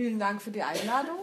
Vielen 0.00 0.18
Dank 0.18 0.40
für 0.40 0.50
die 0.50 0.62
Einladung. 0.62 1.18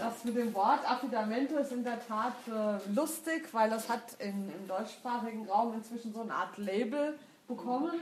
Das 0.00 0.24
mit 0.24 0.36
dem 0.36 0.52
Wort 0.52 0.80
Affidamento 0.84 1.56
ist 1.58 1.70
in 1.70 1.84
der 1.84 2.04
Tat 2.04 2.34
äh, 2.48 2.92
lustig, 2.92 3.46
weil 3.52 3.70
das 3.70 3.88
hat 3.88 4.14
in, 4.18 4.50
im 4.50 4.66
deutschsprachigen 4.66 5.48
Raum 5.48 5.74
inzwischen 5.74 6.12
so 6.12 6.22
eine 6.22 6.34
Art 6.34 6.58
Label 6.58 7.16
bekommen. 7.46 7.92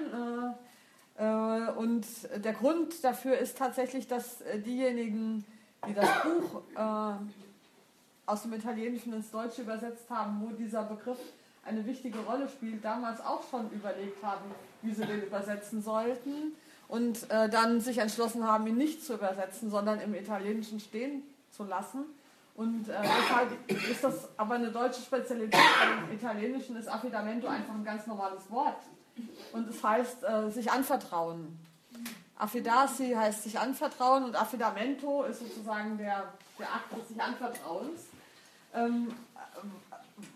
Äh, 1.18 1.22
äh, 1.22 1.72
und 1.72 2.06
der 2.42 2.54
Grund 2.54 3.04
dafür 3.04 3.36
ist 3.36 3.58
tatsächlich, 3.58 4.08
dass 4.08 4.40
äh, 4.40 4.60
diejenigen, 4.60 5.44
die 5.86 5.92
das 5.92 6.08
Buch 6.22 6.62
äh, 6.74 7.14
aus 8.24 8.42
dem 8.44 8.54
Italienischen 8.54 9.12
ins 9.12 9.30
Deutsche 9.30 9.60
übersetzt 9.60 10.08
haben, 10.08 10.40
wo 10.40 10.54
dieser 10.54 10.84
Begriff 10.84 11.20
eine 11.66 11.84
wichtige 11.84 12.18
Rolle 12.20 12.48
spielt, 12.48 12.82
damals 12.82 13.20
auch 13.20 13.42
schon 13.50 13.70
überlegt 13.72 14.24
haben, 14.24 14.54
wie 14.80 14.94
sie 14.94 15.04
den 15.04 15.22
übersetzen 15.22 15.82
sollten 15.82 16.54
und 16.92 17.30
äh, 17.30 17.48
dann 17.48 17.80
sich 17.80 17.96
entschlossen 17.96 18.46
haben, 18.46 18.66
ihn 18.66 18.76
nicht 18.76 19.02
zu 19.02 19.14
übersetzen, 19.14 19.70
sondern 19.70 19.98
im 20.02 20.14
Italienischen 20.14 20.78
stehen 20.78 21.22
zu 21.50 21.64
lassen. 21.64 22.04
Und 22.54 22.86
äh, 22.86 23.00
deshalb 23.00 23.90
ist 23.90 24.04
das 24.04 24.28
aber 24.36 24.56
eine 24.56 24.70
deutsche 24.70 25.00
Spezialität. 25.00 25.58
Im 26.06 26.14
Italienischen 26.14 26.76
ist 26.76 26.88
Affidamento 26.88 27.46
einfach 27.46 27.72
ein 27.72 27.82
ganz 27.82 28.06
normales 28.06 28.42
Wort. 28.50 28.76
Und 29.54 29.70
es 29.70 29.82
heißt 29.82 30.22
äh, 30.22 30.50
sich 30.50 30.70
anvertrauen. 30.70 31.58
Affidasi 32.36 33.12
heißt 33.12 33.44
sich 33.44 33.58
anvertrauen 33.58 34.24
und 34.24 34.36
Affidamento 34.36 35.22
ist 35.22 35.38
sozusagen 35.38 35.96
der, 35.96 36.34
der 36.58 36.74
Akt 36.74 36.92
des 36.94 37.08
sich 37.08 37.22
Anvertrauens. 37.22 38.00
Ähm, 38.74 39.14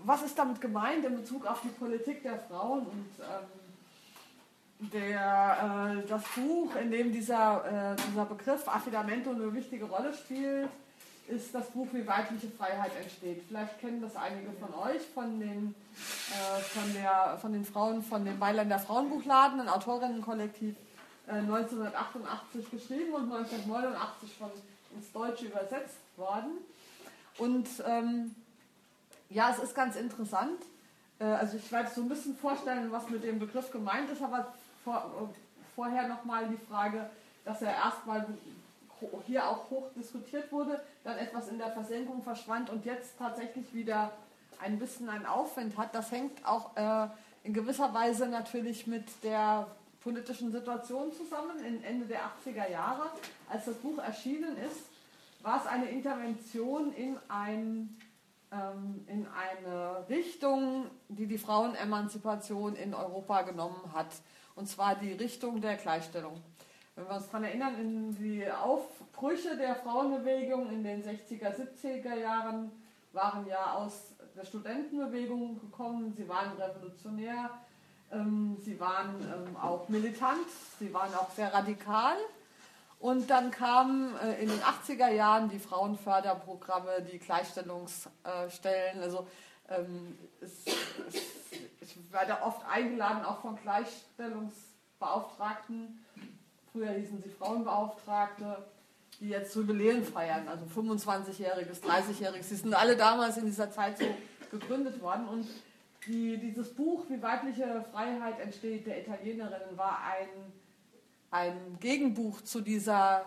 was 0.07 0.23
ist 0.23 0.39
damit 0.39 0.63
gemeint 0.63 1.05
in 1.05 1.17
Bezug 1.17 1.45
auf 1.45 1.61
die 1.61 1.69
Politik 1.69 2.23
der 2.23 2.39
Frauen 2.39 2.87
und 2.87 3.11
ähm, 3.21 3.66
der, 4.79 6.03
äh, 6.03 6.09
das 6.09 6.23
Buch, 6.35 6.75
in 6.77 6.91
dem 6.91 7.13
dieser, 7.13 7.95
äh, 7.95 7.97
dieser 8.11 8.25
Begriff 8.27 8.69
Affidamento 8.69 9.31
eine 9.31 9.53
wichtige 9.55 9.87
Rolle 9.87 10.13
spielt, 10.13 10.69
ist 11.29 11.55
das 11.55 11.71
Buch 11.71 11.89
Wie 11.93 12.07
weibliche 12.07 12.49
Freiheit 12.49 12.93
entsteht. 13.01 13.43
Vielleicht 13.49 13.81
kennen 13.81 14.01
das 14.01 14.15
einige 14.17 14.53
von 14.53 14.73
euch 14.75 15.03
von 15.15 15.41
den, 15.41 15.75
äh, 16.31 16.61
von 16.61 16.95
der, 16.95 17.39
von 17.41 17.53
den 17.53 17.65
Frauen 17.65 18.03
von 18.03 18.25
dem 18.25 18.39
Mailänder 18.39 18.79
Frauenbuchladen, 18.79 19.61
ein 19.61 19.69
Autorinnenkollektiv 19.69 20.77
1988 21.27 22.67
äh, 22.73 22.77
geschrieben 22.77 23.13
und 23.15 23.33
1989 23.33 24.35
von 24.39 24.51
ins 24.95 25.13
Deutsche 25.13 25.47
übersetzt 25.47 25.99
worden. 26.17 26.53
Und 27.39 27.69
ähm, 27.87 28.35
ja, 29.29 29.51
es 29.51 29.59
ist 29.59 29.75
ganz 29.75 29.97
interessant. 29.97 30.63
Äh, 31.19 31.25
also 31.25 31.57
ich 31.57 31.71
werde 31.73 31.91
so 31.95 32.03
ein 32.03 32.09
bisschen 32.09 32.37
vorstellen, 32.37 32.93
was 32.93 33.09
mit 33.11 33.25
dem 33.25 33.39
Begriff 33.39 33.71
gemeint 33.71 34.11
ist, 34.11 34.23
aber 34.23 34.55
vor, 34.87 35.29
vorher 35.75 36.07
nochmal 36.07 36.47
die 36.49 36.57
Frage, 36.57 37.11
dass 37.45 37.61
er 37.61 37.73
erstmal 37.73 38.25
hier 39.27 39.47
auch 39.47 39.69
hoch 39.69 39.91
diskutiert 39.97 40.51
wurde, 40.53 40.81
dann 41.03 41.19
etwas 41.19 41.49
in 41.49 41.59
der 41.59 41.73
Versenkung 41.73 42.23
verschwand 42.23 42.71
und 42.71 42.85
jetzt 42.87 43.19
tatsächlich 43.19 43.75
wieder 43.75 44.13
ein 44.63 44.79
bisschen 44.79 45.11
einen 45.11 45.27
Aufwind 45.27 45.77
hat. 45.77 45.95
Das 45.95 46.13
hängt 46.13 46.47
auch 46.47 46.75
äh, 46.77 47.09
in 47.43 47.53
gewisser 47.53 47.93
Weise 47.93 48.29
natürlich 48.29 48.87
mit 48.87 49.05
der 49.25 49.67
politischen 50.03 50.53
Situation 50.53 51.13
zusammen. 51.13 51.59
In 51.67 51.83
Ende 51.83 52.07
der 52.07 52.21
80er 52.21 52.71
Jahre, 52.71 53.11
als 53.51 53.67
das 53.67 53.75
Buch 53.75 53.99
erschienen 53.99 54.57
ist, 54.57 54.87
war 55.43 55.61
es 55.61 55.67
eine 55.67 55.91
Intervention 55.91 56.93
in 56.95 57.19
ein 57.29 57.97
ähm, 58.53 59.05
in 59.09 59.27
eine 59.27 60.09
Richtung, 60.09 60.87
die 61.09 61.27
die 61.27 61.39
Frauenemanzipation 61.39 62.77
in 62.77 62.95
Europa 62.95 63.43
genommen 63.43 63.93
hat. 63.93 64.07
Und 64.57 64.69
zwar 64.69 64.97
die 64.97 65.13
Richtung 65.13 65.61
der 65.61 65.77
Gleichstellung. 65.77 66.43
Wenn 66.97 67.07
wir 67.07 67.15
uns 67.15 67.27
daran 67.27 67.45
erinnern, 67.45 67.79
in 67.79 68.17
die 68.17 68.51
Aufbrüche 68.51 69.57
der 69.57 69.77
Frauenbewegung 69.77 70.71
in 70.71 70.83
den 70.83 71.05
60er, 71.05 71.55
70er 71.55 72.15
Jahren 72.15 72.73
waren 73.13 73.47
ja 73.47 73.75
aus 73.75 74.15
der 74.35 74.45
Studentenbewegung 74.45 75.61
gekommen. 75.61 76.15
Sie 76.17 76.29
waren 76.29 76.57
revolutionär, 76.57 77.51
ähm, 78.11 78.57
sie 78.63 78.81
waren 78.81 79.21
ähm, 79.21 79.57
auch 79.57 79.89
militant, 79.89 80.47
sie 80.79 80.93
waren 80.93 81.15
auch 81.15 81.31
sehr 81.31 81.53
radikal. 81.53 82.17
Und 82.99 83.29
dann 83.29 83.51
kamen 83.51 84.17
äh, 84.17 84.43
in 84.43 84.49
den 84.49 84.61
80er 84.61 85.11
Jahren 85.11 85.51
die 85.51 85.59
Frauenförderprogramme, 85.59 87.03
die 87.13 87.19
Gleichstellungsstellen. 87.19 89.03
Also 89.03 89.27
ähm, 89.69 90.19
es, 90.41 90.65
es, 90.67 91.46
ich 91.87 92.13
werde 92.13 92.43
oft 92.43 92.67
eingeladen, 92.67 93.25
auch 93.25 93.41
von 93.41 93.57
Gleichstellungsbeauftragten. 93.57 96.05
Früher 96.73 96.91
hießen 96.91 97.23
sie 97.23 97.31
Frauenbeauftragte, 97.31 98.67
die 99.21 99.29
jetzt 99.29 99.55
Jubiläen 99.55 100.03
feiern, 100.05 100.49
also 100.49 100.65
25-jähriges, 100.67 101.81
30-jähriges. 101.83 102.49
Sie 102.49 102.57
sind 102.57 102.75
alle 102.75 102.97
damals 102.97 103.37
in 103.37 103.45
dieser 103.47 103.71
Zeit 103.71 103.99
so 103.99 104.07
gegründet 104.51 105.01
worden. 105.01 105.29
Und 105.29 105.47
die, 106.07 106.39
dieses 106.39 106.75
Buch, 106.75 107.05
wie 107.09 107.23
weibliche 107.23 107.85
Freiheit 107.93 108.41
entsteht, 108.41 108.85
der 108.87 109.01
Italienerinnen, 109.01 109.77
war 109.77 110.01
ein 110.03 110.29
ein 111.31 111.79
Gegenbuch 111.81 112.41
zu 112.43 112.61
dieser, 112.61 113.21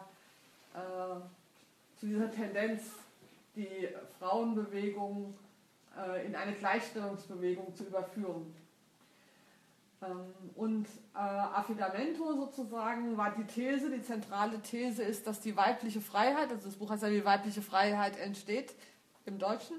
äh, 0.73 1.19
zu 1.99 2.07
dieser 2.07 2.31
Tendenz, 2.31 2.83
die 3.55 3.89
Frauenbewegung 4.17 5.35
in 6.25 6.35
eine 6.35 6.53
Gleichstellungsbewegung 6.53 7.73
zu 7.75 7.85
überführen. 7.85 8.53
Ähm, 10.01 10.33
und 10.55 10.87
äh, 11.13 11.17
Affidamento 11.17 12.33
sozusagen 12.33 13.17
war 13.17 13.35
die 13.35 13.43
These, 13.43 13.89
die 13.89 14.01
zentrale 14.01 14.61
These 14.61 15.03
ist, 15.03 15.27
dass 15.27 15.41
die 15.41 15.55
weibliche 15.55 16.01
Freiheit, 16.01 16.51
also 16.51 16.65
das 16.65 16.75
Buch 16.75 16.89
heißt 16.89 17.03
ja, 17.03 17.11
wie 17.11 17.25
weibliche 17.25 17.61
Freiheit 17.61 18.17
entsteht 18.17 18.73
im 19.25 19.39
Deutschen, 19.39 19.77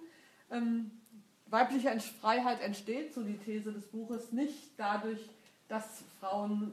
ähm, 0.51 0.91
weibliche 1.47 1.99
Freiheit 2.21 2.61
entsteht, 2.61 3.15
so 3.15 3.23
die 3.23 3.39
These 3.39 3.73
des 3.73 3.87
Buches, 3.87 4.33
nicht 4.33 4.79
dadurch, 4.79 5.21
dass 5.69 6.05
Frauen 6.21 6.73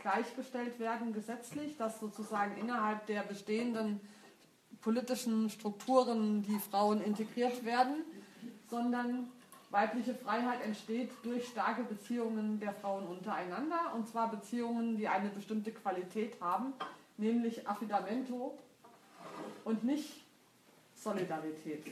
gleichgestellt 0.00 0.78
werden 0.78 1.12
gesetzlich, 1.12 1.76
dass 1.76 2.00
sozusagen 2.00 2.56
innerhalb 2.56 3.06
der 3.06 3.22
bestehenden 3.22 4.00
politischen 4.80 5.50
Strukturen 5.50 6.42
die 6.42 6.58
Frauen 6.58 7.02
integriert 7.02 7.64
werden, 7.64 8.02
sondern 8.70 9.28
weibliche 9.70 10.14
Freiheit 10.14 10.62
entsteht 10.62 11.10
durch 11.22 11.48
starke 11.48 11.82
Beziehungen 11.82 12.58
der 12.58 12.72
Frauen 12.72 13.06
untereinander, 13.06 13.92
und 13.94 14.08
zwar 14.08 14.30
Beziehungen, 14.30 14.96
die 14.96 15.08
eine 15.08 15.28
bestimmte 15.28 15.72
Qualität 15.72 16.40
haben, 16.40 16.72
nämlich 17.16 17.68
Affidamento 17.68 18.58
und 19.64 19.84
nicht 19.84 20.24
Solidarität. 20.94 21.84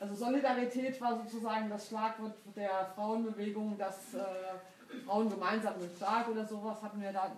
Also 0.00 0.14
Solidarität 0.14 1.00
war 1.00 1.16
sozusagen 1.16 1.68
das 1.68 1.88
Schlagwort 1.88 2.34
der 2.54 2.92
Frauenbewegung, 2.94 3.76
das 3.78 4.14
äh, 4.14 5.04
Frauen 5.06 5.28
gemeinsam 5.28 5.78
sind 5.80 5.94
stark 5.96 6.28
oder 6.28 6.46
sowas 6.46 6.80
hatten 6.82 7.00
wir 7.00 7.12
da. 7.12 7.32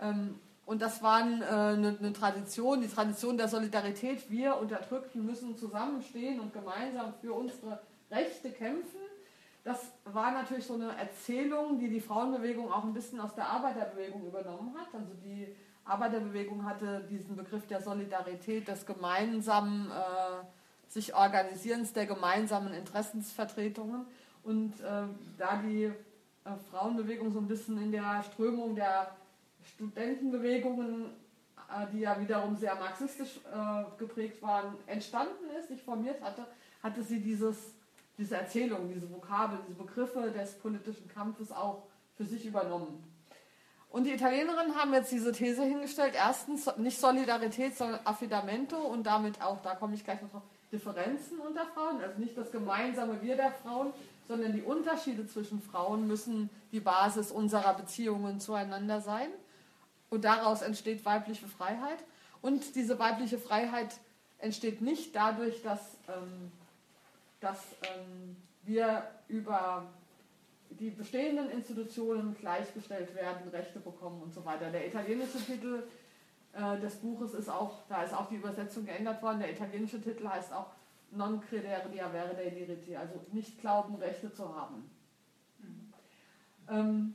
Ähm, 0.00 0.38
und 0.66 0.80
das 0.80 1.02
war 1.02 1.20
äh, 1.20 1.22
eine, 1.22 1.96
eine, 1.98 2.12
Tradition, 2.12 2.80
die 2.80 2.88
Tradition 2.88 3.36
der 3.36 3.48
Solidarität. 3.48 4.30
Wir 4.30 4.56
Unterdrückten 4.56 5.24
müssen 5.24 5.56
zusammenstehen 5.56 6.40
und 6.40 6.52
gemeinsam 6.52 7.12
für 7.20 7.34
unsere 7.34 7.80
Rechte 8.10 8.50
kämpfen. 8.50 9.00
Das 9.62 9.92
war 10.04 10.30
natürlich 10.32 10.66
so 10.66 10.74
eine 10.74 10.96
Erzählung, 10.96 11.78
die 11.78 11.88
die 11.88 12.00
Frauenbewegung 12.00 12.70
auch 12.72 12.84
ein 12.84 12.94
bisschen 12.94 13.20
aus 13.20 13.34
der 13.34 13.48
Arbeiterbewegung 13.48 14.26
übernommen 14.26 14.74
hat. 14.78 14.88
Also 14.94 15.12
die 15.22 15.54
Arbeiterbewegung 15.84 16.64
hatte 16.64 17.06
diesen 17.10 17.36
Begriff 17.36 17.66
der 17.66 17.82
Solidarität, 17.82 18.68
des 18.68 18.86
gemeinsamen 18.86 19.90
äh, 19.90 20.44
sich 20.88 21.14
Organisierens, 21.14 21.92
der 21.92 22.06
gemeinsamen 22.06 22.72
Interessensvertretungen. 22.72 24.06
Und 24.42 24.80
äh, 24.80 25.06
da 25.38 25.56
die 25.62 25.84
äh, 25.84 25.92
Frauenbewegung 26.70 27.32
so 27.32 27.38
ein 27.38 27.48
bisschen 27.48 27.82
in 27.82 27.92
der 27.92 28.22
Strömung 28.22 28.74
der 28.74 29.14
Studentenbewegungen, 29.74 31.06
äh, 31.70 31.86
die 31.92 32.00
ja 32.00 32.18
wiederum 32.20 32.56
sehr 32.56 32.74
marxistisch 32.74 33.40
äh, 33.52 33.98
geprägt 33.98 34.42
waren, 34.42 34.76
entstanden 34.86 35.50
ist, 35.58 35.68
sich 35.68 35.82
formiert 35.82 36.20
hatte, 36.22 36.46
hatte 36.82 37.02
sie 37.02 37.20
dieses, 37.20 37.56
diese 38.18 38.36
Erzählung, 38.36 38.90
diese 38.92 39.10
Vokabel, 39.10 39.58
diese 39.68 39.78
Begriffe 39.78 40.30
des 40.30 40.54
politischen 40.58 41.08
Kampfes 41.08 41.50
auch 41.50 41.82
für 42.16 42.24
sich 42.24 42.46
übernommen. 42.46 43.02
Und 43.90 44.04
die 44.04 44.12
Italienerinnen 44.12 44.74
haben 44.74 44.92
jetzt 44.92 45.12
diese 45.12 45.30
These 45.30 45.62
hingestellt, 45.62 46.14
erstens 46.16 46.68
nicht 46.78 46.98
Solidarität, 46.98 47.76
sondern 47.76 48.00
Affidamento 48.04 48.76
und 48.76 49.04
damit 49.04 49.40
auch, 49.40 49.62
da 49.62 49.76
komme 49.76 49.94
ich 49.94 50.04
gleich 50.04 50.20
noch 50.20 50.30
drauf, 50.30 50.42
Differenzen 50.72 51.38
unter 51.38 51.64
Frauen, 51.66 52.00
also 52.02 52.18
nicht 52.18 52.36
das 52.36 52.50
gemeinsame 52.50 53.22
Wir 53.22 53.36
der 53.36 53.52
Frauen, 53.52 53.92
sondern 54.26 54.52
die 54.52 54.62
Unterschiede 54.62 55.26
zwischen 55.28 55.62
Frauen 55.62 56.08
müssen 56.08 56.50
die 56.72 56.80
Basis 56.80 57.30
unserer 57.30 57.74
Beziehungen 57.74 58.40
zueinander 58.40 59.00
sein. 59.00 59.28
Und 60.14 60.24
daraus 60.24 60.62
entsteht 60.62 61.04
weibliche 61.04 61.48
Freiheit. 61.48 61.98
Und 62.40 62.76
diese 62.76 63.00
weibliche 63.00 63.36
Freiheit 63.36 63.96
entsteht 64.38 64.80
nicht 64.80 65.16
dadurch, 65.16 65.60
dass, 65.62 65.80
ähm, 66.06 66.52
dass 67.40 67.58
ähm, 67.82 68.36
wir 68.62 69.10
über 69.26 69.86
die 70.70 70.90
bestehenden 70.90 71.50
Institutionen 71.50 72.36
gleichgestellt 72.38 73.12
werden, 73.16 73.48
Rechte 73.48 73.80
bekommen 73.80 74.22
und 74.22 74.32
so 74.32 74.44
weiter. 74.44 74.70
Der 74.70 74.86
italienische 74.86 75.38
Titel 75.38 75.82
äh, 76.52 76.78
des 76.78 76.94
Buches 76.94 77.34
ist 77.34 77.48
auch, 77.48 77.78
da 77.88 78.04
ist 78.04 78.14
auch 78.14 78.28
die 78.28 78.36
Übersetzung 78.36 78.86
geändert 78.86 79.20
worden. 79.20 79.40
Der 79.40 79.50
italienische 79.50 80.00
Titel 80.00 80.28
heißt 80.28 80.52
auch 80.52 80.68
Non 81.10 81.40
credere 81.40 81.88
di 81.90 82.00
avere 82.00 82.34
dei 82.34 82.50
diritti, 82.50 82.96
also 82.96 83.14
nicht 83.32 83.60
glauben, 83.60 83.96
Rechte 83.96 84.32
zu 84.32 84.54
haben. 84.54 84.90
Mhm. 85.58 85.92
Ähm, 86.68 87.14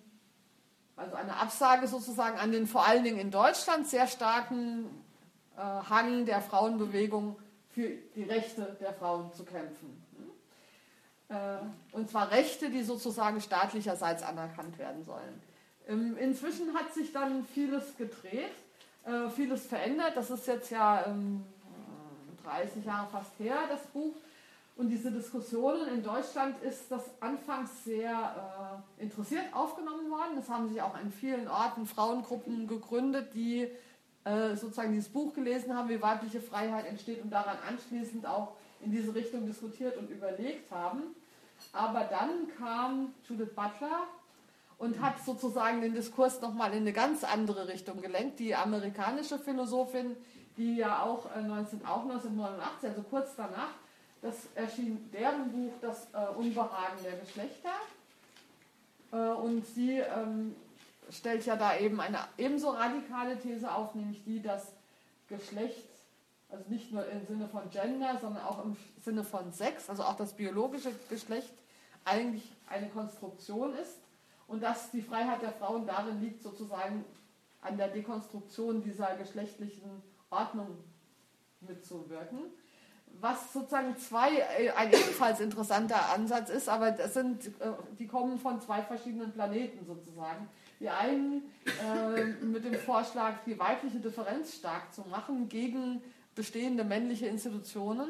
also 0.99 1.15
eine 1.15 1.35
Absage 1.37 1.87
sozusagen 1.87 2.37
an 2.37 2.51
den 2.51 2.67
vor 2.67 2.85
allen 2.85 3.03
Dingen 3.03 3.19
in 3.19 3.31
Deutschland 3.31 3.87
sehr 3.87 4.07
starken 4.07 4.85
äh, 5.55 5.61
Hang 5.61 6.25
der 6.25 6.41
Frauenbewegung 6.41 7.37
für 7.69 7.89
die 8.15 8.23
Rechte 8.23 8.77
der 8.81 8.93
Frauen 8.93 9.31
zu 9.33 9.45
kämpfen. 9.45 10.03
Hm? 10.17 11.35
Äh, 11.35 11.95
und 11.95 12.09
zwar 12.09 12.31
Rechte, 12.31 12.69
die 12.69 12.83
sozusagen 12.83 13.39
staatlicherseits 13.39 14.23
anerkannt 14.23 14.77
werden 14.77 15.05
sollen. 15.05 15.41
Ähm, 15.87 16.17
inzwischen 16.17 16.73
hat 16.73 16.93
sich 16.93 17.13
dann 17.13 17.45
vieles 17.45 17.95
gedreht, 17.97 18.51
äh, 19.05 19.29
vieles 19.29 19.65
verändert. 19.65 20.13
Das 20.15 20.29
ist 20.29 20.47
jetzt 20.47 20.69
ja 20.69 21.05
ähm, 21.07 21.45
30 22.43 22.83
Jahre 22.83 23.07
fast 23.09 23.31
her, 23.39 23.57
das 23.69 23.81
Buch. 23.87 24.13
Und 24.79 24.87
diese 24.87 25.11
Diskussionen 25.11 25.89
in 25.89 26.01
Deutschland 26.01 26.63
ist 26.63 26.89
das 26.89 27.03
anfangs 27.19 27.83
sehr 27.83 28.81
äh, 28.97 29.03
interessiert 29.03 29.43
aufgenommen 29.51 30.09
worden. 30.09 30.37
Es 30.39 30.47
haben 30.47 30.69
sich 30.69 30.81
auch 30.81 30.95
an 30.95 31.11
vielen 31.11 31.49
Orten 31.49 31.85
Frauengruppen 31.85 32.65
gegründet, 32.65 33.33
die 33.33 33.67
äh, 34.23 34.55
sozusagen 34.55 34.93
dieses 34.93 35.09
Buch 35.09 35.33
gelesen 35.33 35.75
haben, 35.75 35.89
wie 35.89 36.01
weibliche 36.01 36.39
Freiheit 36.39 36.85
entsteht 36.85 37.21
und 37.21 37.29
daran 37.29 37.57
anschließend 37.67 38.25
auch 38.25 38.53
in 38.79 38.89
diese 38.93 39.13
Richtung 39.13 39.45
diskutiert 39.45 39.97
und 39.97 40.09
überlegt 40.09 40.71
haben. 40.71 41.13
Aber 41.73 42.05
dann 42.05 42.47
kam 42.57 43.13
Judith 43.27 43.53
Butler 43.53 44.07
und 44.77 45.01
hat 45.01 45.21
sozusagen 45.25 45.81
den 45.81 45.93
Diskurs 45.93 46.39
nochmal 46.39 46.71
in 46.71 46.83
eine 46.83 46.93
ganz 46.93 47.25
andere 47.25 47.67
Richtung 47.67 47.99
gelenkt. 47.99 48.39
Die 48.39 48.55
amerikanische 48.55 49.39
Philosophin, 49.39 50.15
die 50.55 50.77
ja 50.77 51.03
auch, 51.03 51.35
äh, 51.35 51.41
19, 51.41 51.85
auch 51.85 52.03
1989, 52.03 52.89
also 52.91 53.01
kurz 53.01 53.35
danach, 53.35 53.73
das 54.21 54.35
erschien 54.55 55.09
deren 55.11 55.51
Buch 55.51 55.73
Das 55.81 56.07
äh, 56.13 56.27
Unbehagen 56.35 57.01
der 57.03 57.17
Geschlechter. 57.17 57.71
Äh, 59.11 59.17
und 59.17 59.65
sie 59.65 59.99
ähm, 59.99 60.55
stellt 61.09 61.45
ja 61.45 61.55
da 61.55 61.77
eben 61.77 61.99
eine 61.99 62.19
ebenso 62.37 62.71
radikale 62.71 63.39
These 63.39 63.73
auf, 63.73 63.95
nämlich 63.95 64.23
die, 64.23 64.41
dass 64.41 64.73
Geschlecht, 65.27 65.87
also 66.49 66.63
nicht 66.69 66.91
nur 66.91 67.07
im 67.07 67.25
Sinne 67.25 67.47
von 67.47 67.69
Gender, 67.69 68.17
sondern 68.19 68.43
auch 68.43 68.63
im 68.63 68.75
Sinne 69.01 69.23
von 69.23 69.51
Sex, 69.51 69.89
also 69.89 70.03
auch 70.03 70.15
das 70.15 70.33
biologische 70.33 70.91
Geschlecht, 71.09 71.53
eigentlich 72.05 72.43
eine 72.67 72.89
Konstruktion 72.89 73.75
ist 73.75 73.99
und 74.47 74.63
dass 74.63 74.89
die 74.91 75.01
Freiheit 75.01 75.41
der 75.41 75.51
Frauen 75.51 75.85
darin 75.85 76.21
liegt, 76.21 76.41
sozusagen 76.41 77.05
an 77.61 77.77
der 77.77 77.89
Dekonstruktion 77.89 78.81
dieser 78.81 79.15
geschlechtlichen 79.15 80.01
Ordnung 80.29 80.77
mitzuwirken 81.61 82.39
was 83.21 83.53
sozusagen 83.53 83.97
zwei, 83.97 84.37
äh, 84.57 84.69
ein 84.71 84.91
ebenfalls 84.91 85.39
interessanter 85.39 86.13
Ansatz 86.13 86.49
ist, 86.49 86.69
aber 86.69 86.91
das 86.91 87.13
sind, 87.13 87.47
äh, 87.47 87.71
die 87.97 88.07
kommen 88.07 88.39
von 88.39 88.61
zwei 88.61 88.81
verschiedenen 88.81 89.31
Planeten 89.31 89.85
sozusagen. 89.85 90.47
Die 90.79 90.89
einen 90.89 91.43
äh, 91.65 92.23
mit 92.45 92.63
dem 92.63 92.75
Vorschlag, 92.75 93.33
die 93.45 93.59
weibliche 93.59 93.99
Differenz 93.99 94.55
stark 94.55 94.93
zu 94.93 95.01
machen 95.09 95.49
gegen 95.49 96.01
bestehende 96.35 96.85
männliche 96.85 97.27
Institutionen 97.27 98.09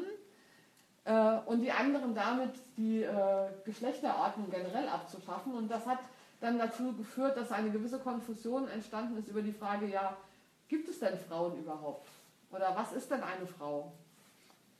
äh, 1.04 1.38
und 1.46 1.62
die 1.62 1.72
anderen 1.72 2.14
damit 2.14 2.52
die 2.76 3.02
äh, 3.02 3.48
Geschlechterordnung 3.64 4.50
generell 4.50 4.88
abzuschaffen. 4.88 5.54
Und 5.54 5.68
das 5.68 5.84
hat 5.86 5.98
dann 6.40 6.58
dazu 6.58 6.92
geführt, 6.92 7.36
dass 7.36 7.50
eine 7.50 7.70
gewisse 7.70 7.98
Konfusion 7.98 8.68
entstanden 8.68 9.18
ist 9.18 9.28
über 9.28 9.42
die 9.42 9.52
Frage, 9.52 9.86
ja, 9.86 10.16
gibt 10.68 10.88
es 10.88 11.00
denn 11.00 11.18
Frauen 11.18 11.58
überhaupt? 11.58 12.08
Oder 12.52 12.74
was 12.76 12.92
ist 12.92 13.10
denn 13.10 13.22
eine 13.22 13.46
Frau? 13.46 13.92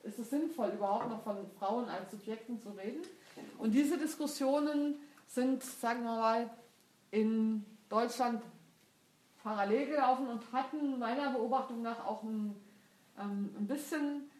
Ist 0.03 0.19
es 0.19 0.31
sinnvoll, 0.31 0.71
überhaupt 0.71 1.09
noch 1.09 1.23
von 1.23 1.37
Frauen 1.59 1.89
als 1.89 2.11
Subjekten 2.11 2.61
zu 2.61 2.71
reden? 2.71 3.03
Und 3.59 3.73
diese 3.73 3.99
Diskussionen 3.99 4.97
sind, 5.27 5.63
sagen 5.63 6.03
wir 6.03 6.17
mal, 6.17 6.51
in 7.11 7.65
Deutschland 7.89 8.43
parallel 9.43 9.87
gelaufen 9.87 10.29
und 10.29 10.53
hatten 10.53 10.99
meiner 10.99 11.31
Beobachtung 11.31 11.83
nach 11.83 12.05
auch 12.07 12.23
ein, 12.23 12.55
ähm, 13.19 13.55
ein 13.59 13.67
bisschen 13.67 14.31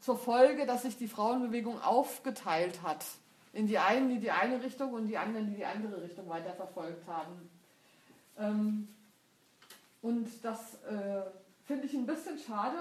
zur 0.00 0.18
Folge, 0.18 0.66
dass 0.66 0.82
sich 0.82 0.96
die 0.96 1.08
Frauenbewegung 1.08 1.80
aufgeteilt 1.82 2.82
hat. 2.82 3.04
In 3.52 3.66
die 3.66 3.78
einen, 3.78 4.08
die 4.08 4.18
die 4.18 4.30
eine 4.30 4.62
Richtung 4.62 4.92
und 4.92 5.06
die 5.06 5.16
anderen, 5.16 5.48
die 5.48 5.56
die 5.56 5.64
andere 5.64 6.02
Richtung 6.02 6.28
weiterverfolgt 6.28 7.06
haben. 7.06 7.50
Ähm, 8.38 8.88
und 10.02 10.28
das 10.42 10.74
äh, 10.84 11.22
finde 11.64 11.86
ich 11.86 11.94
ein 11.94 12.06
bisschen 12.06 12.38
schade. 12.38 12.76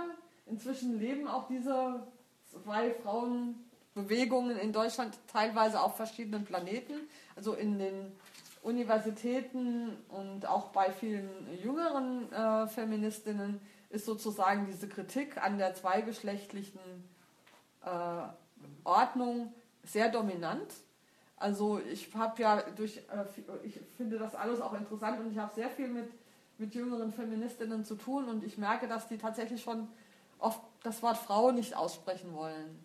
Inzwischen 0.46 1.00
leben 1.00 1.28
auch 1.28 1.48
diese 1.48 2.06
zwei 2.64 2.92
Frauenbewegungen 2.92 4.58
in 4.58 4.74
Deutschland 4.74 5.18
teilweise 5.32 5.82
auf 5.82 5.98
verschiedenen 5.98 6.46
Planeten, 6.46 6.94
also 7.36 7.54
in 7.54 7.80
den 7.80 8.12
Universitäten 8.62 9.98
und 10.10 10.46
auch 10.46 10.70
bei 10.70 10.92
vielen 10.92 11.30
jüngeren 11.62 12.32
äh, 12.32 12.68
Feministinnen 12.68 13.60
ist 13.90 14.06
sozusagen 14.06 14.66
diese 14.66 14.88
Kritik 14.88 15.38
an 15.38 15.58
der 15.58 15.76
zweigeschlechtlichen 15.76 16.80
äh, 17.86 17.88
Ordnung 18.84 19.54
sehr 19.84 20.10
dominant. 20.10 20.74
Also 21.36 21.82
ich 21.92 22.14
habe 22.16 22.42
ja 22.42 22.62
durch, 22.76 22.98
äh, 22.98 23.62
ich 23.64 23.80
finde 23.98 24.18
das 24.18 24.34
alles 24.34 24.62
auch 24.62 24.74
interessant 24.74 25.20
und 25.20 25.32
ich 25.32 25.38
habe 25.38 25.54
sehr 25.54 25.70
viel 25.70 25.90
mit, 25.90 26.10
mit 26.58 26.74
jüngeren 26.74 27.12
Feministinnen 27.12 27.84
zu 27.84 27.96
tun 27.96 28.30
und 28.30 28.44
ich 28.46 28.58
merke, 28.58 28.88
dass 28.88 29.08
die 29.10 29.18
tatsächlich 29.18 29.62
schon 29.62 29.90
oft 30.40 30.62
das 30.84 31.02
Wort 31.02 31.18
Frau 31.18 31.52
nicht 31.52 31.76
aussprechen 31.76 32.34
wollen. 32.34 32.80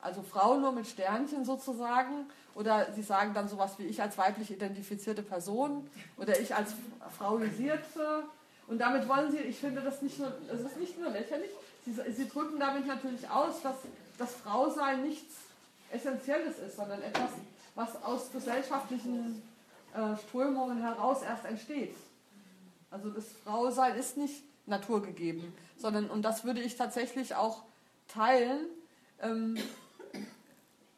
Also 0.00 0.22
Frau 0.22 0.58
nur 0.58 0.72
mit 0.72 0.86
Sternchen 0.86 1.44
sozusagen. 1.44 2.26
Oder 2.54 2.92
sie 2.92 3.02
sagen 3.02 3.32
dann 3.34 3.48
sowas 3.48 3.78
wie 3.78 3.84
ich 3.84 4.02
als 4.02 4.18
weiblich 4.18 4.50
identifizierte 4.50 5.22
Person 5.22 5.88
oder 6.16 6.38
ich 6.38 6.54
als 6.54 6.74
frauisierte. 7.16 8.24
Und 8.66 8.78
damit 8.78 9.08
wollen 9.08 9.30
sie, 9.30 9.38
ich 9.38 9.58
finde 9.58 9.80
das 9.80 10.02
nicht 10.02 10.18
nur, 10.18 10.32
es 10.52 10.60
ist 10.60 10.76
nicht 10.76 10.98
nur 10.98 11.10
lächerlich, 11.10 11.50
sie, 11.84 11.94
sie 12.12 12.28
drücken 12.28 12.58
damit 12.58 12.86
natürlich 12.86 13.28
aus, 13.28 13.62
dass 13.62 13.76
das 14.18 14.34
Frausein 14.34 15.02
nichts 15.02 15.34
Essentielles 15.90 16.58
ist, 16.58 16.76
sondern 16.76 17.02
etwas, 17.02 17.30
was 17.74 18.02
aus 18.02 18.30
gesellschaftlichen 18.30 19.42
äh, 19.94 20.16
Strömungen 20.28 20.82
heraus 20.82 21.22
erst 21.22 21.44
entsteht. 21.44 21.96
Also 22.90 23.10
das 23.10 23.24
Frausein 23.44 23.96
ist 23.96 24.16
nicht 24.16 24.42
naturgegeben, 24.70 25.52
sondern, 25.76 26.08
und 26.08 26.22
das 26.22 26.44
würde 26.44 26.60
ich 26.60 26.76
tatsächlich 26.76 27.34
auch 27.34 27.62
teilen, 28.08 28.66
ähm, 29.20 29.58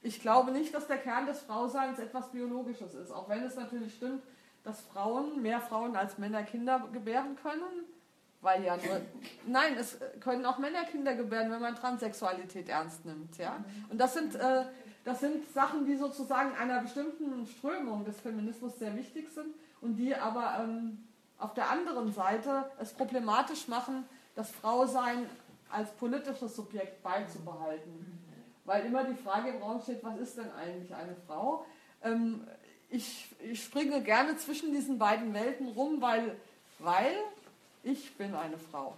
ich 0.03 0.21
glaube 0.21 0.51
nicht, 0.51 0.75
dass 0.75 0.87
der 0.87 0.99
Kern 0.99 1.27
des 1.27 1.41
Frauseins 1.41 1.99
etwas 1.99 2.31
Biologisches 2.31 2.95
ist, 2.95 3.11
auch 3.11 3.29
wenn 3.29 3.43
es 3.43 3.57
natürlich 3.57 3.95
stimmt, 3.95 4.23
dass 4.65 4.81
Frauen, 4.81 5.43
mehr 5.43 5.61
Frauen 5.61 5.97
als 5.97 6.19
Männer 6.19 6.43
Kinder 6.43 6.89
gebären 6.93 7.37
können, 7.37 7.85
weil 8.41 8.65
ja 8.65 8.77
nur, 8.77 9.01
nein, 9.47 9.77
es 9.79 9.99
können 10.21 10.45
auch 10.45 10.59
Männer 10.59 10.85
Kinder 10.85 11.15
gebären, 11.15 11.51
wenn 11.51 11.61
man 11.61 11.77
Transsexualität 11.77 12.69
ernst 12.69 13.05
nimmt, 13.05 13.39
ja. 13.39 13.65
Und 13.89 13.99
das 13.99 14.15
sind, 14.15 14.35
äh, 14.35 14.65
das 15.05 15.21
sind 15.21 15.49
Sachen, 15.53 15.87
die 15.87 15.97
sozusagen 15.97 16.55
einer 16.57 16.81
bestimmten 16.81 17.47
Strömung 17.47 18.05
des 18.05 18.21
Feminismus 18.21 18.79
sehr 18.79 18.97
wichtig 18.97 19.31
sind 19.31 19.55
und 19.81 19.97
die 19.97 20.15
aber 20.15 20.65
ähm, 20.65 21.05
auf 21.43 21.55
der 21.55 21.69
anderen 21.71 22.13
Seite 22.13 22.71
es 22.79 22.93
problematisch 22.93 23.67
machen, 23.67 24.05
das 24.35 24.51
Frausein 24.51 25.29
als 25.71 25.91
politisches 25.93 26.55
Subjekt 26.55 27.03
beizubehalten. 27.03 28.19
Weil 28.65 28.87
immer 28.87 29.05
die 29.05 29.15
Frage 29.15 29.51
im 29.51 29.63
Raum 29.63 29.81
steht, 29.81 30.05
was 30.05 30.19
ist 30.19 30.39
denn 30.39 30.51
eigentlich 30.53 30.95
eine 30.95 31.17
Frau? 31.27 31.67
Ähm, 32.03 32.47
ich, 32.91 33.29
ich 33.41 33.65
springe 33.65 34.03
gerne 34.03 34.37
zwischen 34.37 34.71
diesen 34.73 34.99
beiden 34.99 35.35
Welten 35.35 35.69
rum, 35.69 36.01
weil, 36.01 36.37
weil 36.79 37.17
ich 37.83 38.17
bin 38.17 38.35
eine 38.35 38.59
Frau. 38.59 38.95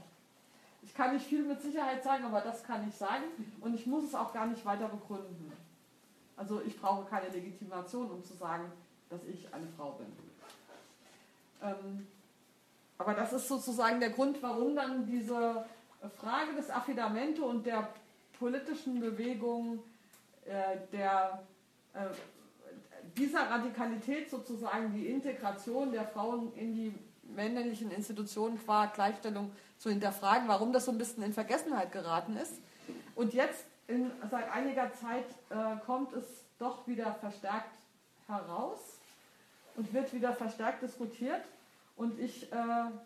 Ich 0.82 0.94
kann 0.94 1.14
nicht 1.14 1.26
viel 1.26 1.44
mit 1.44 1.62
Sicherheit 1.62 2.04
sagen, 2.04 2.24
aber 2.24 2.42
das 2.42 2.62
kann 2.62 2.86
ich 2.86 2.94
sagen 2.94 3.24
und 3.62 3.74
ich 3.74 3.86
muss 3.86 4.04
es 4.04 4.14
auch 4.14 4.34
gar 4.34 4.46
nicht 4.46 4.66
weiter 4.66 4.88
begründen. 4.88 5.50
Also 6.36 6.60
ich 6.60 6.78
brauche 6.78 7.08
keine 7.08 7.28
Legitimation, 7.28 8.10
um 8.10 8.22
zu 8.22 8.34
sagen, 8.34 8.70
dass 9.08 9.24
ich 9.24 9.52
eine 9.54 9.66
Frau 9.78 9.92
bin. 9.92 10.06
Ähm, 11.62 12.06
aber 12.98 13.14
das 13.14 13.32
ist 13.32 13.48
sozusagen 13.48 14.00
der 14.00 14.10
Grund, 14.10 14.42
warum 14.42 14.76
dann 14.76 15.06
diese 15.06 15.64
Frage 16.16 16.54
des 16.54 16.70
Affidamento 16.70 17.44
und 17.44 17.66
der 17.66 17.88
politischen 18.38 19.00
Bewegung, 19.00 19.82
äh, 20.44 20.76
der, 20.92 21.42
äh, 21.94 22.06
dieser 23.16 23.50
Radikalität 23.50 24.30
sozusagen 24.30 24.92
die 24.92 25.06
Integration 25.08 25.92
der 25.92 26.04
Frauen 26.04 26.52
in 26.54 26.74
die 26.74 26.94
männlichen 27.34 27.90
Institutionen 27.90 28.58
qua 28.62 28.86
Gleichstellung 28.86 29.50
zu 29.78 29.90
hinterfragen, 29.90 30.46
warum 30.48 30.72
das 30.72 30.84
so 30.84 30.92
ein 30.92 30.98
bisschen 30.98 31.22
in 31.22 31.32
Vergessenheit 31.32 31.92
geraten 31.92 32.36
ist. 32.36 32.60
Und 33.14 33.32
jetzt 33.32 33.64
in, 33.86 34.10
seit 34.30 34.50
einiger 34.50 34.92
Zeit 34.94 35.24
äh, 35.50 35.76
kommt 35.84 36.12
es 36.12 36.24
doch 36.58 36.86
wieder 36.86 37.14
verstärkt 37.14 37.74
heraus 38.26 38.78
und 39.76 39.92
wird 39.92 40.12
wieder 40.12 40.32
verstärkt 40.32 40.82
diskutiert. 40.82 41.42
Und 41.96 42.18
ich 42.18 42.52
äh, 42.52 42.56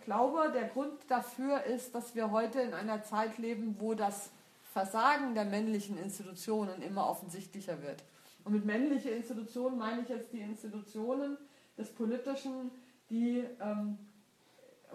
glaube, 0.04 0.50
der 0.52 0.68
Grund 0.68 0.92
dafür 1.08 1.64
ist, 1.64 1.94
dass 1.94 2.14
wir 2.14 2.30
heute 2.30 2.60
in 2.60 2.72
einer 2.72 3.02
Zeit 3.02 3.38
leben, 3.38 3.76
wo 3.78 3.94
das 3.94 4.30
Versagen 4.72 5.34
der 5.34 5.44
männlichen 5.44 5.98
Institutionen 5.98 6.80
immer 6.82 7.08
offensichtlicher 7.08 7.82
wird. 7.82 8.02
Und 8.44 8.52
mit 8.52 8.64
männliche 8.64 9.10
Institutionen 9.10 9.78
meine 9.78 10.02
ich 10.02 10.08
jetzt 10.08 10.32
die 10.32 10.40
Institutionen 10.40 11.36
des 11.76 11.90
Politischen, 11.90 12.70
die 13.10 13.44
ähm, 13.60 13.98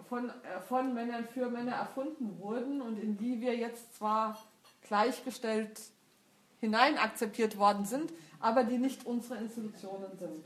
von, 0.08 0.28
äh, 0.28 0.60
von 0.66 0.92
Männern 0.92 1.24
für 1.24 1.48
Männer 1.48 1.72
erfunden 1.72 2.38
wurden 2.40 2.82
und 2.82 2.98
in 2.98 3.16
die 3.16 3.40
wir 3.40 3.56
jetzt 3.56 3.94
zwar 3.96 4.38
gleichgestellt 4.88 5.80
hinein 6.60 6.98
akzeptiert 6.98 7.58
worden 7.58 7.84
sind, 7.84 8.12
aber 8.40 8.64
die 8.64 8.78
nicht 8.78 9.06
unsere 9.06 9.38
Institutionen 9.38 10.16
sind. 10.18 10.44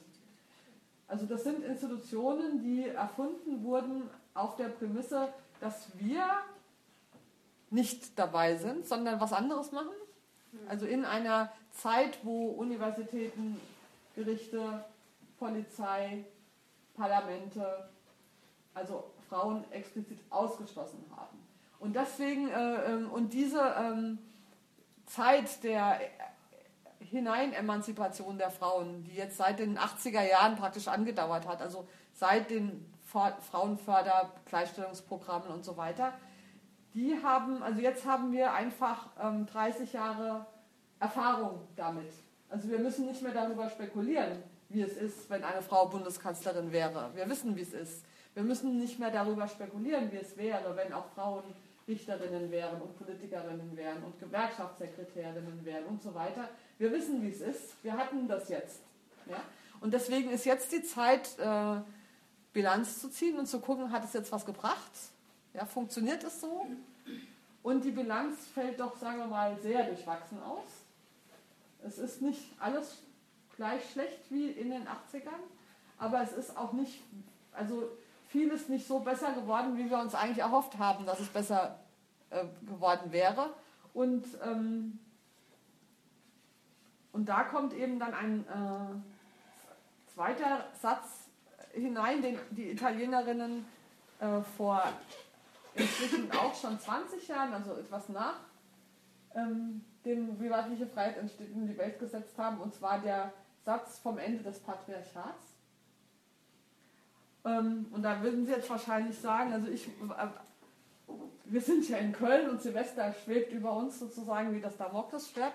Also 1.09 1.25
das 1.25 1.43
sind 1.43 1.65
Institutionen, 1.65 2.61
die 2.61 2.89
erfunden 2.89 3.65
wurden 3.65 4.03
auf 4.35 4.57
der 4.57 4.69
Prämisse, 4.69 5.33
dass 5.61 5.89
wir 5.99 6.25
nicht 7.71 8.19
dabei 8.19 8.57
sind, 8.57 8.87
sondern 8.87 9.19
was 9.21 9.33
anderes 9.33 9.73
machen. 9.73 9.97
Also 10.69 10.87
in 10.87 11.05
einer 11.05 11.53
Zeit, 11.71 12.19
wo 12.23 12.49
Universitäten, 12.51 13.61
Gerichte, 14.15 14.85
Polizei, 15.39 16.25
Parlamente, 16.95 17.89
also 18.75 19.11
Frauen 19.29 19.65
explizit 19.71 20.19
ausgeschlossen 20.31 21.05
haben. 21.17 21.39
Und 21.81 21.95
deswegen, 21.95 22.49
äh, 22.49 22.93
ähm, 22.93 23.11
und 23.11 23.33
diese 23.33 23.61
ähm, 23.79 24.19
Zeit 25.07 25.63
der 25.63 26.01
Hineinemanzipation 27.11 28.39
der 28.39 28.51
Frauen, 28.51 29.05
die 29.05 29.15
jetzt 29.15 29.37
seit 29.37 29.59
den 29.59 29.79
80er 29.79 30.23
Jahren 30.23 30.57
praktisch 30.57 30.89
angedauert 30.89 31.47
hat, 31.47 31.63
also 31.63 31.87
seit 32.13 32.51
den 32.51 32.93
Frauenförder, 33.05 34.33
Gleichstellungsprogrammen 34.47 35.49
und 35.49 35.65
so 35.65 35.77
weiter, 35.77 36.13
die 36.95 37.17
haben, 37.23 37.63
also 37.63 37.81
jetzt 37.81 38.07
haben 38.07 38.33
wir 38.33 38.53
einfach 38.53 39.09
ähm, 39.23 39.47
30 39.47 39.93
Jahre 39.93 40.47
Erfahrung 40.99 41.61
damit. 41.77 42.13
Also 42.49 42.69
wir 42.69 42.79
müssen 42.79 43.07
nicht 43.07 43.23
mehr 43.23 43.33
darüber 43.33 43.69
spekulieren, 43.71 44.43
wie 44.69 44.83
es 44.83 44.97
ist, 44.97 45.31
wenn 45.31 45.45
eine 45.45 45.63
Frau 45.63 45.87
Bundeskanzlerin 45.87 46.73
wäre. 46.73 47.11
Wir 47.15 47.29
wissen, 47.29 47.57
wie 47.57 47.63
es 47.63 47.73
ist. 47.73 48.05
Wir 48.35 48.43
müssen 48.43 48.79
nicht 48.79 48.99
mehr 48.99 49.11
darüber 49.11 49.49
spekulieren, 49.49 50.13
wie 50.13 50.17
es 50.17 50.37
wäre, 50.37 50.77
wenn 50.77 50.93
auch 50.93 51.07
Frauen 51.15 51.45
Richterinnen 51.89 52.51
wären 52.51 52.81
und 52.83 52.97
Politikerinnen 52.99 53.77
wären 53.77 54.05
und 54.05 54.21
Gewerkschaftssekretärinnen 54.21 55.65
wären 55.65 55.87
und 55.87 56.03
so 56.03 56.15
weiter. 56.15 56.49
Wir 56.77 56.93
wissen, 56.93 57.23
wie 57.23 57.31
es 57.31 57.41
ist. 57.41 57.83
Wir 57.83 57.95
hatten 57.97 58.29
das 58.29 58.49
jetzt. 58.51 58.81
Ja? 59.27 59.41
Und 59.81 59.95
deswegen 59.95 60.31
ist 60.31 60.45
jetzt 60.45 60.71
die 60.71 60.83
Zeit, 60.83 61.39
äh, 61.39 61.81
Bilanz 62.53 63.01
zu 63.01 63.09
ziehen 63.09 63.39
und 63.39 63.47
zu 63.47 63.61
gucken, 63.61 63.91
hat 63.91 64.05
es 64.05 64.13
jetzt 64.13 64.31
was 64.33 64.45
gebracht? 64.45 64.93
Ja, 65.55 65.65
funktioniert 65.65 66.23
es 66.25 66.41
so? 66.41 66.67
Und 67.63 67.85
die 67.85 67.91
Bilanz 67.91 68.47
fällt 68.55 68.81
doch, 68.81 68.97
sagen 68.97 69.19
wir 69.19 69.27
mal, 69.27 69.57
sehr 69.61 69.85
durchwachsen 69.85 70.43
aus. 70.43 70.69
Es 71.85 71.99
ist 71.99 72.23
nicht 72.23 72.43
alles 72.59 73.03
gleich 73.57 73.91
schlecht 73.91 74.31
wie 74.31 74.51
in 74.51 74.71
den 74.71 74.87
80ern, 74.87 75.43
aber 75.99 76.23
es 76.23 76.33
ist 76.33 76.57
auch 76.57 76.73
nicht, 76.73 77.03
also 77.53 77.91
vieles 78.29 78.69
nicht 78.69 78.87
so 78.87 79.01
besser 79.01 79.33
geworden, 79.33 79.77
wie 79.77 79.91
wir 79.91 79.99
uns 79.99 80.15
eigentlich 80.15 80.39
erhofft 80.39 80.79
haben, 80.79 81.07
dass 81.07 81.21
es 81.21 81.29
besser 81.29 81.79
äh, 82.31 82.45
geworden 82.67 83.11
wäre. 83.11 83.51
Und, 83.95 84.27
ähm, 84.45 84.99
und 87.13 87.29
da 87.29 87.43
kommt 87.45 87.73
eben 87.73 87.99
dann 87.99 88.15
ein 88.15 88.47
äh, 88.47 90.13
zweiter 90.13 90.67
Satz 90.81 91.31
hinein, 91.73 92.23
den 92.23 92.39
die 92.51 92.71
Italienerinnen 92.71 93.65
äh, 94.21 94.41
vor 94.57 94.83
inzwischen 95.75 96.31
auch 96.33 96.55
schon 96.55 96.79
20 96.79 97.29
Jahren, 97.29 97.55
also 97.55 97.75
etwas 97.75 98.09
nach 98.09 98.41
ähm, 99.35 99.85
dem 100.05 100.37
privatliche 100.37 100.87
Freiheit 100.87 101.17
in 101.39 101.67
die 101.67 101.79
Welt 101.79 101.99
gesetzt 101.99 102.37
haben, 102.39 102.61
und 102.61 102.75
zwar 102.75 102.99
der 103.01 103.33
Satz 103.65 103.99
vom 103.99 104.19
Ende 104.19 104.43
des 104.43 104.61
Patriarchats. 104.61 105.58
Ähm, 107.45 107.87
und 107.93 108.03
da 108.03 108.23
würden 108.23 108.47
Sie 108.47 108.53
jetzt 108.53 108.69
wahrscheinlich 108.69 109.19
sagen, 109.19 109.53
also 109.53 109.69
ich, 109.69 109.87
äh, 109.87 110.27
wir 111.45 111.61
sind 111.61 111.89
ja 111.89 111.99
in 111.99 112.13
Köln 112.13 112.51
und 112.51 112.63
Silvester 112.63 113.15
schwebt 113.25 113.53
über 113.53 113.73
uns 113.73 113.99
sozusagen 113.99 114.55
wie 114.55 114.61
das 114.61 114.77
Damoklesschwert. 114.77 115.53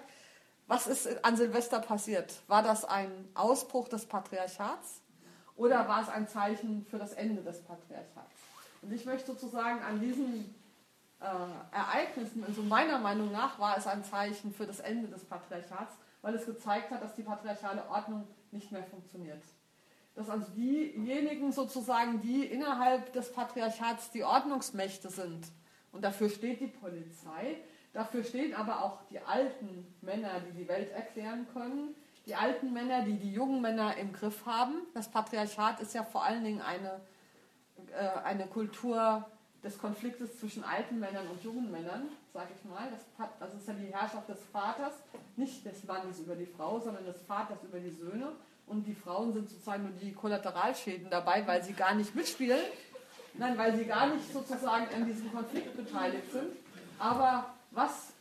Was 0.68 0.88
ist 0.88 1.24
an 1.25 1.36
Silvester 1.36 1.80
passiert? 1.80 2.42
War 2.48 2.63
das 2.63 2.86
ein 2.86 3.12
Ausbruch 3.34 3.90
des 3.90 4.06
Patriarchats 4.06 5.02
oder 5.56 5.88
war 5.88 6.02
es 6.02 6.10
ein 6.10 6.28
Zeichen 6.28 6.86
für 6.90 6.98
das 6.98 7.13
Ende 7.13 7.42
des 7.44 7.62
Patriarchats? 7.62 8.32
Und 8.82 8.92
ich 8.94 9.06
möchte 9.06 9.32
sozusagen 9.32 9.82
an 9.82 10.00
diesen 10.00 10.56
äh, 11.20 11.25
Ereignissen, 11.75 12.44
also 12.46 12.63
meiner 12.63 12.98
Meinung 12.98 13.32
nach, 13.32 13.60
war 13.60 13.78
es 13.78 13.88
ein 13.88 14.04
Zeichen 14.04 14.54
für 14.54 14.66
das 14.66 14.80
Ende 14.80 15.10
des 15.10 15.24
Patriarchats, 15.25 15.96
weil 16.22 16.34
es 16.36 16.46
gezeigt 16.46 16.92
hat, 16.92 17.04
dass 17.04 17.13
die 17.16 17.24
patriarchale 17.24 17.88
Ordnung 17.90 18.25
nicht 18.52 18.72
mehr 18.72 18.84
funktioniert 18.84 19.42
dass 20.15 20.29
also 20.29 20.51
diejenigen 20.51 21.51
sozusagen, 21.51 22.22
die 22.22 22.46
innerhalb 22.46 23.13
des 23.13 23.32
Patriarchats 23.32 24.12
die 24.12 24.24
Ordnungsmächte 24.24 25.10
sind, 25.10 25.48
und 25.91 26.03
dafür 26.03 26.29
steht 26.29 26.60
die 26.60 26.67
Polizei, 26.67 27.58
dafür 27.93 28.24
stehen 28.24 28.55
aber 28.55 28.84
auch 28.84 29.03
die 29.10 29.20
alten 29.20 29.96
Männer, 30.01 30.39
die 30.39 30.63
die 30.63 30.67
Welt 30.67 30.91
erklären 30.91 31.48
können, 31.53 31.96
die 32.25 32.36
alten 32.36 32.74
Männer, 32.74 33.03
die 33.03 33.17
die 33.17 33.32
jungen 33.32 33.62
Männer 33.62 33.96
im 33.98 34.12
Griff 34.12 34.46
haben. 34.46 34.88
Das 34.93 35.10
Patriarchat 35.10 35.79
ist 35.82 35.93
ja 35.93 36.03
vor 36.03 36.24
allen 36.24 36.43
Dingen 36.43 36.62
eine, 36.62 37.01
äh, 37.91 38.20
eine 38.24 38.48
Kultur 38.48 39.25
des 39.63 39.77
Konfliktes 39.77 40.39
zwischen 40.39 40.63
alten 40.63 41.00
Männern 41.00 41.27
und 41.27 41.43
jungen 41.43 41.72
Männern, 41.72 42.10
sage 42.34 42.50
ich 42.58 42.65
mal. 42.65 42.89
Das, 42.89 43.29
das 43.39 43.53
ist 43.53 43.67
ja 43.67 43.74
die 43.74 43.93
Herrschaft 43.93 44.27
des 44.29 44.43
Vaters, 44.51 44.93
nicht 45.36 45.65
des 45.65 45.84
Mannes 45.84 46.20
über 46.20 46.36
die 46.36 46.46
Frau, 46.46 46.79
sondern 46.79 47.05
des 47.05 47.22
Vaters 47.22 47.63
über 47.63 47.79
die 47.79 47.91
Söhne 47.91 48.34
und 48.74 48.86
die 48.88 48.96
Frauen 48.96 49.32
sind 49.34 49.50
sozusagen 49.50 49.84
nur 49.84 49.94
die 49.94 50.13
Kollateralschäden 50.13 51.10
dabei, 51.10 51.46
weil 51.46 51.63
sie 51.63 51.74
gar 51.74 51.94
nicht 51.94 52.15
mitspielen. 52.15 52.60
Nein, 53.36 53.58
weil 53.58 53.75
sie 53.77 53.86
gar 53.86 54.08
nicht 54.08 54.32
sozusagen 54.32 54.88
an 54.94 55.06
diesem 55.06 55.32
Konflikt 55.32 55.75
beteiligt 55.77 56.32
sind. 56.32 56.51
Aber 57.00 57.53
was 57.72 58.13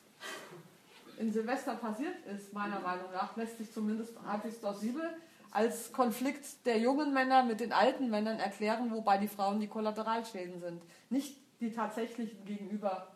in 1.19 1.33
Silvester 1.33 1.75
passiert 1.75 2.15
ist, 2.27 2.53
meiner 2.53 2.81
Meinung 2.81 3.11
nach, 3.13 3.37
lässt 3.37 3.59
sich 3.59 3.73
zumindest 3.73 4.15
halbwegs 4.27 4.59
plausibel 4.59 5.03
als 5.51 5.93
Konflikt 5.93 6.65
der 6.65 6.79
jungen 6.79 7.13
Männer 7.13 7.45
mit 7.45 7.61
den 7.61 7.73
alten 7.73 8.09
Männern 8.09 8.39
erklären, 8.39 8.91
wobei 8.91 9.19
die 9.19 9.29
Frauen 9.29 9.61
die 9.61 9.69
Kollateralschäden 9.69 10.61
sind. 10.61 10.83
Nicht 11.11 11.37
die 11.61 11.73
tatsächlichen 11.73 12.45
Gegenüber, 12.47 13.09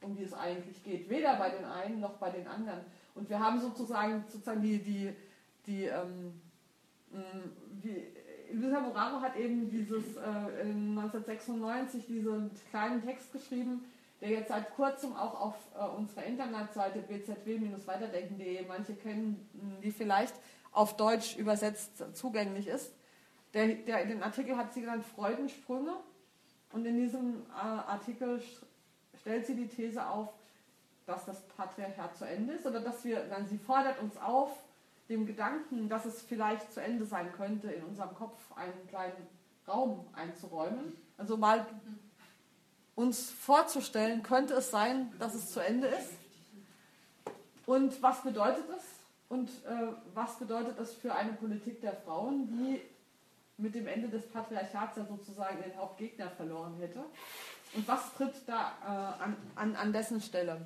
um 0.00 0.16
die 0.16 0.24
es 0.24 0.34
eigentlich 0.34 0.82
geht. 0.82 1.08
Weder 1.08 1.36
bei 1.36 1.50
den 1.50 1.64
einen 1.64 2.00
noch 2.00 2.14
bei 2.14 2.30
den 2.30 2.48
anderen. 2.48 2.80
Und 3.14 3.30
wir 3.30 3.38
haben 3.38 3.60
sozusagen, 3.60 4.24
sozusagen 4.28 4.60
die, 4.60 4.78
die, 4.78 5.14
die 5.66 5.84
ähm, 5.84 6.40
wie, 7.82 8.06
Luisa 8.52 8.80
Moraro 8.80 9.20
hat 9.20 9.36
eben 9.36 9.68
dieses 9.70 10.16
äh, 10.16 10.20
1996 10.20 12.06
diesen 12.06 12.50
kleinen 12.70 13.02
Text 13.04 13.32
geschrieben, 13.32 13.84
der 14.20 14.30
jetzt 14.30 14.48
seit 14.48 14.74
kurzem 14.74 15.14
auch 15.14 15.40
auf 15.40 15.54
äh, 15.74 15.84
unserer 15.96 16.24
Internetseite 16.24 17.00
bzw-weiterdenken.de, 17.00 18.66
manche 18.66 18.94
kennen 18.94 19.48
die 19.82 19.90
vielleicht, 19.90 20.34
auf 20.72 20.96
Deutsch 20.96 21.36
übersetzt 21.36 22.04
zugänglich 22.14 22.68
ist. 22.68 22.92
Der, 23.54 23.68
der, 23.68 24.06
den 24.06 24.22
Artikel 24.22 24.56
hat 24.56 24.72
sie 24.74 24.80
genannt 24.80 25.04
Freudensprünge 25.04 25.94
und 26.72 26.84
in 26.84 26.96
diesem 26.96 27.42
äh, 27.50 27.60
Artikel 27.60 28.42
stellt 29.20 29.46
sie 29.46 29.54
die 29.54 29.68
These 29.68 30.04
auf, 30.06 30.28
dass 31.06 31.24
das 31.24 31.40
Patriarchat 31.48 32.16
zu 32.16 32.24
Ende 32.26 32.54
ist 32.54 32.66
oder 32.66 32.80
dass 32.80 33.04
wir, 33.04 33.24
dann 33.26 33.46
sie 33.46 33.58
fordert 33.58 34.00
uns 34.00 34.16
auf, 34.16 34.50
dem 35.08 35.26
Gedanken, 35.26 35.88
dass 35.88 36.04
es 36.04 36.22
vielleicht 36.22 36.72
zu 36.72 36.80
Ende 36.80 37.04
sein 37.04 37.32
könnte, 37.32 37.70
in 37.70 37.84
unserem 37.84 38.14
Kopf 38.14 38.40
einen 38.56 38.86
kleinen 38.88 39.26
Raum 39.68 40.06
einzuräumen. 40.14 40.96
Also 41.16 41.36
mal 41.36 41.66
uns 42.94 43.30
vorzustellen, 43.30 44.22
könnte 44.22 44.54
es 44.54 44.70
sein, 44.70 45.12
dass 45.18 45.34
es 45.34 45.50
zu 45.50 45.60
Ende 45.60 45.88
ist. 45.88 46.12
Und 47.66 48.02
was 48.02 48.22
bedeutet 48.22 48.64
es? 48.76 48.84
Und 49.28 49.48
äh, 49.64 49.88
was 50.12 50.38
bedeutet 50.38 50.78
es 50.78 50.94
für 50.94 51.14
eine 51.14 51.32
Politik 51.32 51.80
der 51.80 51.94
Frauen, 51.94 52.46
die 52.46 52.80
mit 53.56 53.74
dem 53.74 53.86
Ende 53.86 54.08
des 54.08 54.28
Patriarchats 54.28 54.96
ja 54.96 55.04
sozusagen 55.04 55.62
den 55.62 55.76
Hauptgegner 55.76 56.30
verloren 56.30 56.76
hätte? 56.78 57.04
Und 57.74 57.88
was 57.88 58.14
tritt 58.14 58.34
da 58.46 58.72
äh, 58.82 59.22
an, 59.22 59.36
an, 59.56 59.76
an 59.76 59.92
dessen 59.92 60.20
Stelle? 60.20 60.64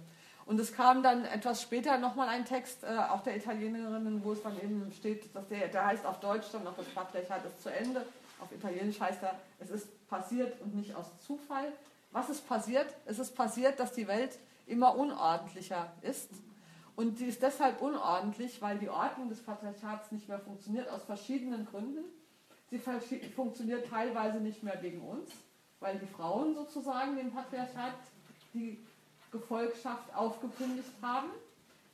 Und 0.48 0.58
es 0.58 0.72
kam 0.72 1.02
dann 1.02 1.26
etwas 1.26 1.60
später 1.60 1.98
nochmal 1.98 2.30
ein 2.30 2.46
Text, 2.46 2.82
äh, 2.82 2.86
auch 2.86 3.22
der 3.22 3.36
Italienerinnen, 3.36 4.24
wo 4.24 4.32
es 4.32 4.42
dann 4.42 4.56
eben 4.56 4.90
steht, 4.96 5.34
dass 5.36 5.46
der, 5.48 5.68
der 5.68 5.84
heißt 5.84 6.06
auf 6.06 6.20
Deutsch 6.20 6.46
dann 6.50 6.64
noch 6.64 6.74
das 6.74 6.86
Patriarchat 6.86 7.44
ist 7.44 7.62
zu 7.62 7.70
Ende. 7.70 8.06
Auf 8.40 8.50
Italienisch 8.50 8.98
heißt 8.98 9.22
er, 9.22 9.38
es 9.58 9.68
ist 9.68 10.08
passiert 10.08 10.58
und 10.62 10.74
nicht 10.74 10.94
aus 10.94 11.04
Zufall. 11.18 11.70
Was 12.12 12.30
ist 12.30 12.48
passiert? 12.48 12.86
Es 13.04 13.18
ist 13.18 13.36
passiert, 13.36 13.78
dass 13.78 13.92
die 13.92 14.08
Welt 14.08 14.38
immer 14.66 14.96
unordentlicher 14.96 15.92
ist. 16.00 16.30
Und 16.96 17.20
die 17.20 17.26
ist 17.26 17.42
deshalb 17.42 17.82
unordentlich, 17.82 18.62
weil 18.62 18.78
die 18.78 18.88
Ordnung 18.88 19.28
des 19.28 19.42
Patriarchats 19.42 20.10
nicht 20.12 20.30
mehr 20.30 20.40
funktioniert, 20.40 20.88
aus 20.88 21.02
verschiedenen 21.02 21.66
Gründen. 21.66 22.04
sie 22.70 22.78
funktioniert 23.36 23.86
teilweise 23.86 24.38
nicht 24.38 24.62
mehr 24.62 24.78
gegen 24.78 25.02
uns, 25.02 25.30
weil 25.78 25.98
die 25.98 26.06
Frauen 26.06 26.54
sozusagen 26.54 27.16
dem 27.16 27.30
Patriarchat 27.30 27.92
die 28.54 28.82
Gefolgschaft 29.30 30.14
aufgekündigt 30.14 30.92
haben 31.02 31.28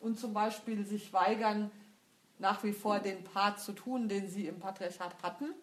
und 0.00 0.18
zum 0.18 0.34
Beispiel 0.34 0.84
sich 0.84 1.12
weigern, 1.12 1.70
nach 2.38 2.62
wie 2.64 2.72
vor 2.72 2.98
den 2.98 3.24
Part 3.24 3.60
zu 3.60 3.72
tun, 3.72 4.08
den 4.08 4.28
sie 4.28 4.46
im 4.46 4.58
Patriarchat 4.58 5.14
hatten, 5.22 5.54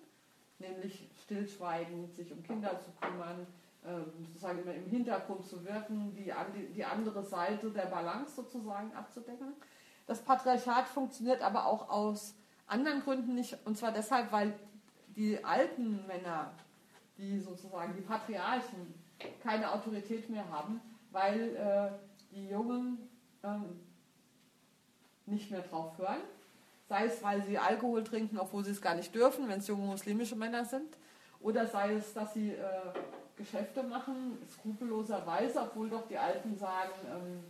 nämlich 0.60 1.10
stillschweigend, 1.24 2.14
sich 2.16 2.32
um 2.32 2.42
Kinder 2.44 2.80
zu 2.80 2.92
kümmern, 3.00 3.46
ähm, 3.86 4.06
sozusagen 4.28 4.60
immer 4.60 4.74
im 4.74 4.86
Hintergrund 4.86 5.46
zu 5.46 5.64
wirken, 5.66 6.16
die, 6.16 6.32
die 6.74 6.86
andere 6.86 7.24
Seite 7.24 7.72
der 7.72 7.88
Balance 7.88 8.36
sozusagen 8.36 8.94
abzudecken. 8.94 9.54
Das 10.08 10.22
Patriarchat 10.22 10.88
funktioniert 10.88 11.42
aber 11.42 11.66
auch 11.66 11.90
aus 11.90 12.36
anderen 12.68 13.02
Gründen 13.02 13.36
nicht, 13.36 13.58
und 13.66 13.78
zwar 13.78 13.92
deshalb, 13.92 14.32
weil 14.32 14.54
die 15.16 15.44
alten 15.44 16.06
Männer, 16.08 16.52
die 17.18 17.40
sozusagen 17.40 17.94
die 17.96 18.02
Patriarchen, 18.02 18.94
keine 19.44 19.72
Autorität 19.72 20.30
mehr 20.30 20.50
haben, 20.50 20.82
weil 21.12 21.56
äh, 21.56 22.36
die 22.36 22.50
Jungen 22.50 23.10
ähm, 23.44 23.80
nicht 25.26 25.52
mehr 25.52 25.62
drauf 25.62 25.98
hören. 25.98 26.22
Sei 26.90 27.06
es, 27.06 27.24
weil 27.24 27.42
sie 27.44 27.58
Alkohol 27.58 28.04
trinken, 28.04 28.38
obwohl 28.38 28.66
sie 28.66 28.72
es 28.72 28.82
gar 28.82 28.96
nicht 28.96 29.14
dürfen, 29.16 29.48
wenn 29.48 29.60
es 29.60 29.68
junge 29.68 29.86
muslimische 29.86 30.36
Männer 30.36 30.66
sind. 30.66 30.98
Oder 31.40 31.66
sei 31.68 31.94
es, 31.94 32.14
dass 32.14 32.34
sie 32.34 32.52
äh, 32.52 32.58
Geschäfte 33.38 33.84
machen, 33.84 34.38
skrupelloserweise, 34.60 35.62
obwohl 35.62 35.90
doch 35.90 36.08
die 36.08 36.18
Alten 36.18 36.58
sagen, 36.58 36.92
ähm, 37.10 37.44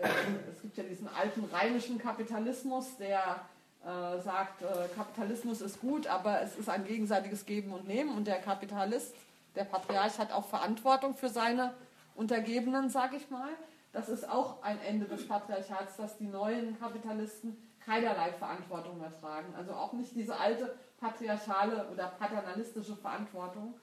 äh, 0.00 0.08
es 0.52 0.60
gibt 0.60 0.76
ja 0.76 0.84
diesen 0.84 1.08
alten 1.08 1.44
rheinischen 1.44 1.98
Kapitalismus, 1.98 2.96
der 2.98 3.40
äh, 3.82 4.20
sagt, 4.20 4.62
äh, 4.62 4.88
Kapitalismus 4.94 5.60
ist 5.60 5.80
gut, 5.80 6.06
aber 6.06 6.42
es 6.42 6.56
ist 6.56 6.68
ein 6.68 6.84
gegenseitiges 6.84 7.46
Geben 7.46 7.72
und 7.72 7.86
Nehmen 7.88 8.16
und 8.16 8.26
der 8.26 8.40
Kapitalist, 8.40 9.14
der 9.54 9.64
Patriarch 9.64 10.18
hat 10.18 10.32
auch 10.32 10.46
Verantwortung 10.46 11.14
für 11.14 11.28
seine 11.28 11.72
Untergebenen, 12.16 12.88
sage 12.88 13.16
ich 13.16 13.30
mal. 13.30 13.50
Das 13.92 14.08
ist 14.08 14.28
auch 14.28 14.62
ein 14.62 14.78
Ende 14.80 15.06
des 15.06 15.26
Patriarchats, 15.26 15.96
dass 15.96 16.18
die 16.18 16.26
neuen 16.26 16.78
Kapitalisten 16.78 17.56
keinerlei 17.84 18.32
Verantwortung 18.32 18.98
mehr 18.98 19.12
tragen. 19.20 19.54
Also 19.56 19.72
auch 19.72 19.92
nicht 19.92 20.14
diese 20.14 20.36
alte 20.36 20.74
patriarchale 20.98 21.88
oder 21.92 22.08
paternalistische 22.08 22.96
Verantwortung. 22.96 23.74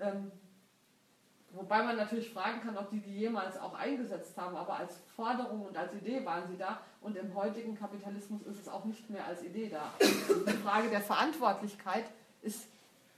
Ähm, 0.00 0.32
wobei 1.52 1.82
man 1.82 1.96
natürlich 1.96 2.30
fragen 2.30 2.60
kann, 2.60 2.76
ob 2.76 2.90
die 2.90 3.00
die 3.00 3.18
jemals 3.18 3.58
auch 3.58 3.74
eingesetzt 3.74 4.36
haben, 4.36 4.56
aber 4.56 4.78
als 4.78 4.96
Forderung 5.14 5.62
und 5.62 5.76
als 5.76 5.94
Idee 5.94 6.24
waren 6.24 6.48
sie 6.48 6.56
da 6.56 6.80
und 7.00 7.16
im 7.16 7.34
heutigen 7.34 7.78
Kapitalismus 7.78 8.42
ist 8.42 8.60
es 8.60 8.68
auch 8.68 8.84
nicht 8.84 9.08
mehr 9.10 9.24
als 9.26 9.42
Idee 9.42 9.68
da. 9.68 9.92
Also 10.00 10.44
die 10.44 10.52
Frage 10.52 10.90
der 10.90 11.00
Verantwortlichkeit 11.00 12.04
ist 12.42 12.66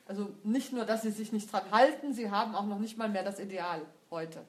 also 0.07 0.35
nicht 0.43 0.73
nur, 0.73 0.85
dass 0.85 1.02
sie 1.02 1.11
sich 1.11 1.33
nicht 1.33 1.50
dran 1.50 1.62
halten, 1.71 2.12
sie 2.12 2.31
haben 2.31 2.54
auch 2.54 2.66
noch 2.66 2.78
nicht 2.78 2.99
mal 2.99 3.09
mehr 3.09 3.25
das 3.25 3.38
Ideal 3.38 3.81
heute, 4.11 4.45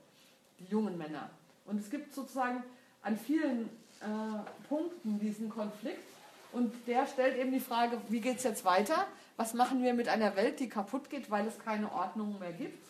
die 0.60 0.66
jungen 0.66 0.98
Männer. 0.98 1.30
Und 1.66 1.80
es 1.80 1.90
gibt 1.90 2.14
sozusagen 2.14 2.64
an 3.02 3.18
vielen 3.18 3.70
äh, 4.02 4.68
Punkten 4.68 5.20
diesen 5.20 5.50
Konflikt 5.50 6.04
und 6.52 6.74
der 6.88 7.06
stellt 7.08 7.38
eben 7.38 7.52
die 7.52 7.60
Frage, 7.60 8.00
wie 8.10 8.22
geht 8.22 8.38
es 8.38 8.44
jetzt 8.44 8.66
weiter? 8.66 9.06
Was 9.38 9.54
machen 9.54 9.84
wir 9.84 9.94
mit 9.94 10.08
einer 10.08 10.36
Welt, 10.36 10.60
die 10.60 10.70
kaputt 10.70 11.10
geht, 11.10 11.30
weil 11.30 11.46
es 11.48 11.60
keine 11.60 11.92
Ordnung 11.92 12.40
mehr 12.40 12.54
gibt? 12.54 12.86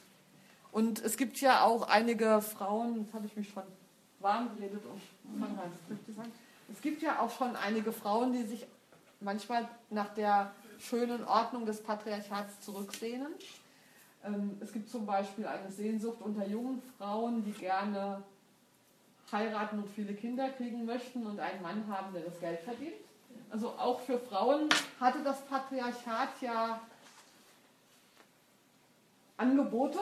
Und 0.71 1.01
es 1.01 1.17
gibt 1.17 1.37
ja 1.39 1.63
auch 1.63 1.87
einige 1.87 2.41
Frauen, 2.41 3.01
jetzt 3.01 3.13
habe 3.13 3.25
ich 3.25 3.35
mich 3.35 3.49
schon 3.49 3.63
warm 4.19 4.55
geredet, 4.55 4.81
um 4.85 5.39
zu 6.05 6.11
sagen. 6.11 6.31
Es 6.71 6.81
gibt 6.81 7.01
ja 7.01 7.19
auch 7.19 7.35
schon 7.35 7.55
einige 7.55 7.91
Frauen, 7.91 8.33
die 8.33 8.43
sich 8.43 8.67
manchmal 9.19 9.67
nach 9.89 10.13
der 10.13 10.51
schönen 10.79 11.23
Ordnung 11.23 11.65
des 11.65 11.81
Patriarchats 11.81 12.59
zurücksehnen. 12.61 13.27
Ähm, 14.25 14.57
es 14.61 14.71
gibt 14.71 14.89
zum 14.89 15.05
Beispiel 15.05 15.45
eine 15.45 15.71
Sehnsucht 15.71 16.21
unter 16.21 16.47
jungen 16.47 16.81
Frauen, 16.97 17.43
die 17.43 17.51
gerne 17.51 18.23
heiraten 19.31 19.79
und 19.79 19.89
viele 19.89 20.13
Kinder 20.13 20.49
kriegen 20.49 20.85
möchten 20.85 21.25
und 21.25 21.39
einen 21.39 21.61
Mann 21.61 21.87
haben, 21.87 22.13
der 22.13 22.23
das 22.23 22.39
Geld 22.39 22.59
verdient. 22.61 22.95
Also 23.49 23.69
auch 23.69 23.99
für 24.01 24.19
Frauen 24.19 24.69
hatte 24.99 25.23
das 25.23 25.41
Patriarchat 25.45 26.29
ja 26.41 26.81
Angebote, 29.37 29.99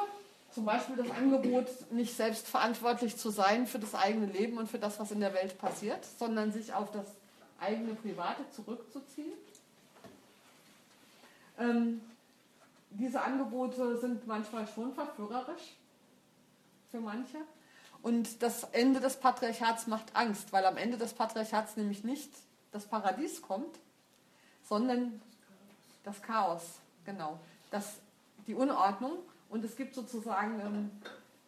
zum 0.52 0.65
Beispiel 0.65 0.95
das 0.95 1.10
Angebot, 1.12 1.67
nicht 1.91 2.15
selbstverantwortlich 2.15 3.17
zu 3.17 3.32
sein 3.32 3.65
für 3.65 3.80
das 3.80 3.95
eigene 3.95 4.28
Leben 4.28 4.58
und 4.58 4.69
für 4.69 4.78
das, 4.78 5.00
was 5.00 5.12
in 5.12 5.19
der 5.19 5.34
Welt 5.34 5.58
passiert, 5.58 6.06
sondern 6.19 6.52
sich 6.52 6.74
auf 6.74 6.91
das 6.91 7.08
eigene 7.60 7.95
Private 7.95 8.43
zurückzuziehen. 8.52 9.34
Ähm, 11.60 12.02
diese 12.93 13.21
Angebote 13.21 13.97
sind 13.97 14.27
manchmal 14.27 14.67
schon 14.67 14.93
verführerisch 14.93 15.77
für 16.91 16.99
manche. 16.99 17.38
Und 18.01 18.43
das 18.43 18.65
Ende 18.65 18.99
des 18.99 19.17
Patriarchats 19.17 19.88
macht 19.88 20.15
Angst, 20.15 20.51
weil 20.51 20.65
am 20.65 20.77
Ende 20.77 20.97
des 20.97 21.13
Patriarchats 21.13 21.77
nämlich 21.77 22.03
nicht 22.03 22.29
das 22.71 22.86
Paradies 22.86 23.41
kommt, 23.41 23.79
sondern 24.63 25.21
das 26.03 26.21
Chaos, 26.21 26.79
genau, 27.06 27.39
das, 27.71 27.99
die 28.45 28.56
Unordnung. 28.56 29.19
Und 29.49 29.63
es 29.63 29.75
gibt 29.77 29.95
sozusagen, 29.95 30.60
ähm, 30.60 30.91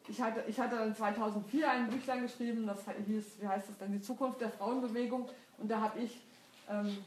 ich, 0.08 0.22
hatte, 0.22 0.44
ich 0.48 0.60
hatte 0.60 0.78
dann 0.78 0.96
2004 0.96 1.70
ein 1.70 1.90
Büchlein 1.90 2.22
geschrieben, 2.22 2.66
das 2.68 2.80
hieß, 3.06 3.26
wie 3.42 3.48
heißt 3.48 3.70
das 3.70 3.78
dann, 3.78 3.92
die 3.92 4.02
Zukunft 4.02 4.40
der 4.40 4.50
Frauenbewegung. 4.50 5.28
Und 5.58 5.70
da 5.70 5.82
habe 5.82 6.00
ich, 6.00 6.22
ähm, 6.70 6.98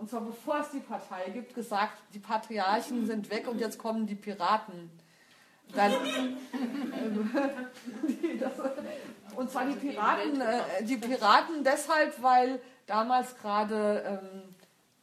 und 0.00 0.08
zwar 0.08 0.22
bevor 0.22 0.60
es 0.60 0.70
die 0.70 0.80
Partei 0.80 1.28
gibt, 1.30 1.54
gesagt, 1.54 1.98
die 2.14 2.18
Patriarchen 2.18 3.06
sind 3.06 3.30
weg 3.30 3.46
und 3.46 3.60
jetzt 3.60 3.78
kommen 3.78 4.06
die 4.06 4.14
Piraten. 4.14 4.90
Dann, 5.74 5.92
und 9.36 9.50
zwar 9.50 9.66
die 9.66 9.74
Piraten, 9.74 10.40
äh, 10.40 10.82
die 10.82 10.96
Piraten 10.96 11.62
deshalb, 11.62 12.20
weil 12.22 12.60
damals 12.86 13.36
gerade 13.36 14.20
ähm, 14.22 14.54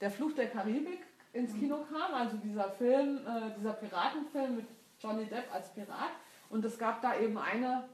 der 0.01 0.09
Fluch 0.11 0.33
der 0.33 0.47
Karibik 0.49 1.03
ins 1.31 1.53
Kino 1.53 1.85
kam, 1.89 2.13
also 2.13 2.37
dieser 2.37 2.71
Film, 2.71 3.19
äh, 3.19 3.51
dieser 3.57 3.73
Piratenfilm 3.73 4.57
mit 4.57 4.65
Johnny 4.99 5.25
Depp 5.25 5.53
als 5.53 5.71
Pirat. 5.73 6.11
Und 6.49 6.65
es 6.65 6.77
gab 6.77 7.01
da 7.01 7.17
eben 7.19 7.37
eine 7.37 7.87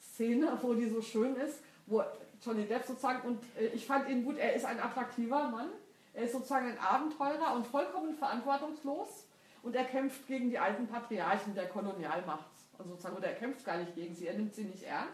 Szene, 0.00 0.56
wo 0.62 0.74
die 0.74 0.88
so 0.88 1.02
schön 1.02 1.34
ist, 1.34 1.60
wo 1.86 2.02
Johnny 2.42 2.66
Depp 2.66 2.84
sozusagen, 2.86 3.26
und 3.26 3.42
äh, 3.58 3.66
ich 3.74 3.84
fand 3.84 4.08
ihn 4.08 4.24
gut, 4.24 4.38
er 4.38 4.54
ist 4.54 4.64
ein 4.64 4.78
attraktiver 4.78 5.48
Mann, 5.48 5.70
er 6.16 6.24
ist 6.24 6.32
sozusagen 6.32 6.66
ein 6.66 6.78
Abenteurer 6.78 7.54
und 7.54 7.66
vollkommen 7.66 8.14
verantwortungslos 8.14 9.26
und 9.62 9.76
er 9.76 9.84
kämpft 9.84 10.26
gegen 10.26 10.48
die 10.48 10.58
alten 10.58 10.86
Patriarchen 10.86 11.54
der 11.54 11.68
Kolonialmacht. 11.68 12.46
Also 12.78 12.92
sozusagen, 12.92 13.16
oder 13.16 13.28
er 13.28 13.34
kämpft 13.34 13.64
gar 13.66 13.76
nicht 13.76 13.94
gegen 13.94 14.14
sie, 14.14 14.26
er 14.26 14.34
nimmt 14.34 14.54
sie 14.54 14.64
nicht 14.64 14.82
ernst. 14.82 15.12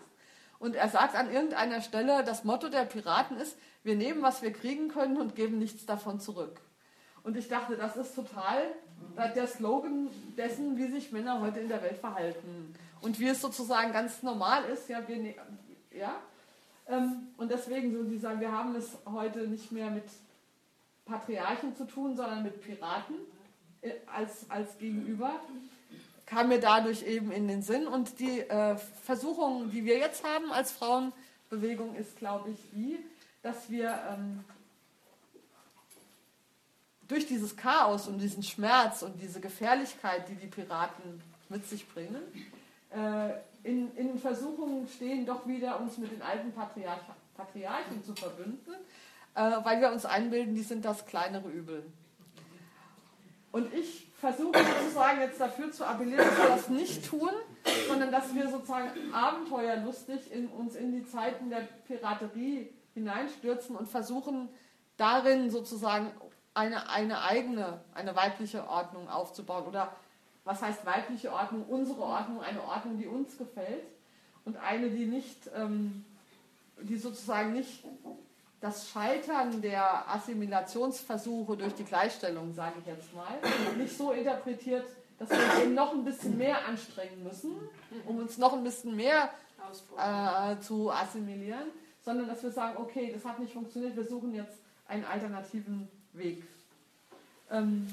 Und 0.61 0.77
er 0.77 0.89
sagt 0.89 1.17
an 1.17 1.33
irgendeiner 1.33 1.81
Stelle, 1.81 2.23
das 2.23 2.45
Motto 2.45 2.69
der 2.69 2.85
Piraten 2.85 3.37
ist, 3.37 3.59
wir 3.83 3.97
nehmen, 3.97 4.23
was 4.23 4.43
wir 4.43 4.53
kriegen 4.53 4.89
können 4.89 5.17
und 5.17 5.35
geben 5.35 5.59
nichts 5.59 5.87
davon 5.87 6.21
zurück. 6.21 6.61
Und 7.25 7.37
ich 7.37 7.49
dachte, 7.49 7.77
das 7.77 7.97
ist 7.97 8.15
total 8.15 8.63
der 9.17 9.47
Slogan 9.49 10.09
dessen, 10.37 10.77
wie 10.77 10.87
sich 10.87 11.11
Männer 11.11 11.41
heute 11.41 11.59
in 11.59 11.69
der 11.69 11.83
Welt 11.83 11.99
verhalten. 11.99 12.75
Und 13.01 13.19
wie 13.19 13.29
es 13.29 13.41
sozusagen 13.41 13.93
ganz 13.93 14.23
normal 14.23 14.65
ist, 14.67 14.89
ja, 14.89 15.07
wir, 15.09 15.17
ne-, 15.17 15.35
ja. 15.91 16.15
Ähm, 16.87 17.29
und 17.37 17.51
deswegen 17.51 17.93
so, 17.93 18.05
die 18.05 18.19
sagen, 18.19 18.39
wir 18.39 18.53
haben 18.53 18.77
es 18.77 18.97
heute 19.05 19.49
nicht 19.49 19.73
mehr 19.73 19.91
mit 19.91 20.05
Patriarchen 21.13 21.77
zu 21.77 21.85
tun, 21.85 22.17
sondern 22.17 22.43
mit 22.43 22.63
Piraten. 22.63 23.17
Äh, 23.83 23.93
als, 24.07 24.49
als 24.49 24.79
Gegenüber, 24.79 25.41
kam 26.25 26.49
mir 26.49 26.61
dadurch 26.61 27.03
eben 27.03 27.31
in 27.31 27.49
den 27.49 27.63
Sinn. 27.63 27.87
Und 27.87 28.19
die 28.19 28.41
äh, 28.41 28.77
Versuchung, 29.05 29.71
die 29.71 29.85
wir 29.85 29.99
jetzt 29.99 30.25
haben 30.25 30.51
als 30.53 30.73
Frauenbewegung, 30.73 31.95
ist, 31.97 32.17
glaube 32.17 32.51
ich, 32.51 32.59
die, 32.73 32.99
dass 33.43 33.69
wir 33.69 33.99
ähm, 34.11 34.45
durch 37.09 37.27
dieses 37.27 37.57
Chaos 37.57 38.09
und 38.09 38.19
diesen 38.19 38.43
Schmerz 38.43 39.03
und 39.03 39.21
diese 39.21 39.41
Gefährlichkeit, 39.41 40.29
die 40.29 40.37
die 40.37 40.47
Piraten 40.47 41.21
mit 41.51 41.69
sich 41.69 41.87
bringen, 41.87 42.23
äh, 42.91 43.33
in, 43.65 43.95
in 43.97 44.19
Versuchungen 44.19 44.89
stehen, 44.89 45.27
doch 45.27 45.47
wieder 45.47 45.79
uns 45.79 45.99
mit 45.99 46.11
den 46.11 46.23
alten 46.23 46.53
Patriarch 46.53 47.01
Patriarchen 47.37 48.05
zu 48.05 48.15
verbünden, 48.15 48.75
weil 49.35 49.81
wir 49.81 49.91
uns 49.93 50.05
einbilden, 50.05 50.55
die 50.55 50.63
sind 50.63 50.85
das 50.85 51.07
kleinere 51.07 51.49
Übel. 51.49 51.85
Und 53.51 53.73
ich 53.75 54.09
versuche 54.19 54.59
sozusagen 54.59 55.21
jetzt 55.21 55.41
dafür 55.41 55.71
zu 55.73 55.85
appellieren, 55.85 56.25
dass 56.25 56.39
wir 56.39 56.49
das 56.49 56.69
nicht 56.69 57.07
tun, 57.07 57.31
sondern 57.89 58.11
dass 58.11 58.35
wir 58.35 58.49
sozusagen 58.49 58.91
abenteuerlustig 59.13 60.33
in 60.33 60.49
uns 60.49 60.75
in 60.75 60.93
die 60.93 61.05
Zeiten 61.05 61.51
der 61.51 61.69
Piraterie 61.87 62.73
hineinstürzen 62.95 63.77
und 63.77 63.89
versuchen 63.89 64.49
darin 64.97 65.51
sozusagen 65.51 66.13
eine, 66.55 66.89
eine 66.91 67.23
eigene, 67.23 67.81
eine 67.95 68.15
weibliche 68.15 68.69
Ordnung 68.69 69.09
aufzubauen. 69.09 69.67
Oder 69.67 69.95
was 70.45 70.63
heißt 70.63 70.85
weibliche 70.87 71.33
Ordnung? 71.33 71.65
Unsere 71.67 72.03
Ordnung, 72.03 72.43
eine 72.43 72.63
Ordnung, 72.63 72.99
die 72.99 73.07
uns 73.07 73.37
gefällt 73.39 73.85
und 74.45 74.57
eine, 74.57 74.91
die 74.91 75.07
nicht, 75.07 75.51
ähm, 75.55 76.05
die 76.81 76.97
sozusagen 76.97 77.53
nicht 77.53 77.85
das 78.63 78.89
Scheitern 78.89 79.61
der 79.61 80.09
Assimilationsversuche 80.09 81.57
durch 81.57 81.75
die 81.75 81.85
Gleichstellung, 81.85 82.55
sage 82.55 82.77
ich 82.81 82.87
jetzt 82.87 83.13
mal, 83.13 83.37
nicht 83.77 83.99
so 83.99 84.13
interpretiert, 84.13 84.87
dass 85.19 85.29
wir 85.31 85.39
uns 85.39 85.59
eben 85.63 85.75
noch 85.75 85.93
ein 85.93 86.05
bisschen 86.05 86.39
mehr 86.39 86.65
anstrengen 86.65 87.25
müssen, 87.25 87.57
um 88.07 88.19
uns 88.19 88.39
noch 88.39 88.53
ein 88.53 88.63
bisschen 88.63 88.95
mehr 88.95 89.31
äh, 89.99 90.61
zu 90.61 90.93
assimilieren, 90.93 91.71
sondern 92.05 92.29
dass 92.29 92.45
wir 92.45 92.53
sagen, 92.53 92.77
okay, 92.77 93.11
das 93.13 93.25
hat 93.25 93.41
nicht 93.41 93.53
funktioniert, 93.53 93.97
wir 93.97 94.07
suchen 94.07 94.33
jetzt 94.33 94.59
einen 94.87 95.05
alternativen 95.05 95.89
Weg. 96.13 96.45
Ähm, 97.51 97.93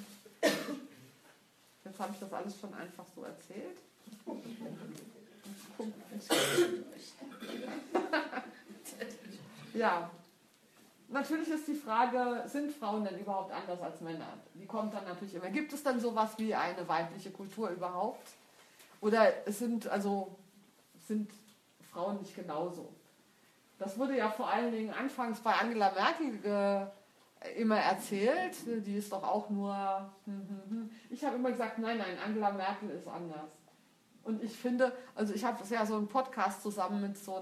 jetzt 1.84 2.00
habe 2.00 2.14
ich 2.14 2.20
das 2.20 2.32
alles 2.32 2.60
schon 2.60 2.76
einfach 2.76 3.06
so 3.16 3.24
erzählt. 3.24 3.80
ja, 9.74 10.12
natürlich 11.10 11.50
ist 11.50 11.68
die 11.68 11.76
Frage, 11.76 12.44
sind 12.48 12.72
Frauen 12.72 13.04
denn 13.04 13.20
überhaupt 13.20 13.52
anders 13.52 13.82
als 13.82 14.02
Männer? 14.02 14.38
Die 14.54 14.66
kommt 14.66 14.94
dann 14.94 15.06
natürlich 15.06 15.36
immer. 15.36 15.50
Gibt 15.50 15.74
es 15.74 15.84
dann 15.84 16.00
sowas 16.00 16.32
wie 16.38 16.54
eine 16.54 16.88
weibliche 16.88 17.32
Kultur 17.32 17.70
überhaupt? 17.70 18.30
Oder 19.02 19.32
sind 19.48 19.88
also 19.88 20.36
sind 21.08 21.32
Frauen 21.92 22.18
nicht 22.18 22.36
genauso? 22.36 22.94
Das 23.78 23.98
wurde 23.98 24.18
ja 24.18 24.30
vor 24.30 24.50
allen 24.50 24.72
Dingen 24.72 24.94
anfangs 24.94 25.40
bei 25.40 25.54
Angela 25.54 25.92
Merkel 25.92 26.92
immer 27.58 27.78
erzählt. 27.78 28.56
Die 28.66 28.98
ist 28.98 29.12
doch 29.12 29.24
auch 29.24 29.50
nur. 29.50 29.74
Hm, 30.26 30.48
hm, 30.48 30.62
hm. 30.70 30.90
Ich 31.10 31.24
habe 31.24 31.38
immer 31.38 31.52
gesagt, 31.52 31.80
nein, 31.80 31.98
nein, 31.98 32.18
Angela 32.24 32.52
Merkel 32.52 32.90
ist 32.90 33.08
anders. 33.08 33.50
Und 34.24 34.44
ich 34.44 34.56
finde, 34.56 34.92
also 35.16 35.34
ich 35.34 35.44
habe 35.46 35.64
ja 35.70 35.86
so 35.86 35.96
einen 35.96 36.08
Podcast 36.08 36.62
zusammen 36.62 37.02
mit 37.02 37.18
so 37.18 37.42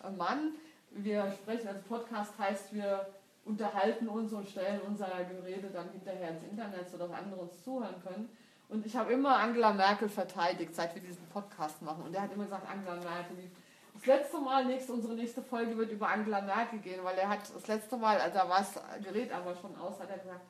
einem 0.00 0.16
Mann. 0.16 0.52
Wir 0.90 1.30
sprechen, 1.32 1.68
also 1.68 1.80
Podcast 1.88 2.32
heißt, 2.38 2.72
wir 2.72 3.06
unterhalten 3.44 4.08
uns 4.08 4.32
und 4.32 4.48
stellen 4.48 4.80
unser 4.86 5.08
Gerede 5.24 5.68
dann 5.68 5.90
hinterher 5.90 6.30
ins 6.30 6.42
Internet, 6.42 6.90
sodass 6.90 7.10
andere 7.10 7.40
uns 7.40 7.62
zuhören 7.62 7.94
können. 8.02 8.28
Und 8.68 8.84
ich 8.84 8.96
habe 8.96 9.12
immer 9.12 9.36
Angela 9.36 9.72
Merkel 9.72 10.08
verteidigt, 10.08 10.74
seit 10.74 10.94
wir 10.94 11.02
diesen 11.02 11.24
Podcast 11.28 11.80
machen. 11.82 12.02
Und 12.04 12.14
er 12.14 12.22
hat 12.22 12.32
immer 12.32 12.44
gesagt, 12.44 12.68
Angela 12.68 12.96
Merkel, 12.96 13.36
das 13.94 14.06
letzte 14.06 14.38
Mal, 14.38 14.64
nächste, 14.64 14.92
unsere 14.92 15.14
nächste 15.14 15.42
Folge 15.42 15.76
wird 15.78 15.90
über 15.92 16.08
Angela 16.08 16.40
Merkel 16.40 16.80
gehen, 16.80 17.02
weil 17.04 17.16
er 17.16 17.28
hat 17.28 17.40
das 17.54 17.66
letzte 17.66 17.96
Mal, 17.96 18.18
also 18.18 18.38
da 18.38 18.48
war 18.48 18.58
das 18.58 18.74
Gerät 19.02 19.32
aber 19.32 19.54
schon 19.54 19.76
aus, 19.76 19.98
hat 20.00 20.10
er 20.10 20.18
gesagt, 20.18 20.44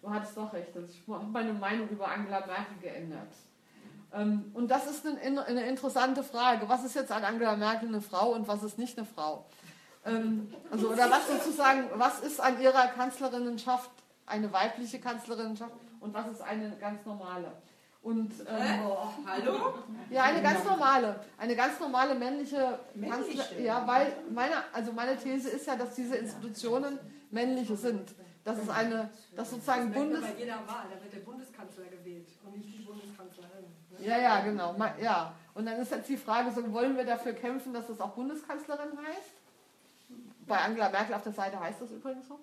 du 0.00 0.10
hattest 0.10 0.36
doch 0.36 0.52
recht, 0.52 0.70
ich 0.88 1.02
habe 1.08 1.26
meine 1.26 1.52
Meinung 1.52 1.88
über 1.88 2.08
Angela 2.08 2.46
Merkel 2.46 2.76
geändert. 2.80 3.28
Ähm, 4.14 4.50
und 4.54 4.70
das 4.70 4.86
ist 4.86 5.04
eine, 5.06 5.66
interessante 5.66 6.22
Frage. 6.22 6.68
Was 6.68 6.84
ist 6.84 6.94
jetzt 6.94 7.12
an 7.12 7.24
Angela 7.24 7.56
Merkel 7.56 7.88
eine 7.88 8.00
Frau 8.00 8.32
und 8.32 8.46
was 8.48 8.62
ist 8.62 8.78
nicht 8.78 8.96
eine 8.96 9.06
Frau? 9.06 9.46
Ähm, 10.06 10.48
also, 10.70 10.90
oder 10.90 11.10
was 11.10 11.26
sozusagen, 11.28 11.90
was 11.94 12.20
ist 12.20 12.40
an 12.40 12.60
ihrer 12.60 12.88
Kanzlerinnenschaft 12.88 13.90
eine 14.26 14.52
weibliche 14.52 15.00
Kanzlerinnenschaft 15.00 15.72
und 16.00 16.14
was 16.14 16.28
ist 16.28 16.42
eine 16.42 16.76
ganz 16.80 17.04
normale? 17.04 17.52
Und, 18.02 18.32
ähm, 18.46 18.86
oh, 18.86 19.08
hallo? 19.26 19.74
Ja, 20.10 20.22
eine 20.22 20.40
ganz 20.40 20.64
normale, 20.64 21.18
eine 21.38 21.56
ganz 21.56 21.80
normale 21.80 22.14
männliche 22.14 22.78
Kanzlerin. 23.00 23.64
Ja, 23.64 23.84
weil 23.84 24.12
meine, 24.32 24.54
also 24.72 24.92
meine 24.92 25.16
These 25.16 25.48
ist 25.48 25.66
ja, 25.66 25.74
dass 25.74 25.96
diese 25.96 26.14
Institutionen 26.14 27.00
männliche 27.32 27.74
sind. 27.74 28.14
Das 28.44 28.58
ist 28.58 28.70
eine, 28.70 29.10
das 29.34 29.50
sozusagen 29.50 29.92
das 29.92 30.00
Bundes. 30.00 30.20
Bei 30.20 30.38
jeder 30.38 30.54
Wahl, 30.54 30.84
da 30.88 31.02
wird 31.02 31.12
der 31.12 31.28
Bundeskanzler 31.28 31.86
gewählt 31.86 32.28
und 32.44 32.56
nicht 32.56 32.78
die 32.78 32.84
Bundeskanzlerin. 32.84 33.64
Ne? 33.90 34.06
Ja, 34.06 34.18
ja, 34.18 34.40
genau. 34.40 34.76
Ja. 35.02 35.34
Und 35.54 35.66
dann 35.66 35.80
ist 35.80 35.90
jetzt 35.90 36.08
die 36.08 36.16
Frage, 36.16 36.52
so, 36.52 36.72
wollen 36.72 36.96
wir 36.96 37.04
dafür 37.04 37.32
kämpfen, 37.32 37.74
dass 37.74 37.88
das 37.88 38.00
auch 38.00 38.10
Bundeskanzlerin 38.10 38.90
heißt? 39.04 39.45
Bei 40.46 40.58
Angela 40.58 40.88
Merkel 40.90 41.14
auf 41.14 41.22
der 41.22 41.32
Seite 41.32 41.58
heißt 41.58 41.80
das 41.80 41.90
übrigens 41.90 42.28
so. 42.28 42.38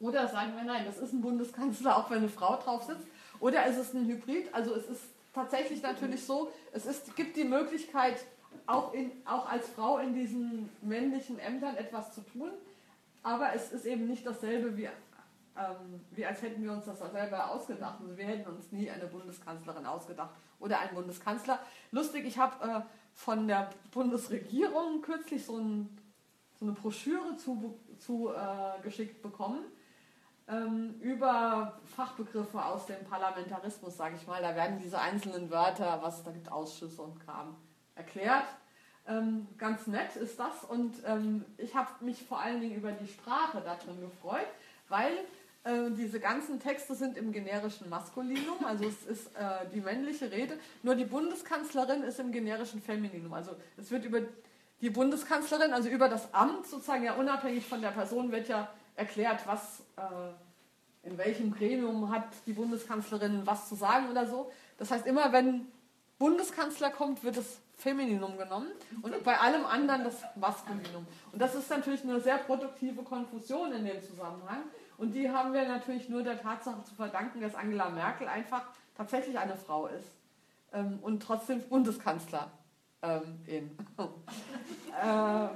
Oder 0.00 0.28
sagen 0.28 0.56
wir 0.56 0.64
nein, 0.64 0.86
das 0.86 0.98
ist 0.98 1.12
ein 1.12 1.20
Bundeskanzler, 1.20 1.96
auch 1.96 2.10
wenn 2.10 2.18
eine 2.18 2.28
Frau 2.28 2.56
drauf 2.56 2.82
sitzt. 2.84 3.06
Oder 3.38 3.66
ist 3.66 3.76
es 3.76 3.92
ein 3.92 4.06
Hybrid? 4.06 4.52
Also 4.54 4.74
es 4.74 4.88
ist 4.88 5.02
tatsächlich 5.34 5.82
natürlich 5.82 6.24
so, 6.24 6.50
es 6.72 6.86
ist, 6.86 7.14
gibt 7.16 7.36
die 7.36 7.44
Möglichkeit, 7.44 8.24
auch, 8.66 8.92
in, 8.94 9.12
auch 9.26 9.48
als 9.48 9.68
Frau 9.68 9.98
in 9.98 10.14
diesen 10.14 10.70
männlichen 10.82 11.38
Ämtern 11.38 11.76
etwas 11.76 12.14
zu 12.14 12.22
tun, 12.22 12.50
aber 13.22 13.54
es 13.54 13.72
ist 13.72 13.84
eben 13.84 14.06
nicht 14.06 14.26
dasselbe 14.26 14.76
wie, 14.76 14.86
ähm, 14.86 16.00
wie 16.12 16.24
als 16.24 16.42
hätten 16.42 16.62
wir 16.62 16.72
uns 16.72 16.86
das 16.86 16.98
selber 16.98 17.50
ausgedacht. 17.50 18.00
Also 18.00 18.16
wir 18.16 18.24
hätten 18.24 18.48
uns 18.48 18.72
nie 18.72 18.90
eine 18.90 19.06
Bundeskanzlerin 19.06 19.86
ausgedacht 19.86 20.30
oder 20.58 20.80
einen 20.80 20.94
Bundeskanzler. 20.94 21.58
Lustig, 21.90 22.24
ich 22.24 22.38
habe 22.38 22.64
äh, 22.64 22.80
von 23.20 23.46
der 23.46 23.68
Bundesregierung 23.90 25.02
kürzlich 25.02 25.44
so, 25.44 25.58
ein, 25.58 25.98
so 26.58 26.64
eine 26.64 26.72
Broschüre 26.72 27.36
zugeschickt 27.36 28.00
zu, 28.00 28.30
äh, 28.30 29.22
bekommen 29.22 29.60
ähm, 30.48 30.94
über 31.00 31.78
Fachbegriffe 31.84 32.64
aus 32.64 32.86
dem 32.86 33.04
Parlamentarismus, 33.04 33.98
sage 33.98 34.16
ich 34.16 34.26
mal. 34.26 34.40
Da 34.40 34.56
werden 34.56 34.78
diese 34.82 34.98
einzelnen 34.98 35.50
Wörter, 35.50 35.98
was 36.00 36.24
da 36.24 36.30
gibt, 36.30 36.50
Ausschüsse 36.50 37.02
und 37.02 37.20
Kram, 37.20 37.56
erklärt. 37.94 38.46
Ähm, 39.06 39.48
ganz 39.58 39.86
nett 39.86 40.16
ist 40.16 40.40
das 40.40 40.64
und 40.64 40.94
ähm, 41.04 41.44
ich 41.58 41.74
habe 41.74 42.02
mich 42.02 42.22
vor 42.22 42.40
allen 42.40 42.60
Dingen 42.62 42.76
über 42.76 42.92
die 42.92 43.06
Sprache 43.06 43.60
da 43.62 43.74
drin 43.74 44.00
gefreut, 44.00 44.48
weil 44.88 45.12
äh, 45.64 45.90
diese 45.90 46.20
ganzen 46.20 46.58
Texte 46.58 46.94
sind 46.94 47.18
im 47.18 47.32
generischen 47.32 47.88
Maskulinum, 47.90 48.64
also 48.64 48.84
es 48.84 49.04
ist 49.04 49.26
äh, 49.36 49.68
die 49.74 49.80
männliche 49.80 50.30
Rede, 50.30 50.58
nur 50.82 50.94
die 50.94 51.04
Bundeskanzlerin 51.04 52.02
ist 52.02 52.18
im 52.18 52.32
generischen 52.32 52.80
Femininum. 52.80 53.32
Also 53.34 53.52
es 53.76 53.90
wird 53.90 54.04
über 54.04 54.20
die 54.80 54.90
Bundeskanzlerin, 54.90 55.72
also 55.72 55.88
über 55.90 56.08
das 56.08 56.32
Amt 56.32 56.66
sozusagen 56.66 57.04
ja 57.04 57.14
unabhängig 57.14 57.66
von 57.66 57.82
der 57.82 57.90
Person 57.90 58.32
wird 58.32 58.48
ja 58.48 58.72
erklärt, 58.96 59.46
was, 59.46 59.80
äh, 59.96 61.08
in 61.08 61.18
welchem 61.18 61.52
Gremium 61.52 62.10
hat 62.10 62.28
die 62.46 62.52
Bundeskanzlerin 62.52 63.42
was 63.44 63.68
zu 63.68 63.74
sagen 63.74 64.10
oder 64.10 64.26
so. 64.26 64.50
Das 64.78 64.90
heißt, 64.90 65.06
immer 65.06 65.32
wenn 65.32 65.66
Bundeskanzler 66.18 66.90
kommt, 66.90 67.22
wird 67.22 67.36
das 67.36 67.60
Femininum 67.76 68.36
genommen 68.36 68.68
und 69.02 69.24
bei 69.24 69.38
allem 69.38 69.64
anderen 69.64 70.04
das 70.04 70.22
Maskulinum. 70.36 71.06
Und 71.32 71.40
das 71.40 71.54
ist 71.54 71.70
natürlich 71.70 72.02
eine 72.02 72.20
sehr 72.20 72.38
produktive 72.38 73.02
Konfusion 73.02 73.72
in 73.72 73.84
dem 73.84 74.02
Zusammenhang. 74.02 74.64
Und 75.00 75.14
die 75.14 75.30
haben 75.30 75.54
wir 75.54 75.66
natürlich 75.66 76.10
nur 76.10 76.22
der 76.22 76.38
Tatsache 76.38 76.84
zu 76.84 76.94
verdanken, 76.94 77.40
dass 77.40 77.54
Angela 77.54 77.88
Merkel 77.88 78.28
einfach 78.28 78.64
tatsächlich 78.94 79.38
eine 79.38 79.56
Frau 79.56 79.86
ist 79.86 80.10
ähm, 80.74 80.98
und 81.00 81.22
trotzdem 81.22 81.62
Bundeskanzlerin. 81.62 82.50
Ähm, 83.00 83.40
äh, 85.02 85.48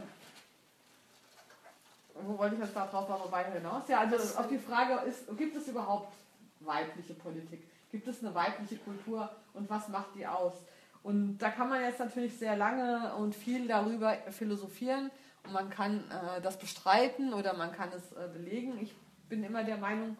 wo 2.22 2.38
wollte 2.38 2.54
ich 2.54 2.62
jetzt 2.62 2.74
darauf 2.74 3.06
noch 3.06 3.30
weiter 3.30 3.52
hinaus? 3.52 3.82
Ja, 3.86 3.98
also 3.98 4.16
auf 4.38 4.48
die 4.48 4.56
Frage 4.56 5.06
ist, 5.06 5.26
gibt 5.36 5.54
es 5.54 5.68
überhaupt 5.68 6.14
weibliche 6.60 7.12
Politik? 7.12 7.68
Gibt 7.90 8.08
es 8.08 8.24
eine 8.24 8.34
weibliche 8.34 8.78
Kultur 8.78 9.28
und 9.52 9.68
was 9.68 9.88
macht 9.88 10.14
die 10.14 10.26
aus? 10.26 10.54
Und 11.02 11.36
da 11.36 11.50
kann 11.50 11.68
man 11.68 11.82
jetzt 11.82 11.98
natürlich 11.98 12.38
sehr 12.38 12.56
lange 12.56 13.14
und 13.16 13.34
viel 13.34 13.68
darüber 13.68 14.16
philosophieren 14.30 15.10
und 15.44 15.52
man 15.52 15.68
kann 15.68 15.98
äh, 16.10 16.40
das 16.40 16.58
bestreiten 16.58 17.34
oder 17.34 17.52
man 17.52 17.72
kann 17.72 17.90
es 17.92 18.12
äh, 18.12 18.26
belegen. 18.32 18.78
Ich 18.80 18.94
bin 19.34 19.42
immer 19.42 19.64
der 19.64 19.78
Meinung, 19.78 20.16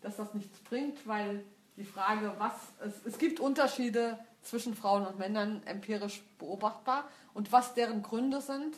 dass 0.00 0.16
das 0.16 0.34
nichts 0.34 0.58
bringt, 0.58 1.06
weil 1.06 1.44
die 1.76 1.84
Frage, 1.84 2.34
was 2.38 2.54
es, 2.80 3.06
es 3.06 3.18
gibt 3.18 3.38
Unterschiede 3.38 4.18
zwischen 4.42 4.74
Frauen 4.74 5.06
und 5.06 5.16
Männern 5.16 5.62
empirisch 5.64 6.22
beobachtbar 6.38 7.08
und 7.34 7.52
was 7.52 7.74
deren 7.74 8.02
Gründe 8.02 8.40
sind, 8.40 8.74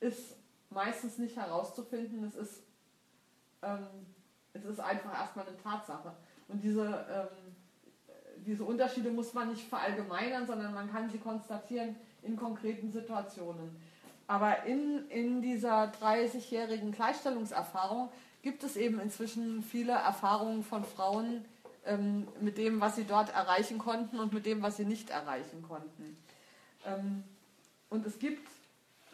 ist 0.00 0.36
meistens 0.70 1.18
nicht 1.18 1.36
herauszufinden. 1.36 2.24
Es 2.24 2.36
ist, 2.36 2.62
ähm, 3.60 3.86
es 4.54 4.64
ist 4.64 4.80
einfach 4.80 5.12
erstmal 5.12 5.46
eine 5.46 5.58
Tatsache. 5.58 6.14
Und 6.48 6.64
diese, 6.64 7.06
ähm, 7.10 7.54
diese 8.46 8.64
Unterschiede 8.64 9.10
muss 9.10 9.34
man 9.34 9.50
nicht 9.50 9.68
verallgemeinern, 9.68 10.46
sondern 10.46 10.72
man 10.72 10.90
kann 10.90 11.10
sie 11.10 11.18
konstatieren 11.18 11.96
in 12.22 12.34
konkreten 12.34 12.90
Situationen. 12.90 13.76
Aber 14.26 14.64
in, 14.64 15.06
in 15.10 15.42
dieser 15.42 15.92
30-jährigen 15.92 16.92
Gleichstellungserfahrung 16.92 18.08
gibt 18.46 18.62
es 18.62 18.76
eben 18.76 19.00
inzwischen 19.00 19.60
viele 19.64 19.90
Erfahrungen 19.90 20.62
von 20.62 20.84
Frauen 20.84 21.44
ähm, 21.84 22.28
mit 22.40 22.58
dem, 22.58 22.80
was 22.80 22.94
sie 22.94 23.02
dort 23.02 23.34
erreichen 23.34 23.76
konnten 23.76 24.20
und 24.20 24.32
mit 24.32 24.46
dem, 24.46 24.62
was 24.62 24.76
sie 24.76 24.84
nicht 24.84 25.10
erreichen 25.10 25.64
konnten. 25.66 26.16
Ähm, 26.86 27.24
und 27.90 28.06
es 28.06 28.20
gibt 28.20 28.48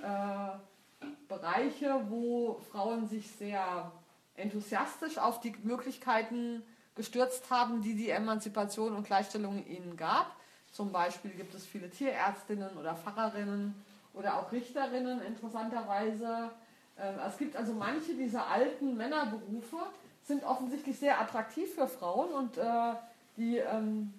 äh, 0.02 1.06
Bereiche, 1.28 2.04
wo 2.10 2.60
Frauen 2.70 3.08
sich 3.08 3.30
sehr 3.30 3.90
enthusiastisch 4.34 5.16
auf 5.16 5.40
die 5.40 5.54
Möglichkeiten 5.62 6.62
gestürzt 6.94 7.50
haben, 7.50 7.80
die 7.80 7.94
die 7.94 8.10
Emanzipation 8.10 8.94
und 8.94 9.06
Gleichstellung 9.06 9.64
ihnen 9.64 9.96
gab. 9.96 10.36
Zum 10.72 10.92
Beispiel 10.92 11.30
gibt 11.30 11.54
es 11.54 11.64
viele 11.64 11.88
Tierärztinnen 11.88 12.76
oder 12.76 12.94
Pfarrerinnen 12.96 13.82
oder 14.12 14.38
auch 14.38 14.52
Richterinnen 14.52 15.22
interessanterweise. 15.22 16.50
Ähm, 16.98 17.14
es 17.26 17.38
gibt 17.38 17.56
also 17.56 17.72
manche 17.72 18.14
dieser 18.14 18.46
alten 18.46 18.96
Männerberufe, 18.96 19.76
sind 20.24 20.44
offensichtlich 20.44 20.98
sehr 20.98 21.20
attraktiv 21.20 21.74
für 21.74 21.88
Frauen 21.88 22.32
und 22.32 22.56
äh, 22.56 22.94
die 23.36 23.56
ähm, 23.58 24.12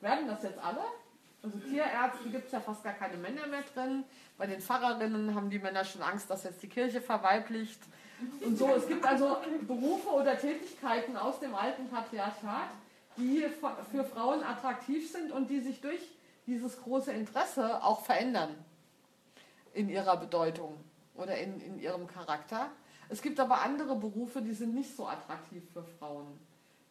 werden 0.00 0.28
das 0.28 0.42
jetzt 0.42 0.58
alle. 0.58 0.82
Also 1.42 1.58
Tierärzte 1.58 2.28
gibt 2.30 2.46
es 2.46 2.52
ja 2.52 2.60
fast 2.60 2.82
gar 2.84 2.94
keine 2.94 3.16
Männer 3.16 3.46
mehr 3.46 3.62
drin. 3.74 4.04
Bei 4.38 4.46
den 4.46 4.60
Pfarrerinnen 4.60 5.34
haben 5.34 5.50
die 5.50 5.58
Männer 5.58 5.84
schon 5.84 6.02
Angst, 6.02 6.30
dass 6.30 6.44
jetzt 6.44 6.62
die 6.62 6.68
Kirche 6.68 7.00
verweiblicht. 7.00 7.80
Und 8.40 8.56
so, 8.58 8.68
es 8.74 8.86
gibt 8.88 9.04
also 9.04 9.36
Berufe 9.66 10.08
oder 10.08 10.38
Tätigkeiten 10.38 11.16
aus 11.16 11.40
dem 11.40 11.54
alten 11.54 11.88
Patriarchat, 11.88 12.70
die 13.16 13.44
für 13.90 14.04
Frauen 14.04 14.42
attraktiv 14.42 15.10
sind 15.10 15.32
und 15.32 15.48
die 15.48 15.60
sich 15.60 15.80
durch 15.80 16.00
dieses 16.46 16.80
große 16.82 17.12
Interesse 17.12 17.82
auch 17.82 18.04
verändern 18.04 18.54
in 19.74 19.88
ihrer 19.88 20.16
Bedeutung 20.16 20.78
oder 21.14 21.36
in, 21.38 21.60
in 21.60 21.78
ihrem 21.78 22.06
Charakter. 22.06 22.70
Es 23.08 23.22
gibt 23.22 23.38
aber 23.38 23.60
andere 23.60 23.96
Berufe, 23.96 24.40
die 24.42 24.54
sind 24.54 24.74
nicht 24.74 24.96
so 24.96 25.06
attraktiv 25.06 25.62
für 25.72 25.84
Frauen, 25.98 26.26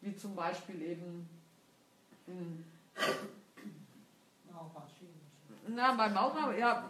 wie 0.00 0.16
zum 0.16 0.34
Beispiel 0.34 0.80
eben 0.82 1.28
in, 2.26 2.64
na, 5.68 5.94
bei 5.94 6.08
Maurer, 6.08 6.56
ja, 6.56 6.88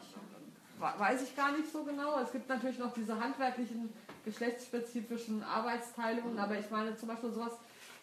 weiß 0.78 1.22
ich 1.22 1.36
gar 1.36 1.52
nicht 1.56 1.70
so 1.70 1.84
genau. 1.84 2.18
Es 2.20 2.32
gibt 2.32 2.48
natürlich 2.48 2.78
noch 2.78 2.92
diese 2.92 3.18
handwerklichen, 3.18 3.92
geschlechtsspezifischen 4.24 5.42
Arbeitsteilungen, 5.42 6.38
aber 6.38 6.58
ich 6.58 6.70
meine 6.70 6.96
zum 6.96 7.08
Beispiel 7.08 7.30
sowas 7.32 7.52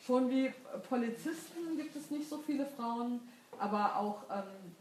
schon 0.06 0.30
wie 0.30 0.52
Polizisten 0.90 1.78
gibt 1.78 1.96
es 1.96 2.10
nicht 2.10 2.28
so 2.28 2.38
viele 2.40 2.66
Frauen, 2.66 3.20
aber 3.60 3.98
auch 3.98 4.24
ähm, 4.32 4.76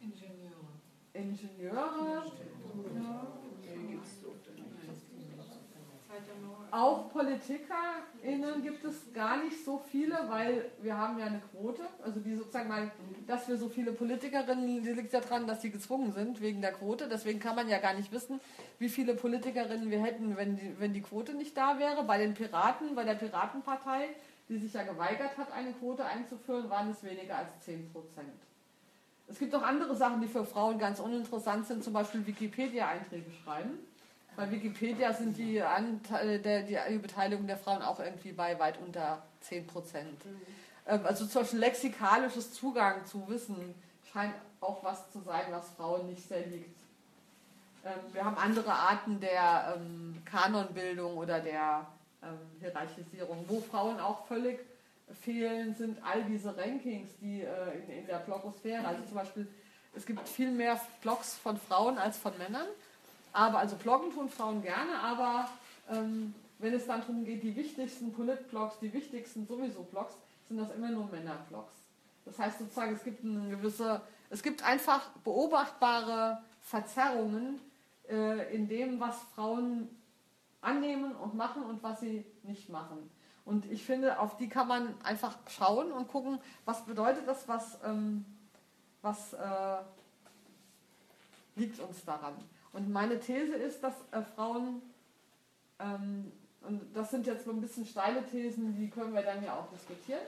Ingenieure. 0.00 0.52
Ingenieure. 1.14 2.32
Auch 6.72 7.10
PolitikerInnen 7.12 8.62
gibt 8.62 8.82
es 8.82 9.12
gar 9.12 9.44
nicht 9.44 9.62
so 9.62 9.78
viele, 9.90 10.16
weil 10.30 10.70
wir 10.80 10.96
haben 10.96 11.18
ja 11.18 11.26
eine 11.26 11.42
Quote. 11.50 11.82
Also 12.02 12.18
die 12.20 12.34
sozusagen 12.34 12.66
mal, 12.66 12.90
dass 13.26 13.46
wir 13.46 13.58
so 13.58 13.68
viele 13.68 13.92
Politikerinnen, 13.92 14.82
die 14.82 14.90
liegt 14.90 15.12
ja 15.12 15.20
daran, 15.20 15.46
dass 15.46 15.60
sie 15.60 15.70
gezwungen 15.70 16.12
sind 16.12 16.40
wegen 16.40 16.62
der 16.62 16.72
Quote. 16.72 17.10
Deswegen 17.10 17.40
kann 17.40 17.56
man 17.56 17.68
ja 17.68 17.78
gar 17.78 17.92
nicht 17.92 18.10
wissen, 18.10 18.40
wie 18.78 18.88
viele 18.88 19.14
Politikerinnen 19.14 19.90
wir 19.90 20.02
hätten, 20.02 20.34
wenn 20.38 20.56
die, 20.56 20.74
wenn 20.78 20.94
die 20.94 21.02
Quote 21.02 21.34
nicht 21.34 21.54
da 21.54 21.78
wäre. 21.78 22.04
Bei 22.04 22.16
den 22.16 22.32
Piraten, 22.32 22.94
bei 22.94 23.04
der 23.04 23.16
Piratenpartei, 23.16 24.08
die 24.48 24.56
sich 24.56 24.72
ja 24.72 24.82
geweigert 24.84 25.36
hat, 25.36 25.52
eine 25.52 25.74
Quote 25.74 26.06
einzuführen, 26.06 26.70
waren 26.70 26.90
es 26.90 27.04
weniger 27.04 27.36
als 27.36 27.60
10 27.66 27.92
Prozent. 27.92 28.32
Es 29.32 29.38
gibt 29.38 29.54
auch 29.54 29.62
andere 29.62 29.96
Sachen, 29.96 30.20
die 30.20 30.28
für 30.28 30.44
Frauen 30.44 30.78
ganz 30.78 31.00
uninteressant 31.00 31.66
sind, 31.66 31.82
zum 31.82 31.94
Beispiel 31.94 32.26
Wikipedia-Einträge 32.26 33.30
schreiben. 33.42 33.78
Bei 34.36 34.50
Wikipedia 34.50 35.12
sind 35.12 35.38
die, 35.38 35.60
Anteile 35.62 36.38
der, 36.38 36.62
die 36.62 36.98
Beteiligung 36.98 37.46
der 37.46 37.56
Frauen 37.56 37.82
auch 37.82 37.98
irgendwie 37.98 38.32
bei 38.32 38.58
weit 38.58 38.78
unter 38.78 39.22
10 39.40 39.66
Prozent. 39.66 40.24
Mhm. 40.24 41.06
Also 41.06 41.26
zum 41.26 41.42
Beispiel 41.42 41.60
lexikalisches 41.60 42.52
Zugang 42.52 43.06
zu 43.06 43.26
Wissen 43.28 43.74
scheint 44.12 44.34
auch 44.60 44.84
was 44.84 45.10
zu 45.10 45.20
sein, 45.20 45.44
was 45.50 45.70
Frauen 45.70 46.06
nicht 46.06 46.28
sehr 46.28 46.46
liegt. 46.46 46.76
Ähm, 47.84 47.92
wir 48.12 48.24
haben 48.24 48.36
andere 48.36 48.72
Arten 48.72 49.18
der 49.18 49.76
ähm, 49.76 50.22
Kanonbildung 50.24 51.16
oder 51.16 51.40
der 51.40 51.86
ähm, 52.22 52.38
Hierarchisierung. 52.60 53.44
Wo 53.48 53.60
Frauen 53.60 53.98
auch 53.98 54.26
völlig 54.26 54.60
fehlen, 55.20 55.74
sind 55.74 55.98
all 56.04 56.24
diese 56.24 56.56
Rankings, 56.56 57.10
die 57.20 57.42
äh, 57.42 57.78
in, 57.78 57.98
in 58.00 58.06
der 58.06 58.18
Blogosphäre, 58.18 58.86
also 58.86 59.02
zum 59.04 59.14
Beispiel, 59.14 59.46
es 59.94 60.06
gibt 60.06 60.26
viel 60.28 60.50
mehr 60.50 60.80
Blogs 61.02 61.34
von 61.34 61.56
Frauen 61.56 61.98
als 61.98 62.16
von 62.16 62.36
Männern. 62.38 62.66
Aber 63.32 63.58
also 63.58 63.76
bloggen 63.76 64.12
tun 64.12 64.28
Frauen 64.28 64.62
gerne, 64.62 64.98
aber 65.00 65.48
ähm, 65.90 66.34
wenn 66.58 66.74
es 66.74 66.86
dann 66.86 67.00
darum 67.00 67.24
geht, 67.24 67.42
die 67.42 67.56
wichtigsten 67.56 68.12
Politblogs, 68.12 68.78
die 68.80 68.92
wichtigsten 68.92 69.46
sowieso 69.46 69.82
Blogs, 69.84 70.14
sind 70.48 70.58
das 70.58 70.70
immer 70.74 70.90
nur 70.90 71.06
Männerblogs. 71.06 71.72
Das 72.24 72.38
heißt 72.38 72.58
sozusagen, 72.58 72.94
es 72.94 73.02
gibt 73.02 73.24
eine 73.24 73.48
gewisse, 73.48 74.00
es 74.30 74.42
gibt 74.42 74.62
einfach 74.62 75.08
beobachtbare 75.24 76.42
Verzerrungen 76.60 77.58
äh, 78.08 78.54
in 78.54 78.68
dem, 78.68 79.00
was 79.00 79.16
Frauen 79.34 79.88
annehmen 80.60 81.16
und 81.16 81.34
machen 81.34 81.64
und 81.64 81.82
was 81.82 82.00
sie 82.00 82.24
nicht 82.44 82.68
machen. 82.68 83.10
Und 83.44 83.70
ich 83.70 83.84
finde, 83.84 84.20
auf 84.20 84.36
die 84.36 84.48
kann 84.48 84.68
man 84.68 84.94
einfach 85.02 85.36
schauen 85.48 85.90
und 85.90 86.08
gucken, 86.08 86.38
was 86.64 86.84
bedeutet 86.84 87.26
das, 87.26 87.48
was, 87.48 87.78
ähm, 87.84 88.24
was 89.02 89.32
äh, 89.32 89.78
liegt 91.56 91.80
uns 91.80 92.04
daran. 92.04 92.34
Und 92.72 92.90
meine 92.90 93.18
These 93.18 93.54
ist, 93.54 93.82
dass 93.82 93.94
äh, 94.12 94.22
Frauen, 94.22 94.80
ähm, 95.80 96.30
und 96.62 96.94
das 96.94 97.10
sind 97.10 97.26
jetzt 97.26 97.44
so 97.44 97.50
ein 97.50 97.60
bisschen 97.60 97.84
steile 97.84 98.24
Thesen, 98.24 98.76
die 98.76 98.88
können 98.88 99.12
wir 99.12 99.22
dann 99.22 99.44
ja 99.44 99.54
auch 99.54 99.68
diskutieren. 99.70 100.22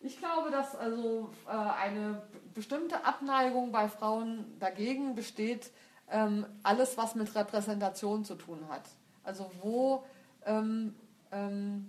Ich 0.00 0.18
glaube, 0.18 0.50
dass 0.50 0.76
also 0.76 1.30
äh, 1.46 1.50
eine 1.50 2.22
bestimmte 2.54 3.04
Abneigung 3.04 3.72
bei 3.72 3.88
Frauen 3.88 4.56
dagegen 4.60 5.14
besteht, 5.14 5.70
ähm, 6.10 6.46
alles, 6.62 6.96
was 6.96 7.14
mit 7.16 7.34
Repräsentation 7.34 8.24
zu 8.24 8.36
tun 8.36 8.60
hat. 8.68 8.82
Also 9.24 9.50
wo, 9.60 10.04
ähm, 10.44 10.94
ähm 11.32 11.88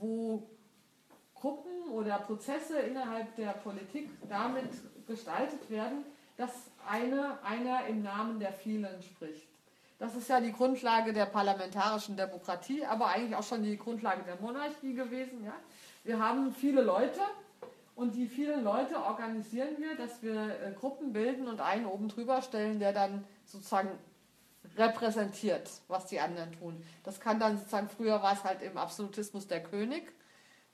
wo 0.00 0.42
Gruppen 1.34 1.90
oder 1.92 2.18
Prozesse 2.18 2.78
innerhalb 2.80 3.34
der 3.36 3.52
Politik 3.52 4.10
damit 4.28 4.70
gestaltet 5.06 5.70
werden, 5.70 6.04
dass 6.36 6.50
eine, 6.88 7.38
einer 7.44 7.86
im 7.86 8.02
Namen 8.02 8.40
der 8.40 8.52
vielen 8.52 9.02
spricht. 9.02 9.46
Das 9.98 10.14
ist 10.16 10.28
ja 10.28 10.40
die 10.40 10.52
Grundlage 10.52 11.12
der 11.12 11.26
parlamentarischen 11.26 12.16
Demokratie, 12.16 12.84
aber 12.86 13.08
eigentlich 13.08 13.36
auch 13.36 13.42
schon 13.42 13.62
die 13.62 13.76
Grundlage 13.76 14.22
der 14.22 14.36
Monarchie 14.36 14.94
gewesen. 14.94 15.44
Ja? 15.44 15.52
Wir 16.04 16.18
haben 16.18 16.54
viele 16.54 16.80
Leute 16.80 17.20
und 17.96 18.14
die 18.14 18.26
vielen 18.26 18.64
Leute 18.64 18.96
organisieren 18.96 19.76
wir, 19.76 19.94
dass 19.96 20.22
wir 20.22 20.32
äh, 20.32 20.72
Gruppen 20.72 21.12
bilden 21.12 21.46
und 21.48 21.60
einen 21.60 21.84
oben 21.84 22.08
drüber 22.08 22.40
stellen, 22.40 22.78
der 22.78 22.94
dann 22.94 23.24
sozusagen 23.44 23.90
repräsentiert, 24.76 25.70
was 25.88 26.06
die 26.06 26.20
anderen 26.20 26.52
tun. 26.52 26.82
Das 27.04 27.20
kann 27.20 27.40
dann 27.40 27.58
sozusagen, 27.58 27.88
früher 27.88 28.22
war 28.22 28.34
es 28.34 28.44
halt 28.44 28.62
im 28.62 28.76
Absolutismus 28.76 29.46
der 29.46 29.62
König, 29.62 30.12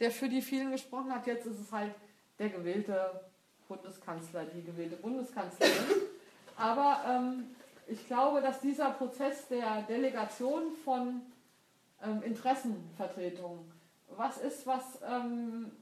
der 0.00 0.10
für 0.10 0.28
die 0.28 0.42
vielen 0.42 0.72
gesprochen 0.72 1.14
hat, 1.14 1.26
jetzt 1.26 1.46
ist 1.46 1.60
es 1.60 1.72
halt 1.72 1.94
der 2.38 2.50
gewählte 2.50 3.20
Bundeskanzler, 3.68 4.44
die 4.44 4.62
gewählte 4.62 4.96
Bundeskanzlerin. 4.96 5.72
Aber 6.56 7.00
ähm, 7.08 7.56
ich 7.86 8.06
glaube, 8.06 8.40
dass 8.40 8.60
dieser 8.60 8.90
Prozess 8.90 9.48
der 9.48 9.82
Delegation 9.82 10.72
von 10.84 11.22
ähm, 12.02 12.22
Interessenvertretung 12.22 13.70
was 14.16 14.38
ist, 14.38 14.66
was 14.66 15.00
ähm, 15.06 15.72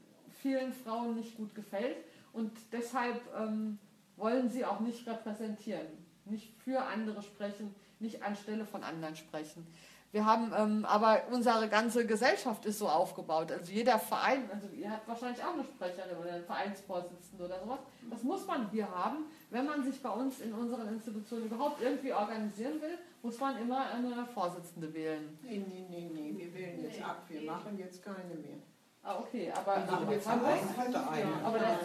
vielen 0.41 0.73
Frauen 0.73 1.15
nicht 1.15 1.37
gut 1.37 1.55
gefällt 1.55 1.97
und 2.33 2.51
deshalb 2.71 3.21
ähm, 3.37 3.79
wollen 4.17 4.49
sie 4.49 4.65
auch 4.65 4.79
nicht 4.79 5.07
repräsentieren, 5.07 5.87
nicht 6.25 6.53
für 6.61 6.81
andere 6.81 7.21
sprechen, 7.21 7.73
nicht 8.05 8.23
anstelle 8.23 8.65
von 8.65 8.83
anderen 8.83 9.15
sprechen. 9.15 9.67
Wir 10.15 10.25
haben, 10.25 10.53
ähm, 10.57 10.85
aber 10.85 11.23
unsere 11.31 11.67
ganze 11.67 12.05
Gesellschaft 12.05 12.65
ist 12.65 12.79
so 12.79 12.87
aufgebaut. 12.87 13.51
Also 13.51 13.69
jeder 13.69 13.99
Verein, 13.99 14.49
also 14.49 14.69
ihr 14.69 14.89
habt 14.89 15.05
wahrscheinlich 15.09 15.43
auch 15.43 15.53
eine 15.53 15.65
Sprecherin 15.65 16.17
oder 16.17 16.31
einen 16.35 16.45
Vereinsvorsitzenden 16.45 17.45
oder 17.45 17.59
sowas. 17.59 17.79
Das 18.09 18.23
muss 18.23 18.47
man 18.47 18.69
hier 18.69 18.89
haben. 18.89 19.25
Wenn 19.49 19.65
man 19.65 19.83
sich 19.83 20.01
bei 20.01 20.09
uns 20.09 20.39
in 20.39 20.53
unseren 20.53 20.87
Institutionen 20.87 21.47
überhaupt 21.47 21.81
irgendwie 21.81 22.13
organisieren 22.13 22.81
will, 22.81 22.97
muss 23.23 23.37
man 23.41 23.57
immer 23.57 23.91
eine 23.91 24.25
Vorsitzende 24.33 24.93
wählen. 24.93 25.37
Nee, 25.43 25.65
nee, 25.67 25.85
nee, 25.89 26.09
nee, 26.13 26.33
wir 26.37 26.53
wählen 26.53 26.81
jetzt 26.83 27.03
ab. 27.03 27.23
Wir 27.27 27.41
machen 27.41 27.77
jetzt 27.77 28.01
keine 28.01 28.35
mehr. 28.35 28.55
Ah, 29.03 29.19
okay, 29.19 29.51
aber 29.53 29.73
also 29.73 30.05
der 30.05 30.19
Verein 30.21 30.77
hat 30.77 30.87
eine. 30.87 31.19
Ja, 31.19 31.41
aber 31.43 31.59
der, 31.59 31.77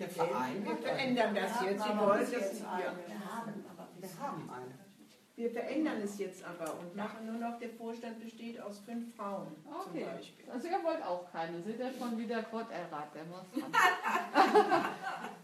der 0.00 0.08
Verein. 0.08 0.64
Wir 0.64 0.76
verändern 0.76 1.34
das 1.36 1.62
jetzt. 1.62 1.84
Sie 1.84 1.98
wollen 1.98 2.20
das 2.20 2.32
jetzt. 2.32 2.64
Wir 4.00 4.18
haben 4.20 4.50
eine. 4.50 4.88
Wir 5.38 5.52
verändern 5.52 6.00
es 6.02 6.18
jetzt 6.18 6.42
aber 6.42 6.80
und 6.80 6.96
machen 6.96 7.24
nur 7.24 7.36
noch, 7.36 7.60
der 7.60 7.70
Vorstand 7.70 8.20
besteht 8.20 8.60
aus 8.60 8.80
fünf 8.80 9.14
Frauen 9.14 9.46
okay. 9.64 10.02
zum 10.02 10.16
Beispiel. 10.16 10.50
Also 10.50 10.66
ihr 10.66 10.82
wollt 10.82 11.00
auch 11.04 11.30
keine, 11.30 11.62
seht 11.62 11.78
ihr 11.78 11.92
schon 11.96 12.18
wieder 12.18 12.42
Gott 12.42 12.66
errat, 12.72 13.14
der 13.14 13.22
muss 13.22 13.44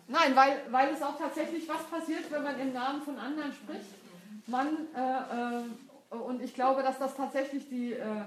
Nein, 0.09 0.35
weil, 0.35 0.62
weil 0.71 0.93
es 0.93 1.01
auch 1.01 1.17
tatsächlich 1.17 1.69
was 1.69 1.85
passiert, 1.85 2.29
wenn 2.33 2.43
man 2.43 2.59
im 2.59 2.73
Namen 2.73 3.03
von 3.03 3.17
anderen 3.17 3.53
spricht. 3.53 3.87
Man, 4.49 4.88
äh, 4.97 5.61
äh, 5.61 6.17
und 6.17 6.43
ich 6.43 6.55
glaube, 6.55 6.83
dass 6.83 6.99
das 6.99 7.14
tatsächlich 7.14 7.69
die, 7.69 7.93
äh, 7.93 8.25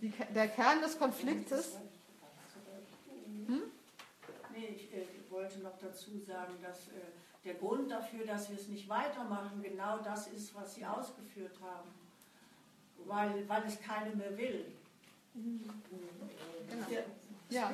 die, 0.00 0.12
der 0.32 0.46
Kern 0.46 0.80
des 0.80 0.96
Konflikts 1.00 1.50
ist. 1.50 1.78
Hm? 3.46 3.62
Nee, 4.54 4.68
ich 4.76 4.94
äh, 4.94 5.04
wollte 5.30 5.58
noch 5.58 5.76
dazu 5.80 6.16
sagen, 6.20 6.54
dass 6.62 6.88
äh, 6.88 7.00
der 7.48 7.56
Grund 7.56 7.90
dafür, 7.90 8.26
dass 8.26 8.50
wir 8.50 8.58
es 8.58 8.68
nicht 8.68 8.88
weitermachen, 8.88 9.62
genau 9.62 9.98
das 9.98 10.26
ist, 10.28 10.54
was 10.54 10.74
Sie 10.74 10.84
ausgeführt 10.84 11.56
haben. 11.62 11.88
Weil, 13.06 13.48
weil 13.48 13.62
es 13.64 13.80
keine 13.80 14.14
mehr 14.14 14.36
will. 14.36 14.66
Genau. 15.34 16.86
Ja. 17.48 17.70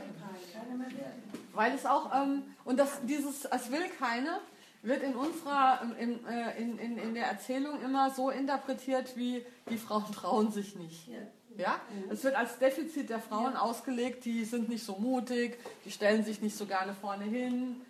Weil 1.53 1.75
es 1.75 1.85
auch, 1.85 2.15
ähm, 2.15 2.45
und 2.65 2.79
das, 2.79 3.01
dieses, 3.05 3.45
es 3.47 3.73
will 3.73 3.89
keine, 3.99 4.39
wird 4.83 5.03
in 5.03 5.17
unserer, 5.17 5.81
in, 5.99 6.25
äh, 6.27 6.57
in, 6.61 6.79
in, 6.79 6.99
in 6.99 7.15
der 7.15 7.27
Erzählung 7.27 7.83
immer 7.83 8.11
so 8.11 8.31
interpretiert, 8.31 9.17
wie 9.17 9.45
die 9.69 9.79
Frauen 9.79 10.13
trauen 10.13 10.53
sich 10.53 10.77
nicht. 10.77 11.09
Ja. 11.09 11.19
Ja? 11.57 11.81
Es 12.11 12.23
wird 12.23 12.37
als 12.37 12.59
Defizit 12.59 13.11
der 13.11 13.19
Frauen 13.19 13.57
ausgelegt, 13.57 14.25
die 14.25 14.45
sind 14.45 14.69
nicht 14.69 14.85
so 14.85 14.97
mutig, 14.99 15.59
die 15.85 15.91
stellen 15.91 16.25
sich 16.25 16.41
nicht 16.41 16.57
so 16.57 16.67
gerne 16.67 16.95
vorne 16.95 17.25
hin, 17.25 17.81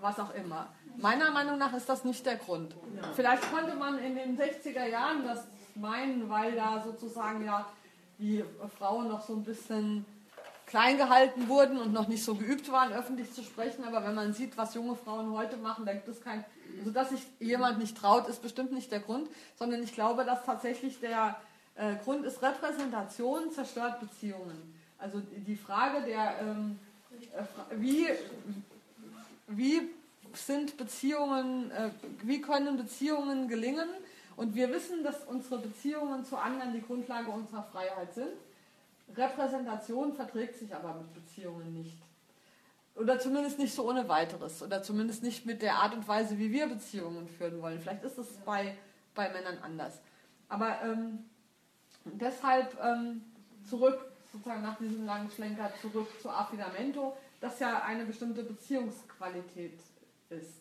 was 0.00 0.18
auch 0.18 0.34
immer. 0.34 0.72
Meiner 1.00 1.30
Meinung 1.30 1.58
nach 1.58 1.72
ist 1.72 1.88
das 1.88 2.04
nicht 2.04 2.26
der 2.26 2.36
Grund. 2.36 2.74
Vielleicht 3.14 3.50
konnte 3.50 3.74
man 3.74 3.98
in 3.98 4.14
den 4.14 4.38
60er 4.38 4.86
Jahren 4.86 5.24
das 5.24 5.46
meinen, 5.74 6.28
weil 6.28 6.54
da 6.54 6.82
sozusagen 6.84 7.44
ja 7.44 7.66
die 8.18 8.44
Frauen 8.78 9.08
noch 9.08 9.26
so 9.26 9.34
ein 9.34 9.44
bisschen 9.44 10.04
klein 10.66 10.98
gehalten 10.98 11.48
wurden 11.48 11.78
und 11.78 11.92
noch 11.92 12.06
nicht 12.06 12.22
so 12.22 12.34
geübt 12.34 12.70
waren, 12.70 12.92
öffentlich 12.92 13.32
zu 13.32 13.42
sprechen. 13.42 13.84
Aber 13.84 14.04
wenn 14.04 14.14
man 14.14 14.34
sieht, 14.34 14.56
was 14.56 14.74
junge 14.74 14.94
Frauen 14.94 15.32
heute 15.32 15.56
machen, 15.56 15.86
da 15.86 15.94
gibt 15.94 16.08
es 16.08 16.20
kein, 16.20 16.44
also 16.78 16.90
dass 16.90 17.10
sich 17.10 17.22
jemand 17.40 17.78
nicht 17.78 17.96
traut, 17.96 18.28
ist 18.28 18.42
bestimmt 18.42 18.72
nicht 18.72 18.92
der 18.92 19.00
Grund, 19.00 19.28
sondern 19.58 19.82
ich 19.82 19.94
glaube, 19.94 20.24
dass 20.24 20.44
tatsächlich 20.44 21.00
der 21.00 21.36
äh, 21.76 21.96
Grund 22.04 22.24
ist 22.24 22.42
Repräsentation 22.42 23.50
zerstört 23.50 24.00
Beziehungen. 24.00 24.74
Also 24.98 25.20
die 25.20 25.56
Frage 25.56 26.02
der, 26.06 26.40
ähm, 26.40 26.78
äh, 27.32 27.80
wie, 27.80 28.06
wie 29.48 29.90
sind 30.36 30.76
Beziehungen, 30.76 31.70
äh, 31.70 31.90
wie 32.22 32.40
können 32.40 32.76
Beziehungen 32.76 33.48
gelingen? 33.48 33.88
Und 34.36 34.54
wir 34.54 34.70
wissen, 34.72 35.04
dass 35.04 35.24
unsere 35.24 35.58
Beziehungen 35.58 36.24
zu 36.24 36.36
anderen 36.36 36.72
die 36.72 36.80
Grundlage 36.80 37.30
unserer 37.30 37.62
Freiheit 37.64 38.14
sind. 38.14 38.32
Repräsentation 39.16 40.14
verträgt 40.14 40.56
sich 40.56 40.74
aber 40.74 40.94
mit 40.94 41.12
Beziehungen 41.12 41.74
nicht. 41.74 41.98
Oder 42.94 43.18
zumindest 43.18 43.58
nicht 43.58 43.74
so 43.74 43.88
ohne 43.88 44.08
weiteres. 44.08 44.62
Oder 44.62 44.82
zumindest 44.82 45.22
nicht 45.22 45.46
mit 45.46 45.62
der 45.62 45.74
Art 45.74 45.94
und 45.94 46.06
Weise, 46.06 46.38
wie 46.38 46.52
wir 46.52 46.66
Beziehungen 46.68 47.28
führen 47.28 47.60
wollen. 47.60 47.80
Vielleicht 47.80 48.04
ist 48.04 48.18
es 48.18 48.28
bei, 48.44 48.76
bei 49.14 49.30
Männern 49.30 49.58
anders. 49.62 50.00
Aber 50.48 50.80
ähm, 50.82 51.24
deshalb 52.04 52.76
ähm, 52.82 53.22
zurück, 53.68 53.98
sozusagen 54.32 54.62
nach 54.62 54.78
diesem 54.78 55.06
langen 55.06 55.30
Schlenker, 55.30 55.70
zurück 55.80 56.08
zu 56.20 56.30
Affidamento, 56.30 57.16
das 57.40 57.58
ja 57.58 57.82
eine 57.82 58.04
bestimmte 58.04 58.42
Beziehungsqualität 58.42 59.78
ist. 60.30 60.60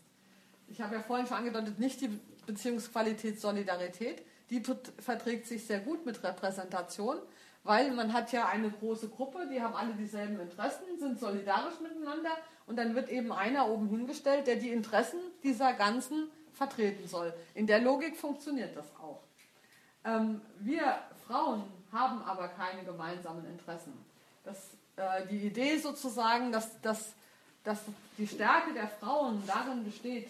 Ich 0.67 0.81
habe 0.81 0.95
ja 0.95 1.01
vorhin 1.01 1.27
schon 1.27 1.37
angedeutet, 1.37 1.79
nicht 1.79 2.01
die 2.01 2.19
Beziehungsqualität 2.45 3.39
Solidarität, 3.39 4.23
die 4.49 4.61
verträgt 4.99 5.47
sich 5.47 5.65
sehr 5.65 5.79
gut 5.79 6.05
mit 6.05 6.23
Repräsentation, 6.23 7.17
weil 7.63 7.91
man 7.91 8.13
hat 8.13 8.31
ja 8.31 8.47
eine 8.47 8.71
große 8.71 9.09
Gruppe, 9.09 9.47
die 9.51 9.61
haben 9.61 9.75
alle 9.75 9.93
dieselben 9.93 10.39
Interessen, 10.39 10.83
sind 10.97 11.19
solidarisch 11.19 11.79
miteinander 11.81 12.31
und 12.65 12.77
dann 12.77 12.95
wird 12.95 13.09
eben 13.09 13.31
einer 13.31 13.67
oben 13.67 13.87
hingestellt, 13.87 14.47
der 14.47 14.55
die 14.55 14.69
Interessen 14.69 15.19
dieser 15.43 15.73
ganzen 15.73 16.29
vertreten 16.53 17.07
soll. 17.07 17.33
In 17.53 17.67
der 17.67 17.79
Logik 17.79 18.17
funktioniert 18.17 18.75
das 18.75 18.85
auch. 18.95 19.21
Ähm, 20.05 20.41
wir 20.59 20.99
Frauen 21.27 21.63
haben 21.91 22.21
aber 22.23 22.47
keine 22.49 22.83
gemeinsamen 22.83 23.45
Interessen. 23.45 23.93
Das, 24.43 24.71
äh, 24.95 25.27
die 25.27 25.47
Idee 25.47 25.77
sozusagen, 25.77 26.51
dass, 26.51 26.79
dass, 26.81 27.13
dass 27.63 27.79
die 28.17 28.27
Stärke 28.27 28.73
der 28.73 28.87
Frauen 28.87 29.43
darin 29.45 29.83
besteht, 29.83 30.29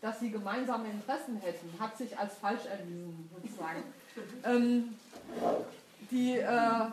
dass 0.00 0.20
sie 0.20 0.30
gemeinsame 0.30 0.88
Interessen 0.88 1.40
hätten, 1.40 1.72
hat 1.78 1.96
sich 1.98 2.16
als 2.16 2.36
falsch 2.36 2.66
erwiesen, 2.66 3.28
sozusagen. 3.34 3.82
ähm, 4.44 4.94
die, 6.10 6.38
äh, 6.38 6.86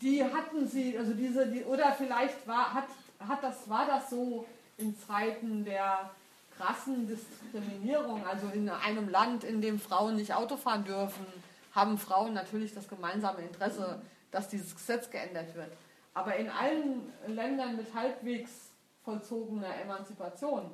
die 0.00 0.24
hatten 0.24 0.66
sie, 0.66 0.96
also 0.96 1.12
diese, 1.12 1.46
die, 1.46 1.64
oder 1.64 1.92
vielleicht 1.92 2.46
war, 2.46 2.72
hat, 2.72 2.88
hat 3.18 3.42
das, 3.42 3.68
war 3.68 3.86
das 3.86 4.08
so 4.10 4.46
in 4.78 4.96
Zeiten 4.98 5.64
der 5.64 6.10
krassen 6.56 7.06
Diskriminierung, 7.06 8.24
also 8.26 8.48
in 8.48 8.68
einem 8.68 9.08
Land, 9.08 9.44
in 9.44 9.60
dem 9.60 9.78
Frauen 9.78 10.16
nicht 10.16 10.34
Auto 10.34 10.56
fahren 10.56 10.84
dürfen, 10.84 11.26
haben 11.74 11.98
Frauen 11.98 12.34
natürlich 12.34 12.74
das 12.74 12.88
gemeinsame 12.88 13.42
Interesse, 13.42 14.00
dass 14.30 14.48
dieses 14.48 14.74
Gesetz 14.74 15.10
geändert 15.10 15.54
wird. 15.54 15.70
Aber 16.14 16.36
in 16.36 16.48
allen 16.48 17.12
Ländern 17.26 17.76
mit 17.76 17.94
halbwegs 17.94 18.72
vollzogener 19.04 19.74
Emanzipation 19.82 20.70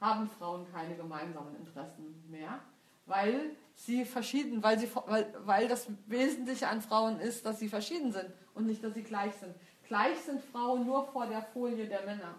haben 0.00 0.28
Frauen 0.28 0.66
keine 0.72 0.96
gemeinsamen 0.96 1.54
Interessen 1.56 2.24
mehr, 2.28 2.60
weil 3.06 3.56
sie 3.74 4.04
verschieden, 4.04 4.62
weil, 4.62 4.78
sie, 4.78 4.88
weil, 5.06 5.32
weil 5.44 5.68
das 5.68 5.88
Wesentliche 6.06 6.68
an 6.68 6.80
Frauen 6.80 7.20
ist, 7.20 7.44
dass 7.44 7.58
sie 7.58 7.68
verschieden 7.68 8.12
sind 8.12 8.30
und 8.54 8.66
nicht, 8.66 8.82
dass 8.82 8.94
sie 8.94 9.02
gleich 9.02 9.34
sind. 9.34 9.54
Gleich 9.86 10.18
sind 10.20 10.42
Frauen 10.42 10.86
nur 10.86 11.04
vor 11.06 11.26
der 11.26 11.42
Folie 11.42 11.86
der 11.86 12.04
Männer. 12.04 12.34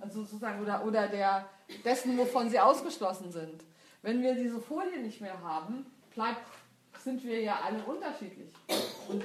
Also 0.00 0.22
sozusagen, 0.22 0.62
oder, 0.62 0.84
oder 0.84 1.08
der, 1.08 1.48
dessen, 1.84 2.16
wovon 2.16 2.48
sie 2.48 2.58
ausgeschlossen 2.58 3.30
sind. 3.30 3.64
Wenn 4.02 4.22
wir 4.22 4.34
diese 4.34 4.60
Folie 4.60 5.00
nicht 5.00 5.20
mehr 5.20 5.40
haben, 5.42 5.86
bleibt, 6.14 6.40
sind 7.04 7.22
wir 7.24 7.40
ja 7.40 7.60
alle 7.64 7.82
unterschiedlich. 7.82 8.48
Und 9.08 9.24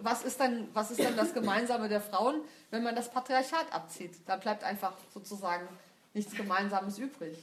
was 0.00 0.24
ist, 0.24 0.40
dann, 0.40 0.68
was 0.72 0.90
ist 0.90 1.02
dann 1.02 1.16
das 1.16 1.32
Gemeinsame 1.32 1.88
der 1.88 2.00
Frauen, 2.00 2.42
wenn 2.70 2.82
man 2.82 2.94
das 2.94 3.10
Patriarchat 3.10 3.72
abzieht? 3.72 4.16
Da 4.26 4.36
bleibt 4.36 4.64
einfach 4.64 4.94
sozusagen 5.12 5.68
nichts 6.14 6.34
Gemeinsames 6.34 6.98
übrig. 6.98 7.38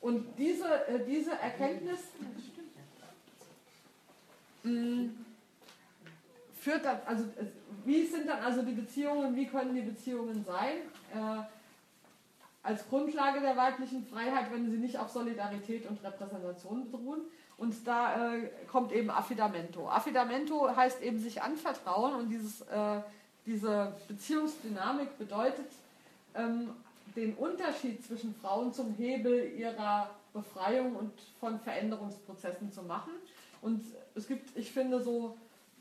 Und 0.00 0.26
diese, 0.36 0.86
äh, 0.86 1.04
diese 1.06 1.32
Erkenntnis 1.32 2.00
mh, 4.62 4.70
mm, 4.70 5.26
führt 6.60 6.84
dann, 6.84 7.00
also 7.06 7.24
wie 7.84 8.06
sind 8.06 8.28
dann 8.28 8.40
also 8.40 8.62
die 8.62 8.72
Beziehungen, 8.72 9.34
wie 9.34 9.46
können 9.46 9.74
die 9.74 9.82
Beziehungen 9.82 10.44
sein? 10.44 10.76
Äh, 11.14 11.44
als 12.62 12.88
Grundlage 12.88 13.40
der 13.40 13.56
weiblichen 13.56 14.06
Freiheit, 14.06 14.50
wenn 14.50 14.70
sie 14.70 14.78
nicht 14.78 14.98
auf 14.98 15.10
Solidarität 15.10 15.86
und 15.88 16.02
Repräsentation 16.02 16.90
beruhen. 16.90 17.20
Und 17.56 17.86
da 17.86 18.34
äh, 18.34 18.50
kommt 18.70 18.92
eben 18.92 19.10
Affidamento. 19.10 19.88
Affidamento 19.88 20.74
heißt 20.74 21.02
eben 21.02 21.18
sich 21.18 21.42
anvertrauen 21.42 22.14
und 22.14 22.28
dieses, 22.28 22.62
äh, 22.62 23.00
diese 23.46 23.94
Beziehungsdynamik 24.08 25.16
bedeutet, 25.18 25.70
ähm, 26.34 26.70
den 27.14 27.34
Unterschied 27.34 28.04
zwischen 28.04 28.34
Frauen 28.34 28.72
zum 28.72 28.94
Hebel 28.94 29.52
ihrer 29.56 30.10
Befreiung 30.32 30.96
und 30.96 31.12
von 31.38 31.60
Veränderungsprozessen 31.60 32.72
zu 32.72 32.82
machen. 32.82 33.12
Und 33.62 33.82
es 34.16 34.26
gibt, 34.26 34.56
ich 34.56 34.72
finde, 34.72 35.00
so 35.00 35.36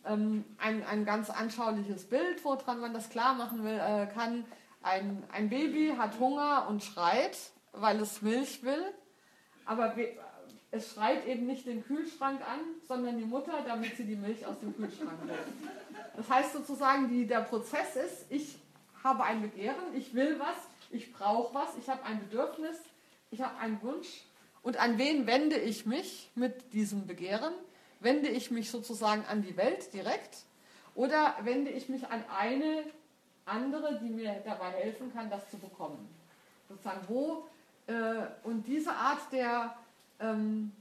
ähm, 0.06 0.46
ein, 0.60 0.86
ein 0.86 1.06
ganz 1.06 1.30
anschauliches 1.30 2.06
Bild, 2.06 2.44
woran 2.46 2.80
man 2.80 2.94
das 2.94 3.10
klar 3.10 3.34
machen 3.34 3.64
will, 3.64 3.80
äh, 3.80 4.06
kann. 4.08 4.46
Ein, 4.84 5.24
ein 5.32 5.50
Baby 5.50 5.94
hat 5.98 6.20
Hunger 6.20 6.68
und 6.70 6.84
schreit, 6.84 7.38
weil 7.72 8.00
es 8.00 8.22
Milch 8.22 8.64
will, 8.64 8.84
aber 9.66 9.96
es 10.74 10.92
schreit 10.92 11.28
eben 11.28 11.46
nicht 11.46 11.68
den 11.68 11.86
Kühlschrank 11.86 12.42
an, 12.42 12.60
sondern 12.88 13.20
die 13.20 13.26
Mutter, 13.26 13.64
damit 13.66 13.96
sie 13.96 14.06
die 14.06 14.16
Milch 14.16 14.44
aus 14.44 14.60
dem 14.60 14.76
Kühlschrank 14.76 15.20
holt. 15.22 15.38
Das 16.18 16.28
heißt 16.28 16.54
sozusagen, 16.54 17.10
die, 17.10 17.28
der 17.28 17.42
Prozess 17.42 17.96
ist, 17.96 18.26
ich 18.32 18.58
habe 19.04 19.24
ein 19.24 19.44
Begehren, 19.44 19.94
ich 19.96 20.16
will 20.16 20.40
was, 20.40 20.56
ich 20.90 21.14
brauche 21.14 21.54
was, 21.54 21.78
ich 21.78 21.88
habe 21.88 22.04
ein 22.06 22.20
Bedürfnis, 22.22 22.76
ich 23.30 23.42
habe 23.42 23.56
einen 23.60 23.80
Wunsch. 23.84 24.24
Und 24.64 24.78
an 24.78 24.98
wen 24.98 25.28
wende 25.28 25.58
ich 25.58 25.86
mich 25.86 26.32
mit 26.34 26.74
diesem 26.74 27.06
Begehren? 27.06 27.54
Wende 28.00 28.30
ich 28.30 28.50
mich 28.50 28.72
sozusagen 28.72 29.24
an 29.26 29.44
die 29.44 29.56
Welt 29.56 29.94
direkt 29.94 30.38
oder 30.96 31.36
wende 31.44 31.70
ich 31.70 31.88
mich 31.88 32.08
an 32.08 32.24
eine 32.36 32.84
andere, 33.46 34.00
die 34.00 34.10
mir 34.10 34.42
dabei 34.44 34.72
helfen 34.72 35.14
kann, 35.14 35.30
das 35.30 35.48
zu 35.52 35.58
bekommen? 35.60 36.10
Sozusagen 36.68 37.02
wo 37.08 37.48
äh, 37.86 38.26
und 38.44 38.66
diese 38.66 38.92
Art 38.92 39.32
der, 39.32 39.76
ähm, 40.24 40.72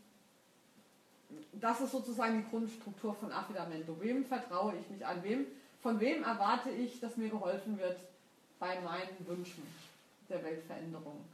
das 1.52 1.80
ist 1.80 1.92
sozusagen 1.92 2.42
die 2.42 2.50
Grundstruktur 2.50 3.14
von 3.14 3.32
Affidamento. 3.32 3.96
Wem 4.00 4.24
vertraue 4.24 4.74
ich 4.80 4.88
mich 4.90 5.04
an? 5.04 5.22
Wem, 5.22 5.46
von 5.82 6.00
wem 6.00 6.22
erwarte 6.22 6.70
ich, 6.70 7.00
dass 7.00 7.16
mir 7.16 7.28
geholfen 7.28 7.78
wird 7.78 7.98
bei 8.58 8.80
meinen 8.80 9.26
Wünschen? 9.26 9.62
der 10.32 10.42
Weltveränderung. 10.42 11.24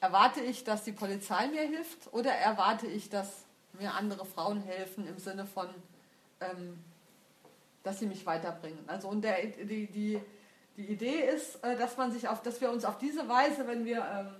Erwarte 0.00 0.40
ich, 0.40 0.64
dass 0.64 0.84
die 0.84 0.92
Polizei 0.92 1.46
mir 1.48 1.62
hilft 1.62 2.12
oder 2.12 2.32
erwarte 2.32 2.86
ich, 2.86 3.10
dass 3.10 3.44
mir 3.74 3.92
andere 3.92 4.24
Frauen 4.24 4.62
helfen 4.62 5.06
im 5.06 5.18
Sinne 5.18 5.46
von, 5.46 5.68
ähm, 6.40 6.82
dass 7.82 7.98
sie 7.98 8.06
mich 8.06 8.24
weiterbringen? 8.24 8.82
Also 8.86 9.08
und 9.08 9.22
der, 9.22 9.44
die, 9.44 9.86
die, 9.86 10.20
die 10.76 10.86
Idee 10.86 11.28
ist, 11.28 11.62
äh, 11.62 11.76
dass, 11.76 11.96
man 11.98 12.10
sich 12.12 12.28
auf, 12.28 12.42
dass 12.42 12.60
wir 12.60 12.70
uns 12.70 12.84
auf 12.84 12.98
diese 12.98 13.28
Weise, 13.28 13.66
wenn 13.66 13.84
wir 13.84 14.04
ähm, 14.04 14.34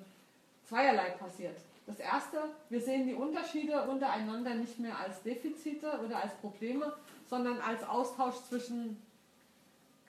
zweierlei 0.66 1.10
passiert. 1.10 1.56
Das 1.86 1.98
erste, 1.98 2.44
wir 2.68 2.80
sehen 2.80 3.06
die 3.06 3.14
Unterschiede 3.14 3.82
untereinander 3.82 4.54
nicht 4.54 4.78
mehr 4.78 4.96
als 4.98 5.22
Defizite 5.22 6.00
oder 6.04 6.22
als 6.22 6.34
Probleme, 6.34 6.94
sondern 7.28 7.60
als 7.60 7.82
Austausch 7.82 8.36
zwischen 8.48 9.02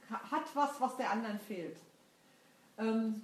hat 0.10 0.44
was, 0.54 0.80
was 0.80 0.98
der 0.98 1.10
anderen 1.10 1.40
fehlt. 1.40 1.78
Ähm, 2.78 3.22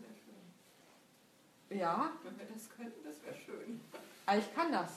ja. 1.70 2.12
Wenn 2.24 2.38
wir 2.40 2.46
das 2.46 2.70
könnten, 2.70 3.04
das 3.04 3.22
wäre 3.24 3.36
schön. 3.46 3.82
Aber 4.26 4.38
ich 4.38 4.56
kann 4.56 4.72
das. 4.72 4.92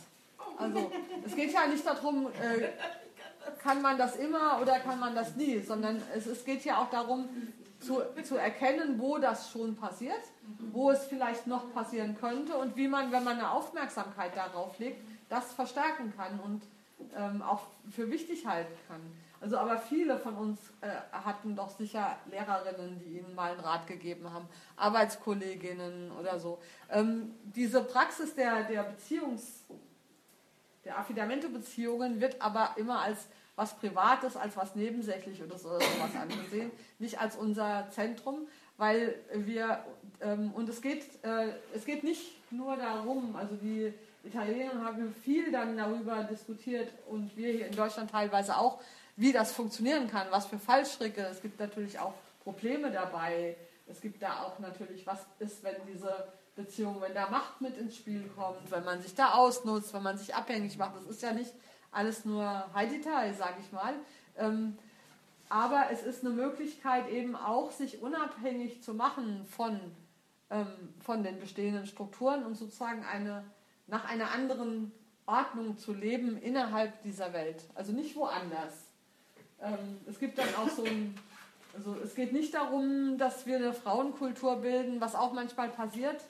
Also 0.56 0.92
es 1.24 1.34
geht 1.34 1.52
ja 1.52 1.66
nicht 1.66 1.84
darum, 1.84 2.26
äh, 2.40 2.68
kann 3.58 3.82
man 3.82 3.98
das 3.98 4.16
immer 4.16 4.60
oder 4.60 4.78
kann 4.80 5.00
man 5.00 5.14
das 5.14 5.34
nie, 5.36 5.60
sondern 5.60 6.02
es, 6.14 6.26
es 6.26 6.44
geht 6.44 6.64
ja 6.64 6.78
auch 6.78 6.90
darum 6.90 7.28
zu, 7.80 8.02
zu 8.22 8.36
erkennen, 8.36 8.98
wo 8.98 9.18
das 9.18 9.50
schon 9.50 9.74
passiert, 9.76 10.20
wo 10.72 10.90
es 10.90 11.04
vielleicht 11.04 11.46
noch 11.46 11.72
passieren 11.72 12.16
könnte 12.18 12.56
und 12.56 12.76
wie 12.76 12.88
man, 12.88 13.10
wenn 13.10 13.24
man 13.24 13.38
eine 13.38 13.50
Aufmerksamkeit 13.50 14.36
darauf 14.36 14.78
legt, 14.78 15.02
das 15.28 15.52
verstärken 15.52 16.12
kann 16.16 16.38
und 16.40 16.62
ähm, 17.16 17.42
auch 17.42 17.62
für 17.90 18.10
wichtig 18.10 18.46
halten 18.46 18.74
kann. 18.86 19.00
Also 19.40 19.56
aber 19.56 19.78
viele 19.78 20.18
von 20.18 20.36
uns 20.36 20.58
äh, 20.82 20.88
hatten 21.12 21.56
doch 21.56 21.70
sicher 21.70 22.18
Lehrerinnen, 22.30 22.98
die 22.98 23.18
ihnen 23.18 23.34
mal 23.34 23.52
einen 23.52 23.60
Rat 23.60 23.86
gegeben 23.86 24.30
haben, 24.30 24.46
Arbeitskolleginnen 24.76 26.12
oder 26.12 26.38
so. 26.38 26.58
Ähm, 26.90 27.34
diese 27.42 27.82
Praxis 27.82 28.34
der, 28.34 28.64
der 28.64 28.82
Beziehungs, 28.82 29.64
der 30.84 30.98
Affidamento-Beziehungen 30.98 32.20
wird 32.20 32.40
aber 32.42 32.74
immer 32.76 33.00
als 33.00 33.28
was 33.60 33.74
Privates, 33.74 34.36
als 34.36 34.56
was 34.56 34.74
nebensächlich 34.74 35.42
oder 35.42 35.58
so, 35.58 35.68
sowas 35.68 36.16
angesehen, 36.18 36.70
nicht 36.98 37.20
als 37.20 37.36
unser 37.36 37.88
Zentrum, 37.90 38.48
weil 38.78 39.16
wir, 39.34 39.84
ähm, 40.22 40.52
und 40.54 40.66
es 40.70 40.80
geht, 40.80 41.04
äh, 41.22 41.48
es 41.74 41.84
geht 41.84 42.02
nicht 42.02 42.50
nur 42.50 42.78
darum, 42.78 43.36
also 43.36 43.54
die 43.56 43.92
Italiener 44.24 44.82
haben 44.82 45.14
viel 45.22 45.52
dann 45.52 45.76
darüber 45.76 46.24
diskutiert 46.24 46.88
und 47.10 47.36
wir 47.36 47.52
hier 47.52 47.66
in 47.66 47.76
Deutschland 47.76 48.10
teilweise 48.10 48.56
auch, 48.56 48.80
wie 49.16 49.30
das 49.30 49.52
funktionieren 49.52 50.10
kann, 50.10 50.28
was 50.30 50.46
für 50.46 50.58
Fallstricke. 50.58 51.20
Es 51.20 51.42
gibt 51.42 51.60
natürlich 51.60 51.98
auch 51.98 52.14
Probleme 52.42 52.90
dabei. 52.90 53.58
Es 53.86 54.00
gibt 54.00 54.22
da 54.22 54.42
auch 54.44 54.58
natürlich, 54.58 55.06
was 55.06 55.18
ist, 55.38 55.62
wenn 55.62 55.76
diese 55.92 56.28
Beziehung, 56.56 56.98
wenn 57.02 57.12
da 57.12 57.28
Macht 57.28 57.60
mit 57.60 57.76
ins 57.76 57.96
Spiel 57.96 58.26
kommt, 58.34 58.70
wenn 58.70 58.84
man 58.84 59.02
sich 59.02 59.14
da 59.14 59.34
ausnutzt, 59.34 59.92
wenn 59.92 60.02
man 60.02 60.16
sich 60.16 60.34
abhängig 60.34 60.78
macht. 60.78 60.96
Das 60.96 61.04
ist 61.04 61.22
ja 61.22 61.32
nicht 61.32 61.52
alles 61.92 62.24
nur 62.24 62.44
High-Detail, 62.74 63.34
sage 63.34 63.56
ich 63.60 63.72
mal. 63.72 63.94
Ähm, 64.36 64.76
aber 65.48 65.86
es 65.90 66.02
ist 66.02 66.24
eine 66.24 66.32
Möglichkeit 66.32 67.10
eben 67.10 67.34
auch, 67.34 67.72
sich 67.72 68.00
unabhängig 68.00 68.82
zu 68.82 68.94
machen 68.94 69.44
von, 69.50 69.80
ähm, 70.50 70.66
von 71.00 71.24
den 71.24 71.40
bestehenden 71.40 71.86
Strukturen 71.86 72.44
und 72.44 72.54
sozusagen 72.56 73.04
eine, 73.04 73.44
nach 73.88 74.08
einer 74.08 74.30
anderen 74.30 74.92
Ordnung 75.26 75.76
zu 75.76 75.92
leben 75.92 76.40
innerhalb 76.40 77.02
dieser 77.02 77.32
Welt. 77.32 77.64
Also 77.74 77.92
nicht 77.92 78.14
woanders. 78.16 78.90
Ähm, 79.60 79.98
es 80.08 80.18
gibt 80.18 80.38
dann 80.38 80.48
auch 80.54 80.68
so 80.68 80.84
ein, 80.84 81.16
also 81.76 81.96
es 82.02 82.14
geht 82.14 82.32
nicht 82.32 82.54
darum, 82.54 83.18
dass 83.18 83.44
wir 83.46 83.56
eine 83.56 83.72
Frauenkultur 83.72 84.56
bilden, 84.56 85.00
was 85.00 85.14
auch 85.14 85.32
manchmal 85.32 85.68
passiert, 85.68 86.20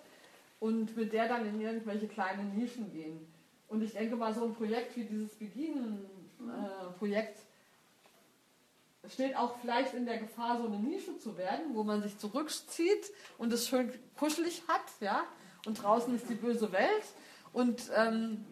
und 0.60 0.94
mit 0.96 1.12
der 1.12 1.28
dann 1.28 1.46
in 1.46 1.60
irgendwelche 1.60 2.06
kleinen 2.06 2.54
Nischen 2.56 2.92
gehen. 2.92 3.26
Und 3.70 3.82
ich 3.82 3.92
denke 3.92 4.16
mal, 4.16 4.34
so 4.34 4.44
ein 4.44 4.54
Projekt 4.54 4.94
wie 4.96 5.04
dieses 5.04 5.34
Begin-Projekt 5.36 7.38
äh, 9.04 9.08
steht 9.08 9.36
auch 9.36 9.54
vielleicht 9.60 9.94
in 9.94 10.06
der 10.06 10.18
Gefahr, 10.18 10.58
so 10.58 10.66
eine 10.66 10.78
Nische 10.78 11.16
zu 11.18 11.38
werden, 11.38 11.74
wo 11.74 11.84
man 11.84 12.02
sich 12.02 12.18
zurückzieht 12.18 13.12
und 13.38 13.52
es 13.52 13.68
schön 13.68 13.92
kuschelig 14.18 14.64
hat, 14.66 14.82
ja, 15.00 15.22
und 15.66 15.80
draußen 15.80 16.12
ist 16.16 16.28
die 16.28 16.34
böse 16.34 16.72
Welt. 16.72 17.04
Und 17.52 17.92
ähm, 17.96 18.44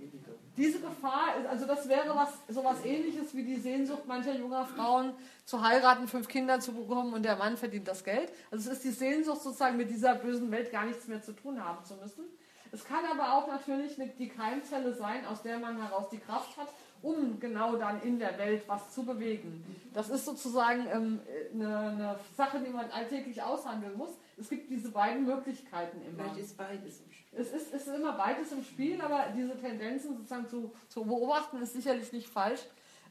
diese 0.57 0.79
Gefahr, 0.81 1.35
also 1.51 1.66
das 1.66 1.89
wäre 1.89 2.14
was, 2.14 2.35
so 2.49 2.62
was 2.64 2.85
ähnliches 2.85 3.35
wie 3.35 3.43
die 3.43 3.57
Sehnsucht 3.57 4.07
mancher 4.07 4.37
junger 4.37 4.66
Frauen 4.66 5.14
zu 5.45 5.61
heiraten, 5.62 6.07
fünf 6.07 6.29
Kinder 6.29 6.61
zu 6.61 6.73
bekommen 6.73 7.12
und 7.12 7.25
der 7.25 7.35
Mann 7.37 7.57
verdient 7.57 7.89
das 7.89 8.05
Geld. 8.05 8.33
Also 8.53 8.71
es 8.71 8.77
ist 8.77 8.85
die 8.85 8.91
Sehnsucht 8.91 9.43
sozusagen 9.43 9.77
mit 9.77 9.91
dieser 9.91 10.14
bösen 10.14 10.53
Welt 10.53 10.71
gar 10.71 10.87
nichts 10.87 11.09
mehr 11.09 11.23
zu 11.23 11.33
tun 11.33 11.64
haben 11.64 11.85
zu 11.85 11.97
müssen. 11.97 12.25
Es 12.73 12.85
kann 12.85 13.05
aber 13.05 13.35
auch 13.35 13.49
natürlich 13.49 13.97
die 14.19 14.29
Keimzelle 14.29 14.95
sein, 14.95 15.25
aus 15.27 15.43
der 15.43 15.59
man 15.59 15.81
heraus 15.81 16.09
die 16.11 16.19
Kraft 16.19 16.57
hat, 16.57 16.69
um 17.03 17.39
genau 17.39 17.77
dann 17.77 18.03
in 18.03 18.19
der 18.19 18.37
Welt 18.39 18.64
was 18.66 18.93
zu 18.93 19.05
bewegen. 19.05 19.64
Das 19.95 20.11
ist 20.11 20.25
sozusagen 20.25 20.87
ähm, 20.93 21.21
eine, 21.55 21.79
eine, 21.79 22.21
Sache, 22.37 22.61
die 22.61 22.71
man 22.71 22.91
alltäglich 22.91 23.41
aushandeln 23.43 23.97
muss. 23.97 24.11
Es 24.37 24.49
gibt 24.49 24.71
diese 24.71 24.91
beiden 24.91 25.25
Möglichkeiten 25.25 26.03
immer. 26.03 26.25
Vielleicht 26.25 26.41
ist 26.41 26.57
beides 26.57 27.01
im 27.01 27.12
Spiel. 27.12 27.41
Es 27.41 27.53
ist, 27.53 27.73
es 27.73 27.87
ist 27.87 27.95
immer 27.95 28.12
beides 28.12 28.53
im 28.53 28.64
Spiel, 28.64 29.01
aber 29.01 29.27
diese 29.37 29.57
Tendenzen 29.59 30.16
sozusagen 30.16 30.49
zu, 30.49 30.73
zu 30.89 31.05
beobachten 31.05 31.62
ist 31.62 31.75
sicherlich 31.75 32.12
nicht 32.12 32.29
falsch. 32.29 32.62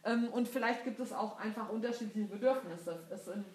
Ähm, 0.03 0.29
und 0.29 0.47
vielleicht 0.47 0.83
gibt 0.83 0.99
es 0.99 1.13
auch 1.13 1.39
einfach 1.39 1.69
unterschiedliche 1.69 2.27
Bedürfnisse. 2.27 2.99
Es, 3.09 3.25
sind, 3.25 3.45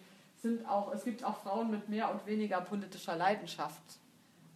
sind 0.41 0.67
auch, 0.67 0.93
es 0.95 1.05
gibt 1.05 1.25
auch 1.25 1.37
Frauen 1.43 1.71
mit 1.71 1.89
mehr 1.89 2.11
und 2.11 2.25
weniger 2.27 2.61
politischer 2.61 3.17
Leidenschaft. 3.17 3.83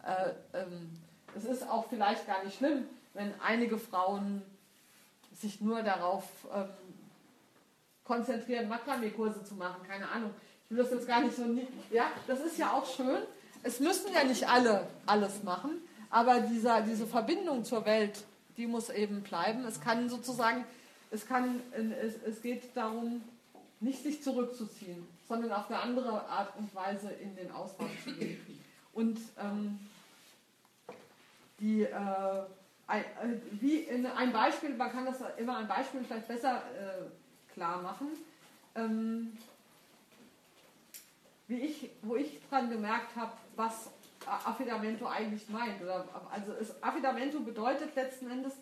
Äh, 0.03 0.31
ähm, 0.53 0.89
es 1.37 1.45
ist 1.45 1.69
auch 1.69 1.87
vielleicht 1.87 2.25
gar 2.25 2.43
nicht 2.43 2.57
schlimm, 2.57 2.85
wenn 3.13 3.31
einige 3.41 3.77
Frauen 3.77 4.41
sich 5.39 5.61
nur 5.61 5.83
darauf 5.83 6.23
ähm, 6.53 6.69
konzentrieren, 8.03 8.67
Makramee-Kurse 8.67 9.43
zu 9.43 9.55
machen, 9.55 9.85
keine 9.87 10.09
Ahnung. 10.09 10.31
Ich 10.65 10.71
will 10.71 10.83
das 10.83 10.91
jetzt 10.91 11.07
gar 11.07 11.21
nicht 11.21 11.35
so, 11.35 11.43
ja, 11.91 12.11
das 12.25 12.39
ist 12.41 12.57
ja 12.57 12.71
auch 12.73 12.85
schön. 12.85 13.21
Es 13.63 13.79
müssen 13.79 14.11
ja 14.13 14.23
nicht 14.23 14.47
alle 14.47 14.87
alles 15.05 15.43
machen, 15.43 15.81
aber 16.09 16.39
dieser, 16.39 16.81
diese 16.81 17.05
Verbindung 17.05 17.63
zur 17.63 17.85
Welt, 17.85 18.23
die 18.55 18.65
muss 18.65 18.89
eben 18.89 19.21
bleiben. 19.21 19.65
Es 19.65 19.79
kann 19.79 20.09
sozusagen, 20.09 20.65
es 21.11 21.27
kann, 21.27 21.61
es, 22.01 22.15
es 22.25 22.41
geht 22.41 22.75
darum, 22.75 23.21
nicht 23.79 24.01
sich 24.01 24.23
zurückzuziehen, 24.23 25.07
sondern 25.27 25.51
auf 25.51 25.69
eine 25.69 25.79
andere 25.79 26.27
Art 26.27 26.57
und 26.57 26.73
Weise 26.73 27.09
in 27.09 27.35
den 27.35 27.51
Austausch 27.51 28.03
zu 28.03 28.13
gehen. 28.13 28.39
Und 28.93 29.19
ähm, 29.39 29.79
die 31.59 31.83
äh, 31.83 32.43
äh, 32.87 33.03
wie 33.51 33.79
in 33.79 34.05
ein 34.05 34.31
Beispiel, 34.31 34.73
man 34.75 34.91
kann 34.91 35.05
das 35.05 35.17
immer 35.37 35.57
ein 35.57 35.67
Beispiel 35.67 36.03
vielleicht 36.03 36.27
besser 36.27 36.57
äh, 36.57 37.51
klar 37.53 37.81
machen. 37.81 38.07
Ähm, 38.75 39.37
wie 41.47 41.59
ich, 41.59 41.89
wo 42.01 42.15
ich 42.15 42.39
dran 42.49 42.69
gemerkt 42.69 43.15
habe, 43.15 43.31
was 43.55 43.91
Affidamento 44.25 45.07
eigentlich 45.07 45.47
meint. 45.49 45.81
Oder, 45.81 46.05
also 46.29 46.53
es, 46.53 46.81
Affidamento 46.83 47.39
bedeutet 47.39 47.95
letzten 47.95 48.29
Endes, 48.29 48.53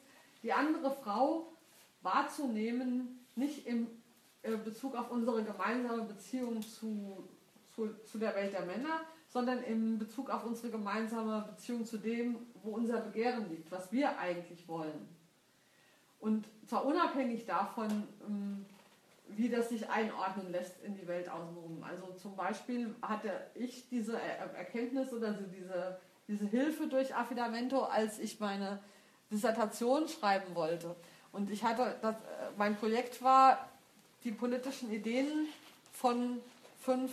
die 0.43 0.53
andere 0.53 0.91
Frau 0.91 1.51
wahrzunehmen, 2.01 3.25
nicht 3.35 3.65
im 3.65 3.87
äh, 4.43 4.57
Bezug 4.57 4.95
auf 4.95 5.11
unsere 5.11 5.43
gemeinsame 5.43 6.03
Beziehung 6.03 6.61
zu, 6.61 7.27
zu, 7.75 7.93
zu 8.05 8.17
der 8.17 8.35
Welt 8.35 8.53
der 8.53 8.65
Männer, 8.65 9.01
sondern 9.35 9.61
in 9.63 9.99
Bezug 9.99 10.29
auf 10.29 10.45
unsere 10.45 10.69
gemeinsame 10.69 11.43
Beziehung 11.45 11.85
zu 11.85 11.97
dem, 11.97 12.37
wo 12.63 12.69
unser 12.69 13.01
Begehren 13.01 13.49
liegt, 13.49 13.69
was 13.69 13.91
wir 13.91 14.17
eigentlich 14.17 14.65
wollen. 14.65 15.09
Und 16.21 16.45
zwar 16.65 16.85
unabhängig 16.85 17.45
davon, 17.45 18.07
ähm, 18.25 18.65
wie 19.27 19.49
das 19.49 19.67
sich 19.67 19.89
einordnen 19.89 20.53
lässt 20.53 20.81
in 20.85 20.95
die 20.95 21.05
Welt 21.05 21.27
außenrum. 21.27 21.83
Also 21.83 22.13
zum 22.13 22.37
Beispiel 22.37 22.95
hatte 23.01 23.29
ich 23.55 23.89
diese 23.89 24.17
Erkenntnis 24.17 25.11
oder 25.11 25.33
diese, 25.33 25.99
diese 26.29 26.45
Hilfe 26.45 26.87
durch 26.87 27.13
Affidamento, 27.13 27.83
als 27.83 28.19
ich 28.19 28.39
meine 28.39 28.79
Dissertation 29.29 30.07
schreiben 30.07 30.55
wollte. 30.55 30.95
Und 31.33 31.51
ich 31.51 31.65
hatte, 31.65 31.97
das, 32.01 32.15
äh, 32.15 32.51
mein 32.57 32.77
Projekt 32.77 33.21
war, 33.21 33.67
die 34.23 34.31
politischen 34.31 34.93
Ideen 34.93 35.49
von 35.91 36.39
fünf 36.79 37.11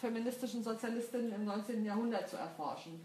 feministischen 0.00 0.62
Sozialistinnen 0.62 1.32
im 1.32 1.44
19. 1.44 1.84
Jahrhundert 1.84 2.28
zu 2.28 2.36
erforschen, 2.36 3.04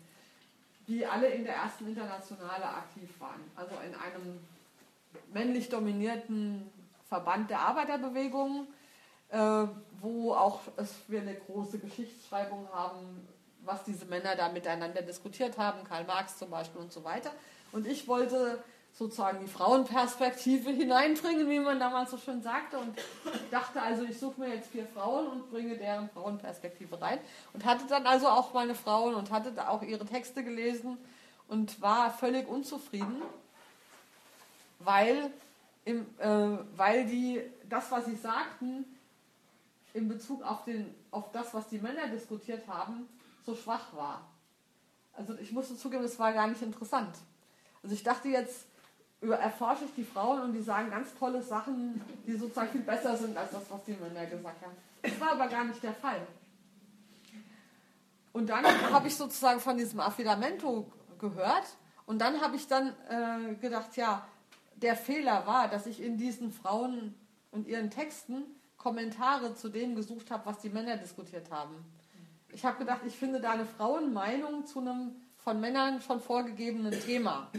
die 0.88 1.06
alle 1.06 1.28
in 1.28 1.44
der 1.44 1.56
ersten 1.56 1.88
Internationale 1.88 2.66
aktiv 2.66 3.10
waren. 3.20 3.42
Also 3.56 3.76
in 3.86 3.94
einem 3.96 4.40
männlich 5.34 5.70
dominierten 5.70 6.70
Verband 7.08 7.50
der 7.50 7.60
Arbeiterbewegung, 7.60 8.68
äh, 9.30 9.66
wo 10.02 10.34
auch 10.34 10.62
wir 11.08 11.22
eine 11.22 11.36
große 11.36 11.80
Geschichtsschreibung 11.80 12.68
haben, 12.72 13.28
was 13.64 13.84
diese 13.84 14.06
Männer 14.06 14.36
da 14.36 14.50
miteinander 14.50 15.02
diskutiert 15.02 15.58
haben, 15.58 15.84
Karl 15.84 16.06
Marx 16.06 16.38
zum 16.38 16.50
Beispiel 16.50 16.82
und 16.82 16.92
so 16.92 17.04
weiter. 17.04 17.32
Und 17.72 17.88
ich 17.88 18.08
wollte 18.08 18.64
sozusagen 18.98 19.42
die 19.42 19.48
Frauenperspektive 19.48 20.70
hineinbringen, 20.72 21.50
wie 21.50 21.60
man 21.60 21.80
damals 21.80 22.12
so 22.12 22.18
schön 22.18 22.42
sagte. 22.42 22.78
Und 22.78 22.98
dachte 23.52 23.82
also, 23.82 24.04
ich 24.04 24.18
suche 24.18 24.40
mir 24.40 24.56
jetzt 24.56 24.72
vier 24.72 24.88
Frauen 24.88 25.28
und 25.28 25.52
bringe 25.52 25.78
deren 25.78 26.10
Frauenperspektive 26.10 27.00
rein. 27.00 27.20
Und 27.54 27.66
hatte 27.66 27.86
dann 27.88 28.08
also 28.08 28.28
auch 28.28 28.54
meine 28.54 28.74
Frauen 28.74 29.16
und 29.16 29.32
hatte 29.32 29.70
auch 29.70 29.82
ihre 29.84 30.06
Texte 30.06 30.44
gelesen 30.44 30.98
und 31.48 31.82
war 31.82 32.12
völlig 32.12 32.48
unzufrieden, 32.48 33.22
weil, 34.80 35.32
im, 35.84 36.06
äh, 36.20 36.58
weil 36.76 37.06
die 37.06 37.42
das, 37.70 37.92
was 37.92 38.06
sie 38.06 38.16
sagten, 38.16 38.86
in 39.94 40.08
Bezug 40.08 40.44
auf, 40.44 40.64
den, 40.66 40.94
auf 41.12 41.32
das, 41.32 41.54
was 41.54 41.68
die 41.70 41.80
Männer 41.80 42.08
diskutiert 42.08 42.68
haben, 42.68 43.08
so 43.46 43.56
schwach 43.56 43.94
war. 43.94 44.22
Also 45.14 45.36
ich 45.36 45.52
musste 45.52 45.78
zugeben, 45.78 46.04
es 46.04 46.20
war 46.20 46.34
gar 46.34 46.48
nicht 46.48 46.62
interessant. 46.62 47.16
Also 47.82 47.96
ich 47.96 48.04
dachte 48.04 48.28
jetzt, 48.28 48.66
erforsche 49.22 49.86
ich 49.86 49.96
die 49.96 50.04
Frauen 50.04 50.42
und 50.42 50.54
die 50.54 50.62
sagen 50.62 50.90
ganz 50.90 51.16
tolle 51.18 51.42
Sachen, 51.42 52.02
die 52.28 52.38
sozusagen 52.38 52.70
viel 52.70 52.82
besser 52.82 53.16
sind 53.18 53.36
als 53.38 53.52
das, 53.52 53.64
was 53.70 53.84
die 53.86 53.94
Männer 53.94 54.26
gesagt 54.26 54.62
haben. 54.62 54.76
Das 55.02 55.20
war 55.20 55.32
aber 55.32 55.48
gar 55.48 55.64
nicht 55.64 55.82
der 55.82 55.94
Fall. 55.94 56.22
Und 58.34 58.50
dann 58.50 58.66
habe 58.92 59.08
ich 59.08 59.16
sozusagen 59.16 59.60
von 59.60 59.78
diesem 59.78 60.00
Affidamento 60.00 60.92
gehört 61.20 61.66
und 62.06 62.20
dann 62.20 62.42
habe 62.42 62.56
ich 62.56 62.68
dann 62.68 62.94
äh, 63.10 63.56
gedacht, 63.56 63.96
ja, 63.96 64.28
der 64.76 64.96
Fehler 64.96 65.48
war, 65.48 65.70
dass 65.70 65.88
ich 65.88 66.02
in 66.02 66.18
diesen 66.18 66.52
Frauen 66.52 67.16
und 67.52 67.68
ihren 67.68 67.90
Texten 67.90 68.44
Kommentare 68.78 69.56
zu 69.56 69.70
dem 69.70 69.96
gesucht 69.96 70.30
habe, 70.32 70.46
was 70.46 70.60
die 70.60 70.70
Männer 70.70 70.98
diskutiert 70.98 71.50
haben. 71.50 71.74
Ich 72.50 72.66
habe 72.66 72.78
gedacht, 72.78 73.02
ich 73.06 73.16
finde 73.16 73.40
da 73.40 73.52
eine 73.52 73.66
Frauenmeinung 73.66 74.66
zu 74.66 74.80
einem 74.80 75.16
von 75.38 75.60
Männern 75.60 76.02
schon 76.02 76.20
vorgegebenen 76.20 76.92
Thema. 77.02 77.50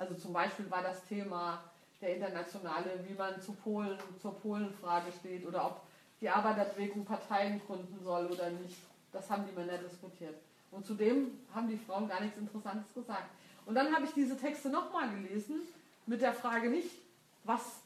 Also 0.00 0.14
zum 0.14 0.32
Beispiel 0.32 0.70
war 0.70 0.82
das 0.82 1.04
Thema 1.04 1.62
der 2.00 2.16
Internationale, 2.16 3.04
wie 3.06 3.12
man 3.12 3.38
zu 3.38 3.52
Polen, 3.52 3.98
zur 4.18 4.34
Polenfrage 4.40 5.12
steht 5.12 5.46
oder 5.46 5.66
ob 5.66 5.82
die 6.22 6.28
Arbeiterbewegung 6.30 7.04
Parteien 7.04 7.60
gründen 7.66 8.02
soll 8.02 8.24
oder 8.28 8.48
nicht. 8.48 8.78
Das 9.12 9.30
haben 9.30 9.44
die 9.46 9.52
Männer 9.52 9.76
diskutiert. 9.76 10.36
Und 10.70 10.86
zudem 10.86 11.38
haben 11.54 11.68
die 11.68 11.76
Frauen 11.76 12.08
gar 12.08 12.22
nichts 12.22 12.38
Interessantes 12.38 12.94
gesagt. 12.94 13.28
Und 13.66 13.74
dann 13.74 13.94
habe 13.94 14.06
ich 14.06 14.12
diese 14.12 14.38
Texte 14.38 14.70
nochmal 14.70 15.10
gelesen 15.10 15.60
mit 16.06 16.22
der 16.22 16.32
Frage 16.32 16.70
nicht, 16.70 16.96
was 17.44 17.82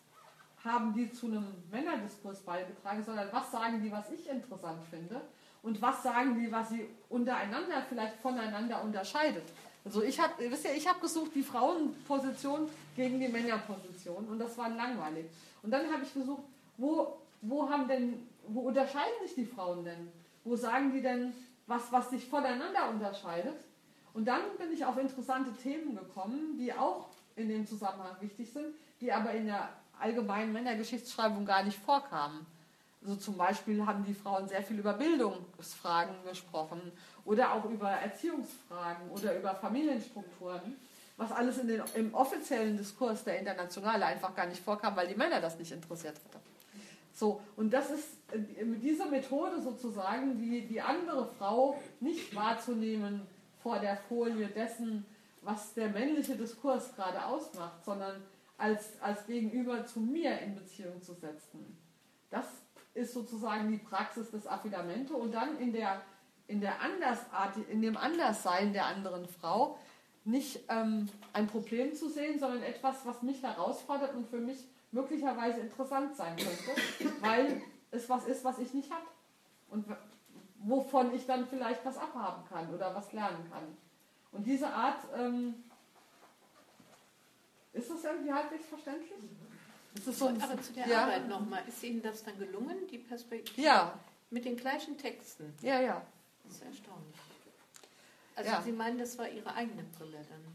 haben 0.65 0.95
die 0.95 1.13
zu 1.13 1.27
einem 1.27 1.47
Männerdiskurs 1.73 2.43
beigetragen, 2.43 3.03
sondern 3.03 3.29
was 3.33 3.51
sagen 3.51 3.83
die, 3.83 3.91
was 3.91 4.09
ich 4.13 4.31
interessant 4.31 4.85
finde 4.89 5.21
und 5.65 5.83
was 5.83 6.01
sagen 6.05 6.39
die, 6.39 6.53
was 6.53 6.69
sie 6.69 6.89
untereinander 7.09 7.83
vielleicht 7.89 8.15
voneinander 8.19 8.85
unterscheidet. 8.85 9.45
Also 9.85 10.03
ich 10.03 10.19
habe, 10.19 10.33
wisst 10.51 10.65
ihr, 10.65 10.75
ich 10.75 10.89
habe 10.89 11.01
gesucht 11.01 11.33
die 11.35 11.43
Frauenposition 11.43 12.69
gegen 12.97 13.21
die 13.21 13.29
Männerposition 13.29 14.25
und 14.27 14.39
das 14.39 14.57
war 14.57 14.71
langweilig. 14.71 15.27
Und 15.63 15.71
dann 15.71 15.93
habe 15.93 16.03
ich 16.05 16.15
gesucht, 16.15 16.43
wo, 16.79 17.19
wo 17.43 17.69
haben 17.69 17.87
denn, 17.87 18.27
wo 18.49 18.61
unterscheiden 18.61 19.15
sich 19.23 19.35
die 19.35 19.45
Frauen 19.45 19.85
denn? 19.85 20.11
Wo 20.43 20.57
sagen 20.57 20.93
die 20.93 21.03
denn, 21.03 21.35
was, 21.67 21.93
was 21.93 22.11
sich 22.11 22.25
voneinander 22.27 22.89
unterscheidet? 22.91 23.57
Und 24.15 24.27
dann 24.27 24.43
bin 24.59 24.73
ich 24.73 24.85
auf 24.85 24.97
interessante 24.97 25.53
Themen 25.53 25.95
gekommen, 25.97 26.57
die 26.59 26.73
auch 26.73 27.09
in 27.37 27.49
dem 27.49 27.67
Zusammenhang 27.67 28.17
wichtig 28.21 28.53
sind, 28.53 28.75
die 29.01 29.13
aber 29.13 29.33
in 29.33 29.47
der 29.47 29.69
allgemeinen 29.99 30.53
Männergeschichtsschreibung 30.53 31.45
gar 31.45 31.63
nicht 31.63 31.79
vorkamen. 31.79 32.47
Also 33.05 33.17
zum 33.17 33.37
Beispiel 33.37 33.85
haben 33.85 34.03
die 34.05 34.15
Frauen 34.15 34.49
sehr 34.49 34.63
viel 34.63 34.79
über 34.79 34.95
Bildungsfragen 34.95 36.15
gesprochen 36.27 36.81
oder 37.27 37.53
auch 37.53 37.67
über 37.67 37.91
Erziehungsfragen 37.91 39.11
oder 39.11 39.39
über 39.39 39.55
Familienstrukturen, 39.55 40.77
was 41.19 41.31
alles 41.31 41.59
in 41.59 41.69
den, 41.69 41.83
im 41.95 42.15
offiziellen 42.15 42.79
Diskurs 42.79 43.23
der 43.23 43.39
Internationale 43.39 44.07
einfach 44.07 44.35
gar 44.35 44.47
nicht 44.47 44.63
vorkam, 44.63 44.97
weil 44.97 45.07
die 45.07 45.15
Männer 45.15 45.41
das 45.41 45.59
nicht 45.59 45.71
interessiert 45.71 46.17
hatte. 46.25 46.43
So, 47.13 47.43
und 47.57 47.73
das 47.73 47.91
ist 47.91 48.09
äh, 48.33 48.39
diese 48.83 49.07
Methode 49.07 49.61
sozusagen, 49.61 50.39
die, 50.39 50.67
die 50.67 50.81
andere 50.81 51.27
Frau 51.39 51.79
nicht 52.01 52.35
wahrzunehmen 52.35 53.27
vor 53.63 53.79
der 53.79 53.99
Folie 53.99 54.49
dessen, 54.49 55.05
was 55.43 55.75
der 55.75 55.91
männliche 55.91 56.37
Diskurs 56.37 56.95
gerade 56.97 57.25
ausmacht, 57.25 57.85
sondern 57.85 58.23
als, 58.57 59.01
als 59.01 59.27
Gegenüber 59.27 59.85
zu 59.87 60.01
mir 60.01 60.39
in 60.41 60.55
Beziehung 60.55 61.03
zu 61.03 61.13
setzen. 61.13 61.77
Das 62.31 62.64
ist 62.95 63.13
sozusagen 63.13 63.71
die 63.71 63.79
Praxis 63.79 64.31
des 64.31 64.47
Affidamento 64.47 65.15
und 65.15 65.33
dann 65.35 65.59
in, 65.59 65.73
der, 65.73 66.01
in, 66.47 66.61
der 66.61 66.81
Andersart, 66.81 67.57
in 67.69 67.83
dem 67.83 67.97
Anderssein 67.97 68.73
der 68.73 68.87
anderen 68.87 69.27
Frau 69.27 69.79
nicht 70.25 70.61
ähm, 70.69 71.09
ein 71.33 71.47
Problem 71.49 71.95
zu 71.95 72.09
sehen, 72.09 72.39
sondern 72.39 72.63
etwas, 72.63 73.05
was 73.05 73.23
mich 73.23 73.43
herausfordert 73.43 74.15
und 74.15 74.29
für 74.29 74.39
mich 74.39 74.65
möglicherweise 74.93 75.61
interessant 75.61 76.17
sein 76.17 76.37
könnte, 76.37 77.13
weil 77.21 77.61
es 77.91 78.09
was 78.09 78.25
ist, 78.27 78.45
was 78.45 78.59
ich 78.59 78.73
nicht 78.73 78.91
habe 78.91 79.05
und 79.71 79.85
wovon 80.59 81.13
ich 81.15 81.27
dann 81.27 81.47
vielleicht 81.47 81.85
was 81.85 81.99
abhaben 81.99 82.45
kann 82.49 82.73
oder 82.73 82.95
was 82.95 83.13
lernen 83.13 83.51
kann. 83.51 83.77
Und 84.33 84.47
diese 84.47 84.69
Art, 84.69 85.05
ähm, 85.17 85.55
ist 87.73 87.91
das 87.91 88.05
irgendwie 88.05 88.33
halbwegs 88.33 88.67
verständlich? 88.67 89.13
So 89.95 90.29
aber 90.29 90.61
zu 90.61 90.73
der 90.73 90.89
ja. 90.89 91.03
Arbeit 91.03 91.29
nochmal, 91.29 91.63
ist 91.69 91.83
Ihnen 91.83 92.03
das 92.03 92.25
dann 92.25 92.37
gelungen, 92.39 92.87
die 92.91 92.99
Perspektive? 92.99 93.63
Ja. 93.63 93.99
Mit 94.31 94.45
den 94.45 94.57
gleichen 94.57 94.99
Texten? 94.99 95.55
Ja, 95.63 95.81
ja. 95.81 96.03
Das 96.43 96.55
ist 96.55 96.63
erstaunlich. 96.65 97.17
Also 98.37 98.51
ja. 98.51 98.63
Sie 98.63 98.73
meinen, 98.73 98.99
das 98.99 99.17
war 99.17 99.29
Ihre 99.29 99.55
eigene 99.55 99.85
Brille 99.97 100.19
dann? 100.29 100.55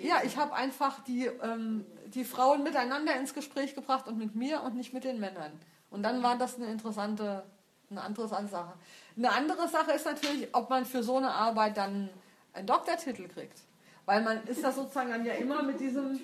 Ja, 0.00 0.22
ich 0.24 0.36
habe 0.36 0.54
einfach 0.54 1.04
die, 1.04 1.26
ähm, 1.26 1.84
die 2.06 2.24
Frauen 2.24 2.62
miteinander 2.62 3.16
ins 3.16 3.34
Gespräch 3.34 3.74
gebracht 3.74 4.06
und 4.06 4.16
mit 4.16 4.34
mir 4.34 4.62
und 4.62 4.76
nicht 4.76 4.94
mit 4.94 5.04
den 5.04 5.20
Männern. 5.20 5.52
Und 5.90 6.02
dann 6.02 6.22
war 6.22 6.38
das 6.38 6.56
eine 6.56 6.66
interessante, 6.66 7.44
eine 7.90 8.00
andere 8.00 8.28
Sache. 8.28 8.74
Eine 9.16 9.32
andere 9.32 9.68
Sache 9.68 9.92
ist 9.92 10.06
natürlich, 10.06 10.48
ob 10.52 10.70
man 10.70 10.86
für 10.86 11.02
so 11.02 11.16
eine 11.18 11.32
Arbeit 11.32 11.76
dann 11.76 12.08
einen 12.52 12.66
Doktortitel 12.66 13.28
kriegt. 13.28 13.60
Weil 14.06 14.22
man 14.22 14.44
ist 14.46 14.62
da 14.62 14.70
sozusagen 14.70 15.10
dann 15.10 15.24
ja 15.24 15.34
immer 15.34 15.62
mit 15.62 15.80
diesem 15.80 16.20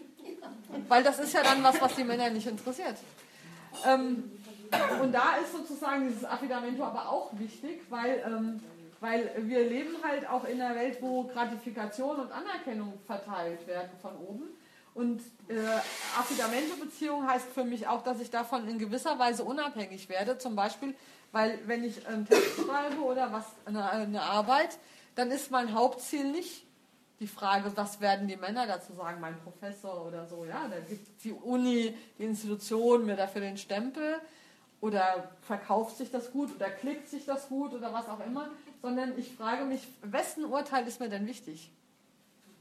weil 0.88 1.02
das 1.02 1.18
ist 1.18 1.32
ja 1.32 1.42
dann 1.42 1.62
was, 1.62 1.80
was 1.80 1.94
die 1.94 2.04
Männer 2.04 2.30
nicht 2.30 2.46
interessiert. 2.46 2.96
Ähm, 3.86 4.30
und 5.02 5.12
da 5.12 5.36
ist 5.36 5.52
sozusagen 5.52 6.08
dieses 6.08 6.24
Affidamento 6.24 6.84
aber 6.84 7.08
auch 7.08 7.30
wichtig, 7.32 7.82
weil, 7.88 8.22
ähm, 8.26 8.60
weil 9.00 9.30
wir 9.38 9.68
leben 9.68 9.96
halt 10.02 10.28
auch 10.28 10.44
in 10.44 10.60
einer 10.60 10.74
Welt, 10.74 10.98
wo 11.00 11.24
Gratifikation 11.24 12.20
und 12.20 12.32
Anerkennung 12.32 12.94
verteilt 13.06 13.66
werden 13.66 13.90
von 14.00 14.16
oben. 14.16 14.44
Und 14.94 15.20
äh, 15.48 15.54
Affidamento-Beziehung 16.18 17.26
heißt 17.26 17.48
für 17.48 17.64
mich 17.64 17.86
auch, 17.86 18.02
dass 18.02 18.20
ich 18.20 18.30
davon 18.30 18.68
in 18.68 18.78
gewisser 18.78 19.18
Weise 19.18 19.44
unabhängig 19.44 20.08
werde. 20.08 20.38
Zum 20.38 20.56
Beispiel, 20.56 20.94
weil 21.32 21.58
wenn 21.66 21.84
ich 21.84 22.06
einen 22.06 22.26
Text 22.26 22.60
schreibe 22.64 23.00
oder 23.02 23.32
was, 23.32 23.44
eine, 23.64 23.88
eine 23.88 24.22
Arbeit, 24.22 24.78
dann 25.14 25.30
ist 25.30 25.50
mein 25.50 25.74
Hauptziel 25.74 26.24
nicht 26.24 26.64
die 27.20 27.26
Frage, 27.26 27.70
was 27.76 28.00
werden 28.00 28.26
die 28.28 28.36
Männer 28.36 28.66
dazu 28.66 28.94
sagen, 28.94 29.20
mein 29.20 29.38
Professor 29.40 30.06
oder 30.06 30.26
so, 30.26 30.46
ja, 30.46 30.66
da 30.68 30.80
gibt 30.80 31.22
die 31.22 31.32
Uni, 31.32 31.94
die 32.18 32.24
Institution 32.24 33.04
mir 33.04 33.14
dafür 33.14 33.42
den 33.42 33.58
Stempel 33.58 34.16
oder 34.80 35.30
verkauft 35.42 35.98
sich 35.98 36.10
das 36.10 36.32
gut 36.32 36.54
oder 36.56 36.70
klickt 36.70 37.08
sich 37.08 37.26
das 37.26 37.48
gut 37.48 37.74
oder 37.74 37.92
was 37.92 38.08
auch 38.08 38.24
immer, 38.24 38.50
sondern 38.80 39.18
ich 39.18 39.34
frage 39.34 39.66
mich, 39.66 39.86
wessen 40.00 40.46
Urteil 40.46 40.86
ist 40.86 40.98
mir 40.98 41.10
denn 41.10 41.26
wichtig? 41.26 41.70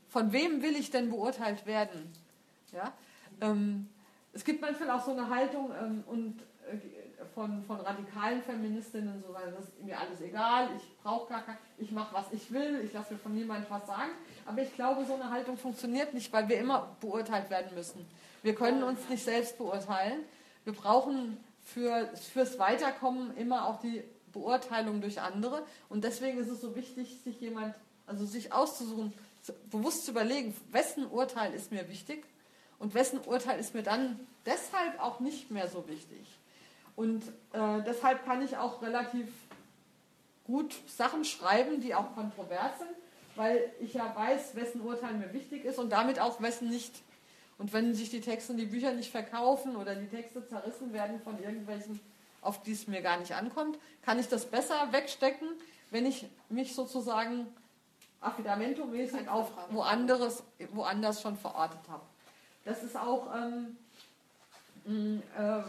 Von 0.10 0.34
wem 0.34 0.62
will 0.62 0.76
ich 0.76 0.92
denn 0.92 1.10
beurteilt 1.10 1.66
werden? 1.66 2.12
Ja? 2.74 2.92
Ähm, 3.40 3.88
es 4.34 4.44
gibt 4.44 4.60
manchmal 4.60 4.92
auch 4.92 5.06
so 5.06 5.12
eine 5.12 5.30
Haltung 5.30 5.72
ähm, 5.82 6.04
und 6.06 6.42
äh, 6.70 6.78
von, 7.34 7.64
von 7.64 7.80
radikalen 7.80 8.42
Feministinnen, 8.42 9.24
so 9.26 9.34
sagen, 9.34 9.54
das 9.56 9.66
ist 9.66 9.84
mir 9.84 9.98
alles 10.00 10.22
egal, 10.22 10.70
ich 10.76 10.84
brauche 11.04 11.30
gar 11.30 11.44
kein, 11.44 11.58
ich 11.78 11.92
mache 11.92 12.14
was 12.14 12.26
ich 12.32 12.52
will, 12.52 12.82
ich 12.84 12.94
lasse 12.94 13.14
mir 13.14 13.20
von 13.20 13.34
niemandem 13.34 13.70
was 13.70 13.86
sagen. 13.88 14.12
Aber 14.46 14.62
ich 14.62 14.74
glaube, 14.76 15.06
so 15.06 15.16
eine 15.16 15.30
Haltung 15.30 15.58
funktioniert 15.58 16.14
nicht, 16.14 16.32
weil 16.34 16.48
wir 16.50 16.58
immer 16.60 16.96
beurteilt 17.00 17.50
werden 17.50 17.76
müssen. 17.76 18.06
Wir 18.42 18.56
können 18.56 18.84
uns 18.84 19.08
nicht 19.10 19.24
selbst 19.24 19.58
beurteilen. 19.58 20.22
Wir 20.64 20.74
brauchen 20.74 21.38
für, 21.64 22.08
fürs 22.34 22.58
Weiterkommen 22.60 23.36
immer 23.38 23.68
auch 23.68 23.80
die 23.80 24.04
Beurteilung 24.32 25.02
durch 25.02 25.22
andere. 25.22 25.66
Und 25.90 26.04
deswegen 26.04 26.38
ist 26.40 26.50
es 26.50 26.62
so 26.62 26.76
wichtig, 26.76 27.20
sich 27.24 27.40
jemand, 27.42 27.76
also 28.08 28.26
sich 28.26 28.54
auszusuchen, 28.54 29.14
bewusst 29.72 30.06
zu 30.06 30.12
überlegen, 30.12 30.56
wessen 30.72 31.06
Urteil 31.08 31.54
ist 31.54 31.72
mir 31.72 31.88
wichtig 31.90 32.24
und 32.78 32.94
wessen 32.94 33.20
Urteil 33.20 33.60
ist 33.60 33.74
mir 33.74 33.84
dann 33.84 34.20
deshalb 34.46 35.00
auch 35.02 35.20
nicht 35.20 35.52
mehr 35.52 35.68
so 35.68 35.88
wichtig. 35.88 36.26
Und 37.00 37.24
äh, 37.54 37.82
deshalb 37.86 38.26
kann 38.26 38.42
ich 38.42 38.58
auch 38.58 38.82
relativ 38.82 39.30
gut 40.44 40.76
Sachen 40.86 41.24
schreiben, 41.24 41.80
die 41.80 41.96
auch 41.96 42.14
kontrovers 42.14 42.78
sind, 42.78 42.90
weil 43.38 43.72
ich 43.80 43.94
ja 43.94 44.14
weiß, 44.14 44.54
wessen 44.56 44.82
Urteil 44.82 45.14
mir 45.14 45.32
wichtig 45.32 45.64
ist 45.64 45.80
und 45.80 45.92
damit 45.94 46.20
auch 46.20 46.42
wessen 46.42 46.68
nicht. 46.68 46.94
Und 47.58 47.72
wenn 47.72 47.96
sich 47.96 48.10
die 48.10 48.20
Texte 48.20 48.52
und 48.52 48.58
die 48.58 48.66
Bücher 48.66 48.92
nicht 48.92 49.12
verkaufen 49.12 49.78
oder 49.78 49.96
die 49.96 50.10
Texte 50.10 50.46
zerrissen 50.46 50.92
werden 50.92 51.22
von 51.22 51.42
irgendwelchen, 51.42 52.02
auf 52.42 52.64
die 52.64 52.74
es 52.74 52.86
mir 52.86 53.02
gar 53.02 53.18
nicht 53.18 53.34
ankommt, 53.34 53.80
kann 54.02 54.20
ich 54.20 54.28
das 54.28 54.46
besser 54.46 54.92
wegstecken, 54.92 55.48
wenn 55.92 56.06
ich 56.06 56.28
mich 56.50 56.76
sozusagen 56.76 57.48
affidamento-mäßig 58.20 59.30
auf 59.30 59.54
woanders, 59.70 60.44
woanders 60.74 61.22
schon 61.22 61.38
verortet 61.38 61.80
habe. 61.88 62.04
Das 62.66 62.84
ist 62.84 62.98
auch 62.98 63.30
ähm, 64.86 65.24
äh, 65.38 65.62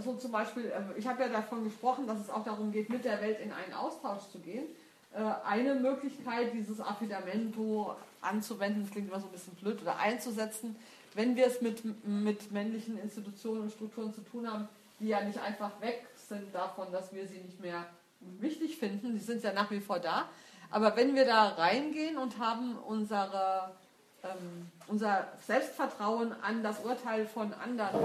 so 0.00 0.14
zum 0.14 0.32
Beispiel, 0.32 0.66
äh, 0.66 0.98
ich 0.98 1.06
habe 1.06 1.22
ja 1.22 1.28
davon 1.28 1.64
gesprochen, 1.64 2.06
dass 2.06 2.20
es 2.20 2.30
auch 2.30 2.44
darum 2.44 2.72
geht, 2.72 2.90
mit 2.90 3.04
der 3.04 3.20
Welt 3.20 3.40
in 3.40 3.52
einen 3.52 3.72
Austausch 3.74 4.28
zu 4.30 4.38
gehen. 4.38 4.64
Äh, 5.14 5.22
eine 5.46 5.74
Möglichkeit, 5.74 6.52
dieses 6.54 6.80
Affidamento 6.80 7.94
anzuwenden, 8.20 8.82
das 8.82 8.90
klingt 8.92 9.08
immer 9.08 9.20
so 9.20 9.26
ein 9.26 9.32
bisschen 9.32 9.54
blöd, 9.56 9.82
oder 9.82 9.98
einzusetzen, 9.98 10.76
wenn 11.14 11.36
wir 11.36 11.46
es 11.46 11.60
mit, 11.60 11.82
mit 12.06 12.52
männlichen 12.52 12.98
Institutionen 12.98 13.62
und 13.62 13.72
Strukturen 13.72 14.14
zu 14.14 14.22
tun 14.22 14.50
haben, 14.50 14.68
die 14.98 15.08
ja 15.08 15.22
nicht 15.22 15.38
einfach 15.38 15.80
weg 15.80 16.06
sind 16.16 16.54
davon, 16.54 16.90
dass 16.92 17.12
wir 17.12 17.26
sie 17.26 17.38
nicht 17.38 17.60
mehr 17.60 17.84
wichtig 18.20 18.78
finden, 18.78 19.12
die 19.12 19.20
sind 19.20 19.42
ja 19.42 19.52
nach 19.52 19.70
wie 19.70 19.80
vor 19.80 19.98
da. 19.98 20.28
Aber 20.70 20.96
wenn 20.96 21.14
wir 21.14 21.26
da 21.26 21.48
reingehen 21.48 22.16
und 22.16 22.38
haben 22.38 22.78
unsere, 22.78 23.72
ähm, 24.22 24.70
unser 24.86 25.28
Selbstvertrauen 25.46 26.32
an 26.40 26.62
das 26.62 26.80
Urteil 26.80 27.26
von 27.26 27.52
anderen 27.52 28.00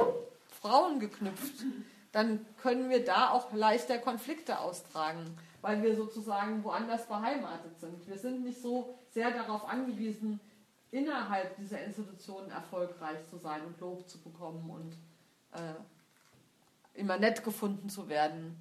Frauen 0.68 0.99
geknüpft, 0.99 1.63
dann 2.11 2.45
können 2.61 2.89
wir 2.89 3.05
da 3.05 3.32
auch 3.32 3.53
leichter 3.53 3.99
Konflikte 3.99 4.59
austragen, 4.59 5.38
weil 5.61 5.82
wir 5.82 5.95
sozusagen 5.95 6.63
woanders 6.63 7.07
beheimatet 7.07 7.80
sind. 7.80 8.05
Wir 8.07 8.18
sind 8.18 8.43
nicht 8.43 8.61
so 8.61 8.97
sehr 9.11 9.32
darauf 9.32 9.68
angewiesen, 9.68 10.39
innerhalb 10.91 11.55
dieser 11.57 11.84
Institutionen 11.84 12.49
erfolgreich 12.49 13.18
zu 13.30 13.38
sein 13.38 13.61
und 13.65 13.80
Lob 13.80 14.09
zu 14.09 14.20
bekommen 14.20 14.70
und 14.70 14.93
äh, 15.53 16.99
immer 16.99 17.18
nett 17.18 17.43
gefunden 17.43 17.89
zu 17.89 18.09
werden. 18.09 18.59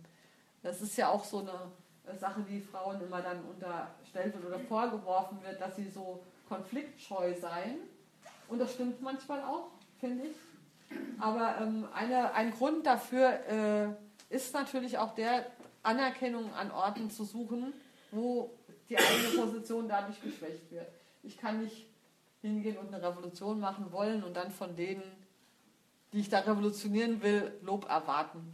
Das 0.62 0.82
ist 0.82 0.96
ja 0.96 1.09
auch 1.09 1.24
so 1.24 1.38
eine 1.38 2.18
Sache, 2.18 2.42
die 2.42 2.61
Frauen 2.61 3.00
immer 3.00 3.22
dann 3.22 3.44
unterstellt 3.44 4.34
wird 4.34 4.44
oder 4.44 4.61
vorgeworfen 4.61 5.42
wird, 5.42 5.61
dass 5.61 5.76
sie 5.76 5.88
so 5.88 6.22
konfliktscheu 6.48 7.34
seien. 7.34 7.78
Und 8.48 8.61
das 8.61 8.74
stimmt 8.74 9.02
manchmal 9.02 9.42
auch, 9.42 9.70
finde 9.98 10.26
ich. 10.26 10.36
Aber 11.18 11.57
ähm, 11.61 11.89
eine, 11.95 12.34
ein 12.34 12.53
Grund 12.53 12.87
dafür 12.87 13.97
äh, 14.30 14.34
ist 14.34 14.55
natürlich 14.55 14.99
auch 14.99 15.14
der, 15.14 15.47
Anerkennung 15.87 16.53
an 16.53 16.70
Orten 16.72 17.11
zu 17.11 17.24
suchen, 17.24 17.72
wo 18.11 18.51
die 18.89 18.99
eigene 18.99 19.41
Position 19.41 19.89
dadurch 19.89 20.20
geschwächt 20.20 20.70
wird. 20.70 20.89
Ich 21.22 21.39
kann 21.39 21.62
nicht 21.62 21.87
hingehen 22.43 22.76
und 22.76 22.93
eine 22.93 23.03
Revolution 23.03 23.61
machen 23.61 23.93
wollen 23.93 24.24
und 24.24 24.34
dann 24.34 24.51
von 24.51 24.74
denen, 24.76 25.03
die 26.12 26.20
ich 26.20 26.28
da 26.28 26.41
revolutionieren 26.41 27.22
will, 27.22 27.53
Lob 27.62 27.89
erwarten. 27.89 28.53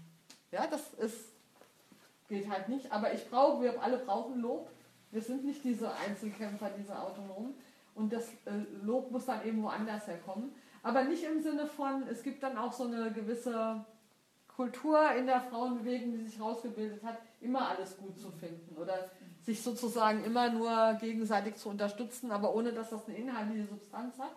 Ja, 0.51 0.67
das 0.67 0.93
ist, 0.95 1.17
geht 2.29 2.49
halt 2.51 2.69
nicht. 2.69 2.93
Aber 2.93 3.13
ich 3.13 3.29
brauche, 3.29 3.63
wir 3.63 3.83
alle 3.83 3.99
brauchen 3.99 4.41
Lob. 4.41 4.71
Wir 5.11 5.23
sind 5.23 5.45
nicht 5.45 5.65
diese 5.65 5.91
Einzelkämpfer, 5.95 6.71
diese 6.79 6.99
Autonomen. 6.99 7.55
Und 7.95 8.13
das 8.13 8.29
äh, 8.45 8.53
Lob 8.83 9.11
muss 9.11 9.27
dann 9.27 9.47
eben 9.47 9.63
woanders 9.63 10.07
herkommen. 10.07 10.53
Aber 10.83 11.05
nicht 11.05 11.25
im 11.25 11.43
Sinne 11.43 11.67
von, 11.67 12.07
es 12.09 12.23
gibt 12.23 12.43
dann 12.43 12.59
auch 12.59 12.73
so 12.73 12.85
eine 12.85 13.13
gewisse 13.13 13.85
Kultur 14.49 15.13
in 15.13 15.27
der 15.27 15.41
Frauenbewegung, 15.41 16.13
die 16.13 16.25
sich 16.25 16.39
herausgebildet 16.39 17.03
hat, 17.03 17.19
immer 17.41 17.69
alles 17.69 17.97
gut 17.97 18.19
zu 18.19 18.31
finden 18.31 18.77
oder 18.77 19.11
sich 19.41 19.63
sozusagen 19.63 20.25
immer 20.25 20.51
nur 20.51 20.95
gegenseitig 21.01 21.57
zu 21.57 21.69
unterstützen, 21.69 22.31
aber 22.31 22.55
ohne 22.55 22.73
dass 22.73 22.91
das 22.91 23.07
eine 23.07 23.17
inhaltliche 23.17 23.67
Substanz 23.67 24.19
hat. 24.19 24.37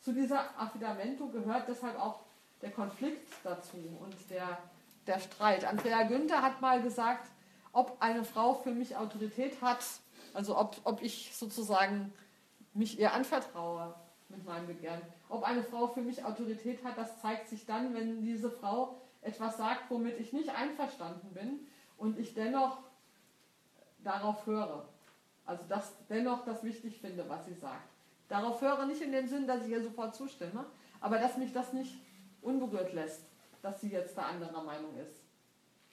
Zu 0.00 0.12
dieser 0.12 0.58
Affidamento 0.60 1.28
gehört 1.28 1.68
deshalb 1.68 1.98
auch 1.98 2.20
der 2.62 2.70
Konflikt 2.70 3.28
dazu 3.42 3.76
und 4.00 4.14
der, 4.30 4.58
der 5.06 5.18
Streit. 5.18 5.64
Andrea 5.64 6.04
Günther 6.04 6.42
hat 6.42 6.60
mal 6.60 6.80
gesagt, 6.80 7.28
ob 7.72 7.96
eine 8.00 8.24
Frau 8.24 8.54
für 8.54 8.70
mich 8.70 8.96
Autorität 8.96 9.60
hat, 9.60 9.84
also 10.32 10.56
ob, 10.56 10.76
ob 10.84 11.02
ich 11.02 11.34
sozusagen 11.34 12.12
mich 12.72 12.98
ihr 12.98 13.12
anvertraue 13.12 13.94
mit 14.28 14.44
meinem 14.44 14.66
Begehren. 14.66 15.02
Ob 15.28 15.42
eine 15.42 15.62
Frau 15.62 15.88
für 15.88 16.02
mich 16.02 16.24
Autorität 16.24 16.84
hat, 16.84 16.96
das 16.96 17.20
zeigt 17.20 17.48
sich 17.48 17.66
dann, 17.66 17.94
wenn 17.94 18.22
diese 18.22 18.50
Frau 18.50 18.96
etwas 19.22 19.56
sagt, 19.56 19.90
womit 19.90 20.20
ich 20.20 20.32
nicht 20.32 20.50
einverstanden 20.50 21.34
bin 21.34 21.66
und 21.96 22.18
ich 22.18 22.34
dennoch 22.34 22.78
darauf 24.04 24.46
höre. 24.46 24.88
Also 25.44 25.64
das 25.68 25.92
dennoch 26.08 26.44
das 26.44 26.62
wichtig 26.62 27.00
finde, 27.00 27.28
was 27.28 27.44
sie 27.46 27.54
sagt. 27.54 27.88
Darauf 28.28 28.60
höre 28.60 28.86
nicht 28.86 29.02
in 29.02 29.12
dem 29.12 29.26
Sinn, 29.26 29.46
dass 29.46 29.64
ich 29.64 29.70
ihr 29.70 29.82
sofort 29.82 30.14
zustimme, 30.14 30.66
aber 31.00 31.18
dass 31.18 31.36
mich 31.36 31.52
das 31.52 31.72
nicht 31.72 32.00
unberührt 32.42 32.92
lässt, 32.92 33.22
dass 33.62 33.80
sie 33.80 33.90
jetzt 33.90 34.16
da 34.16 34.22
anderer 34.22 34.62
Meinung 34.62 34.96
ist. 34.96 35.25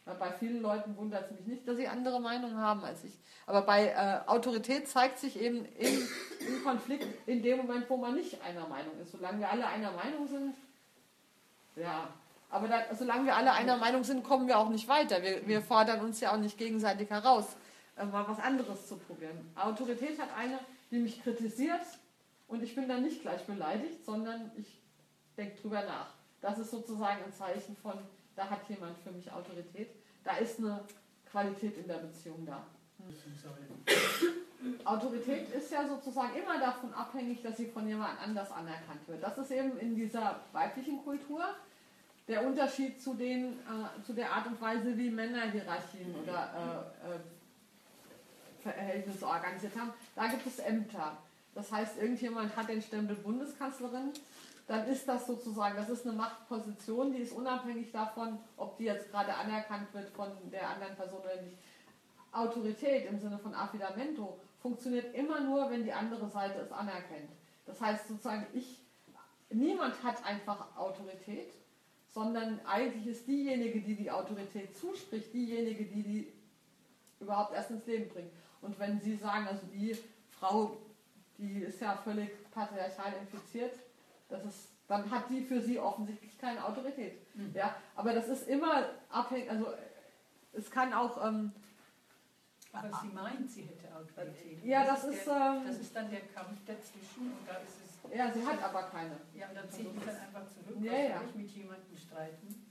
Bei 0.05 0.31
vielen 0.33 0.61
Leuten 0.61 0.97
wundert 0.97 1.31
es 1.31 1.39
mich 1.39 1.47
nicht, 1.47 1.67
dass 1.67 1.77
sie 1.77 1.87
andere 1.87 2.19
Meinungen 2.19 2.57
haben 2.57 2.83
als 2.83 3.05
ich. 3.05 3.17
Aber 3.45 3.61
bei 3.61 3.87
äh, 3.87 4.27
Autorität 4.27 4.87
zeigt 4.87 5.17
sich 5.17 5.39
eben 5.39 5.65
im, 5.77 6.07
im 6.47 6.63
Konflikt 6.63 7.07
in 7.25 7.41
dem 7.41 7.57
Moment, 7.57 7.89
wo 7.89 7.95
man 7.95 8.15
nicht 8.15 8.41
einer 8.41 8.67
Meinung 8.67 8.99
ist. 9.01 9.13
Solange 9.13 9.39
wir 9.39 9.49
alle 9.49 9.65
einer 9.65 9.91
Meinung 9.91 10.27
sind, 10.27 10.55
ja, 11.77 12.09
aber 12.49 12.67
da, 12.67 12.83
solange 12.93 13.25
wir 13.25 13.35
alle 13.35 13.53
einer 13.53 13.77
Meinung 13.77 14.03
sind, 14.03 14.23
kommen 14.23 14.47
wir 14.47 14.59
auch 14.59 14.69
nicht 14.69 14.87
weiter. 14.89 15.23
Wir, 15.23 15.47
wir 15.47 15.61
fordern 15.61 16.01
uns 16.01 16.19
ja 16.19 16.33
auch 16.33 16.37
nicht 16.37 16.57
gegenseitig 16.57 17.09
heraus, 17.09 17.55
äh, 17.97 18.05
mal 18.05 18.27
was 18.27 18.39
anderes 18.39 18.87
zu 18.87 18.97
probieren. 18.97 19.51
Autorität 19.55 20.19
hat 20.19 20.29
eine, 20.37 20.59
die 20.91 20.99
mich 20.99 21.23
kritisiert 21.23 21.81
und 22.47 22.61
ich 22.61 22.75
bin 22.75 22.89
dann 22.89 23.03
nicht 23.03 23.21
gleich 23.21 23.43
beleidigt, 23.45 24.05
sondern 24.05 24.51
ich 24.57 24.81
denke 25.37 25.61
drüber 25.61 25.83
nach. 25.83 26.13
Das 26.41 26.59
ist 26.59 26.71
sozusagen 26.71 27.23
ein 27.23 27.33
Zeichen 27.33 27.75
von, 27.77 27.93
da 28.35 28.49
hat 28.49 28.67
jemand 28.69 28.97
für 28.99 29.11
mich 29.11 29.31
Autorität. 29.31 29.89
Da 30.23 30.37
ist 30.37 30.59
eine 30.59 30.83
Qualität 31.29 31.77
in 31.77 31.87
der 31.87 31.97
Beziehung 31.97 32.45
da. 32.45 32.65
Hm. 32.97 34.85
Autorität 34.85 35.51
ist 35.51 35.71
ja 35.71 35.87
sozusagen 35.87 36.35
immer 36.35 36.59
davon 36.59 36.93
abhängig, 36.93 37.41
dass 37.41 37.57
sie 37.57 37.67
von 37.67 37.87
jemand 37.87 38.19
anders 38.21 38.51
anerkannt 38.51 39.07
wird. 39.07 39.21
Das 39.21 39.37
ist 39.37 39.51
eben 39.51 39.77
in 39.77 39.95
dieser 39.95 40.39
weiblichen 40.53 41.03
Kultur 41.03 41.43
der 42.27 42.45
Unterschied 42.45 43.01
zu, 43.01 43.13
den, 43.13 43.53
äh, 43.53 44.03
zu 44.05 44.13
der 44.13 44.31
Art 44.31 44.47
und 44.47 44.61
Weise, 44.61 44.97
wie 44.97 45.09
Männer 45.09 45.51
Hierarchien 45.51 46.15
oder 46.15 46.93
äh, 47.03 47.15
äh, 47.15 47.19
Verhältnisse 48.61 49.27
organisiert 49.27 49.75
haben. 49.77 49.91
Da 50.15 50.27
gibt 50.27 50.47
es 50.47 50.59
Ämter. 50.59 51.17
Das 51.53 51.71
heißt, 51.71 51.97
irgendjemand 51.97 52.55
hat 52.55 52.69
den 52.69 52.81
Stempel 52.81 53.15
Bundeskanzlerin, 53.17 54.13
dann 54.67 54.87
ist 54.87 55.07
das 55.07 55.27
sozusagen, 55.27 55.75
das 55.75 55.89
ist 55.89 56.07
eine 56.07 56.15
Machtposition, 56.15 57.11
die 57.11 57.19
ist 57.19 57.33
unabhängig 57.33 57.91
davon, 57.91 58.39
ob 58.55 58.77
die 58.77 58.85
jetzt 58.85 59.11
gerade 59.11 59.33
anerkannt 59.33 59.93
wird 59.93 60.09
von 60.09 60.31
der 60.51 60.69
anderen 60.69 60.95
Person 60.95 61.19
oder 61.19 61.41
nicht. 61.41 61.57
Autorität 62.31 63.05
im 63.09 63.19
Sinne 63.19 63.37
von 63.37 63.53
Affidamento 63.53 64.39
funktioniert 64.61 65.13
immer 65.13 65.41
nur, 65.41 65.69
wenn 65.69 65.83
die 65.83 65.93
andere 65.93 66.29
Seite 66.29 66.59
es 66.59 66.71
anerkennt. 66.71 67.29
Das 67.65 67.79
heißt 67.81 68.07
sozusagen, 68.07 68.47
ich, 68.53 68.79
niemand 69.49 70.01
hat 70.03 70.25
einfach 70.25 70.75
Autorität, 70.77 71.53
sondern 72.09 72.59
eigentlich 72.65 73.07
ist 73.07 73.27
diejenige, 73.27 73.81
die 73.81 73.95
die 73.95 74.11
Autorität 74.11 74.75
zuspricht, 74.77 75.33
diejenige, 75.33 75.85
die 75.85 76.03
die 76.03 76.33
überhaupt 77.19 77.53
erst 77.53 77.71
ins 77.71 77.85
Leben 77.85 78.09
bringt. 78.09 78.31
Und 78.61 78.79
wenn 78.79 78.99
Sie 79.01 79.15
sagen, 79.15 79.47
also 79.47 79.65
die 79.67 79.97
Frau, 80.29 80.77
die 81.37 81.63
ist 81.63 81.81
ja 81.81 81.97
völlig 81.97 82.29
patriarchal 82.51 83.13
infiziert, 83.21 83.73
das 84.33 84.45
ist, 84.45 84.69
dann 84.87 85.09
hat 85.09 85.29
die 85.29 85.41
für 85.41 85.61
Sie 85.61 85.79
offensichtlich 85.79 86.37
keine 86.37 86.65
Autorität. 86.65 87.19
Mhm. 87.35 87.53
Ja, 87.53 87.75
aber 87.95 88.13
das 88.13 88.27
ist 88.27 88.47
immer 88.47 88.89
abhängig, 89.09 89.49
also 89.49 89.67
es 90.53 90.69
kann 90.69 90.93
auch... 90.93 91.25
Ähm, 91.25 91.51
aber 92.71 92.89
sie 93.01 93.07
meint, 93.09 93.51
sie 93.51 93.63
hätte 93.63 93.95
Autorität. 93.95 94.63
Ja, 94.63 94.83
das, 94.83 95.03
das 95.03 95.15
ist... 95.15 95.27
Der, 95.27 95.35
ähm, 95.35 95.67
das 95.67 95.77
ist 95.79 95.95
dann 95.95 96.09
der 96.09 96.21
Kampf 96.21 96.57
dazwischen 96.65 97.31
und 97.31 97.47
da 97.47 97.53
ist 97.57 97.77
es 97.85 97.93
ja, 98.11 98.31
sie 98.31 98.45
hat 98.45 98.61
aber 98.61 98.83
keine. 98.83 99.15
Ja, 99.33 99.47
und 99.47 99.55
dann 99.55 99.69
ziehe 99.69 99.87
ich 99.89 100.05
dann 100.05 100.15
einfach 100.15 100.45
zurück, 100.47 100.77
ja, 100.81 100.93
ja. 100.93 101.21
ich 101.27 101.35
mit 101.35 101.49
jemandem 101.51 101.97
streiten. 101.97 102.65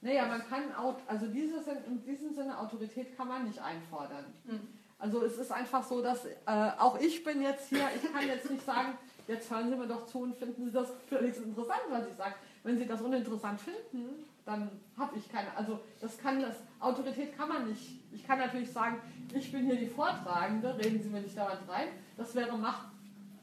Naja, 0.00 0.26
man 0.26 0.46
kann 0.48 0.74
auch, 0.74 0.96
also 1.06 1.26
dieses, 1.26 1.66
in 1.66 2.02
diesem 2.04 2.34
Sinne 2.34 2.58
Autorität 2.58 3.16
kann 3.16 3.28
man 3.28 3.44
nicht 3.44 3.58
einfordern. 3.60 4.26
Mhm. 4.44 4.68
Also 4.98 5.24
es 5.24 5.38
ist 5.38 5.52
einfach 5.52 5.84
so, 5.84 6.02
dass 6.02 6.24
äh, 6.24 6.36
auch 6.78 6.98
ich 6.98 7.24
bin 7.24 7.42
jetzt 7.42 7.68
hier, 7.68 7.88
ich 7.94 8.12
kann 8.12 8.26
jetzt 8.26 8.50
nicht 8.50 8.64
sagen, 8.64 8.98
jetzt 9.26 9.50
hören 9.50 9.70
Sie 9.70 9.76
mir 9.76 9.86
doch 9.86 10.06
zu 10.06 10.20
und 10.20 10.36
finden 10.36 10.66
Sie 10.66 10.72
das 10.72 10.88
völlig 11.08 11.36
interessant, 11.36 11.82
was 11.90 12.06
ich 12.06 12.14
sage. 12.14 12.34
Wenn 12.62 12.78
Sie 12.78 12.86
das 12.86 13.00
uninteressant 13.00 13.60
finden, 13.60 14.24
dann 14.44 14.70
habe 14.98 15.16
ich 15.16 15.30
keine, 15.30 15.56
also 15.56 15.80
das 16.00 16.18
kann 16.18 16.40
das, 16.40 16.56
Autorität 16.80 17.36
kann 17.36 17.48
man 17.48 17.68
nicht. 17.68 18.00
Ich 18.12 18.26
kann 18.26 18.38
natürlich 18.38 18.70
sagen, 18.70 19.00
ich 19.34 19.50
bin 19.50 19.64
hier 19.64 19.76
die 19.76 19.86
Vortragende, 19.86 20.76
reden 20.76 21.02
Sie 21.02 21.08
mir 21.08 21.20
nicht 21.20 21.36
dauernd 21.36 21.68
rein. 21.68 21.88
Das 22.16 22.34
wäre 22.34 22.56
Macht 22.56 22.88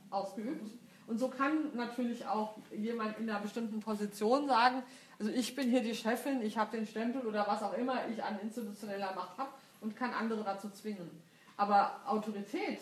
ausgeübt. 0.10 0.70
Und 1.08 1.18
so 1.18 1.28
kann 1.28 1.76
natürlich 1.76 2.26
auch 2.26 2.58
jemand 2.72 3.18
in 3.18 3.30
einer 3.30 3.40
bestimmten 3.40 3.80
Position 3.80 4.48
sagen, 4.48 4.84
also 5.20 5.32
ich 5.32 5.56
bin 5.56 5.70
hier 5.70 5.82
die 5.82 5.96
Chefin, 5.96 6.42
ich 6.42 6.58
habe 6.58 6.78
den 6.78 6.88
Stempel 6.88 7.26
oder 7.26 7.46
was 7.48 7.62
auch 7.62 7.74
immer 7.74 8.08
ich 8.08 8.24
an 8.24 8.40
institutioneller 8.40 9.14
Macht 9.14 9.38
habe 9.38 9.50
und 9.82 9.96
kann 9.96 10.14
andere 10.14 10.44
dazu 10.44 10.70
zwingen. 10.70 11.10
Aber 11.58 12.00
Autorität 12.06 12.80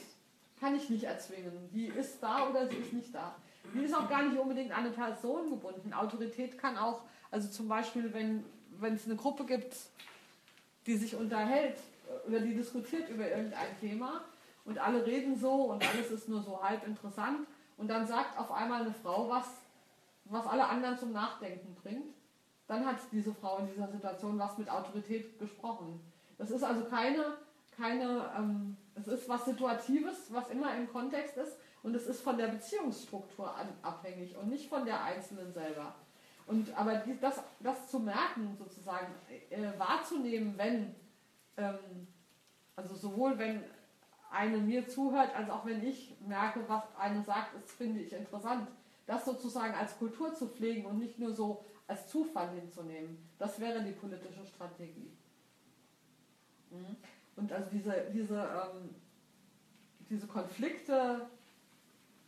kann 0.60 0.76
ich 0.76 0.90
nicht 0.90 1.04
erzwingen. 1.04 1.70
Die 1.72 1.88
ist 1.88 2.22
da 2.22 2.50
oder 2.50 2.68
sie 2.68 2.78
ist 2.78 2.94
nicht 2.94 3.14
da. 3.14 3.36
Die 3.74 3.84
ist 3.84 3.94
auch 3.94 4.10
gar 4.10 4.24
nicht 4.24 4.38
unbedingt 4.38 4.72
an 4.72 4.86
eine 4.86 4.92
Person 4.92 5.50
gebunden. 5.50 5.94
Autorität 5.94 6.58
kann 6.58 6.78
auch, 6.78 7.02
also 7.32 7.48
zum 7.50 7.68
Beispiel, 7.68 8.14
wenn, 8.14 8.44
es 8.96 9.06
eine 9.06 9.16
Gruppe 9.16 9.46
gibt, 9.46 9.76
die 10.86 10.98
sich 10.98 11.16
unterhält 11.16 11.78
oder 12.28 12.40
die 12.40 12.56
diskutiert 12.56 13.10
über 13.10 13.30
irgendein 13.30 13.80
Thema 13.80 14.22
und 14.66 14.80
alle 14.80 15.06
reden 15.06 15.38
so 15.38 15.72
und 15.72 15.88
alles 15.88 16.12
ist 16.12 16.28
nur 16.28 16.42
so 16.42 16.62
halb 16.62 16.86
interessant, 16.86 17.48
und 17.80 17.88
dann 17.88 18.06
sagt 18.06 18.38
auf 18.38 18.52
einmal 18.52 18.82
eine 18.82 18.94
Frau 18.94 19.30
was, 19.30 19.48
was 20.26 20.46
alle 20.46 20.68
anderen 20.68 20.98
zum 20.98 21.14
Nachdenken 21.14 21.76
bringt, 21.82 22.14
dann 22.68 22.86
hat 22.86 22.98
diese 23.12 23.34
Frau 23.34 23.58
in 23.60 23.68
dieser 23.68 23.88
Situation 23.88 24.38
was 24.38 24.58
mit 24.58 24.70
Autorität 24.70 25.40
gesprochen. 25.40 26.02
Das 26.38 26.52
ist 26.52 26.62
also 26.62 26.84
keine, 26.84 27.38
keine 27.76 28.32
ähm, 28.38 28.76
es 29.00 29.08
ist 29.08 29.30
was 29.30 29.46
Situatives, 29.46 30.32
was 30.32 30.50
immer 30.50 30.76
im 30.76 30.92
Kontext 30.92 31.38
ist 31.38 31.58
und 31.84 31.96
es 31.96 32.08
ist 32.08 32.22
von 32.22 32.38
der 32.38 32.48
Beziehungsstruktur 32.48 33.54
abhängig 33.82 34.36
und 34.38 34.50
nicht 34.50 34.70
von 34.70 34.86
der 34.86 35.04
Einzelnen 35.04 35.52
selber. 35.54 35.96
Und 36.48 36.76
aber 36.76 36.96
die, 36.96 37.20
das, 37.20 37.42
das 37.60 37.88
zu 37.90 38.00
merken, 38.00 38.56
sozusagen, 38.58 39.14
äh, 39.50 39.72
wahrzunehmen, 39.78 40.58
wenn, 40.58 40.96
ähm, 41.58 42.08
also 42.76 42.96
sowohl 42.96 43.38
wenn 43.38 43.64
eine 44.32 44.58
mir 44.58 44.88
zuhört, 44.88 45.36
als 45.36 45.50
auch 45.50 45.66
wenn 45.66 45.84
ich 45.84 46.16
merke, 46.26 46.68
was 46.68 46.84
eine 46.98 47.24
sagt, 47.24 47.56
das 47.56 47.72
finde 47.72 48.02
ich 48.02 48.14
interessant. 48.14 48.68
Das 49.06 49.26
sozusagen 49.26 49.74
als 49.74 49.98
Kultur 49.98 50.34
zu 50.34 50.48
pflegen 50.48 50.86
und 50.86 51.00
nicht 51.00 51.18
nur 51.20 51.34
so 51.34 51.66
als 51.88 52.08
Zufall 52.08 52.52
hinzunehmen, 52.52 53.30
das 53.40 53.60
wäre 53.60 53.84
die 53.84 53.92
politische 53.92 54.46
Strategie. 54.46 55.12
Mhm. 56.70 56.98
Und 57.40 57.54
also 57.54 57.70
diese, 57.72 57.94
diese, 58.14 58.36
ähm, 58.36 58.96
diese 60.10 60.28
Konflikte 60.28 61.28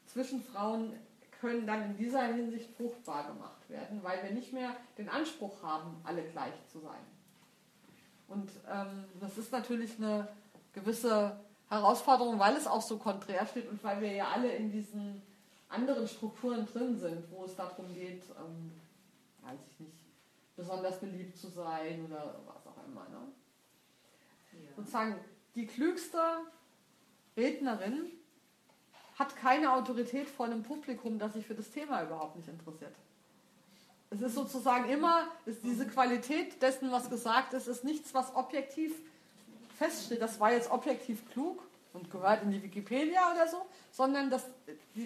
zwischen 0.05 0.41
Frauen 0.41 0.93
können 1.39 1.67
dann 1.67 1.83
in 1.83 1.97
dieser 1.97 2.23
Hinsicht 2.23 2.69
fruchtbar 2.77 3.27
gemacht 3.27 3.69
werden, 3.69 4.01
weil 4.03 4.23
wir 4.23 4.31
nicht 4.31 4.53
mehr 4.53 4.75
den 4.97 5.09
Anspruch 5.09 5.61
haben, 5.63 5.99
alle 6.03 6.23
gleich 6.23 6.53
zu 6.71 6.79
sein. 6.79 7.01
Und 8.27 8.49
ähm, 8.71 9.05
das 9.19 9.37
ist 9.37 9.51
natürlich 9.51 9.97
eine 9.97 10.27
gewisse 10.71 11.39
Herausforderung, 11.67 12.39
weil 12.39 12.55
es 12.55 12.67
auch 12.67 12.81
so 12.81 12.97
konträr 12.97 13.45
steht 13.45 13.69
und 13.69 13.83
weil 13.83 13.99
wir 13.99 14.13
ja 14.13 14.27
alle 14.33 14.51
in 14.55 14.71
diesen 14.71 15.21
anderen 15.67 16.07
Strukturen 16.07 16.65
drin 16.65 16.97
sind, 16.97 17.29
wo 17.31 17.43
es 17.43 17.55
darum 17.55 17.93
geht, 17.93 18.23
ähm, 18.39 18.71
weiß 19.41 19.59
ich 19.71 19.79
nicht, 19.79 20.05
besonders 20.55 20.99
beliebt 20.99 21.37
zu 21.37 21.47
sein 21.49 22.05
oder 22.05 22.39
was 22.45 22.67
auch 22.67 22.77
immer. 22.87 23.09
Ne? 23.09 23.27
Sozusagen 24.75 25.15
die 25.55 25.67
klügste 25.67 26.19
Rednerin 27.37 28.11
hat 29.17 29.35
keine 29.35 29.73
Autorität 29.73 30.29
vor 30.29 30.45
einem 30.45 30.63
Publikum, 30.63 31.19
das 31.19 31.33
sich 31.33 31.45
für 31.45 31.55
das 31.55 31.69
Thema 31.69 32.03
überhaupt 32.03 32.35
nicht 32.35 32.47
interessiert. 32.47 32.95
Es 34.09 34.21
ist 34.21 34.35
sozusagen 34.35 34.89
immer, 34.89 35.27
ist 35.45 35.63
diese 35.63 35.87
Qualität 35.87 36.61
dessen, 36.61 36.91
was 36.91 37.09
gesagt 37.09 37.53
ist, 37.53 37.67
ist 37.67 37.83
nichts, 37.83 38.13
was 38.13 38.35
objektiv 38.35 38.93
feststeht. 39.77 40.21
Das 40.21 40.39
war 40.39 40.51
jetzt 40.51 40.69
objektiv 40.69 41.29
klug 41.31 41.63
und 41.93 42.11
gehört 42.11 42.43
in 42.43 42.51
die 42.51 42.61
Wikipedia 42.61 43.31
oder 43.31 43.47
so, 43.47 43.65
sondern 43.91 44.29
das, 44.29 44.45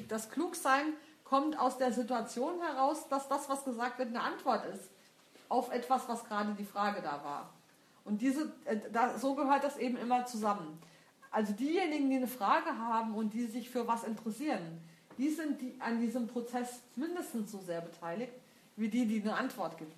das 0.08 0.30
Klugsein 0.30 0.94
kommt 1.24 1.60
aus 1.60 1.78
der 1.78 1.92
Situation 1.92 2.62
heraus, 2.62 3.08
dass 3.10 3.28
das, 3.28 3.50
was 3.50 3.64
gesagt 3.64 4.00
wird, 4.00 4.10
eine 4.10 4.22
Antwort 4.22 4.66
ist 4.74 4.90
auf 5.50 5.72
etwas, 5.72 6.08
was 6.08 6.24
gerade 6.26 6.54
die 6.54 6.66
Frage 6.66 7.02
da 7.02 7.24
war. 7.24 7.54
Und 8.06 8.22
diese, 8.22 8.54
äh, 8.66 8.78
da, 8.94 9.18
so 9.18 9.36
gehört 9.36 9.64
das 9.64 9.78
eben 9.78 9.98
immer 9.98 10.26
zusammen. 10.26 10.80
Also 11.32 11.52
diejenigen, 11.52 12.10
die 12.10 12.16
eine 12.16 12.28
Frage 12.28 12.78
haben 12.78 13.14
und 13.16 13.34
die 13.34 13.46
sich 13.46 13.70
für 13.70 13.88
was 13.88 14.06
interessieren, 14.06 14.80
die 15.18 15.30
sind 15.30 15.60
die 15.60 15.76
an 15.80 16.00
diesem 16.00 16.28
Prozess 16.28 16.82
mindestens 16.96 17.52
so 17.52 17.60
sehr 17.60 17.82
beteiligt 17.82 18.32
wie 18.78 18.90
die, 18.90 19.06
die 19.06 19.22
eine 19.22 19.36
Antwort 19.36 19.78
gibt. 19.78 19.98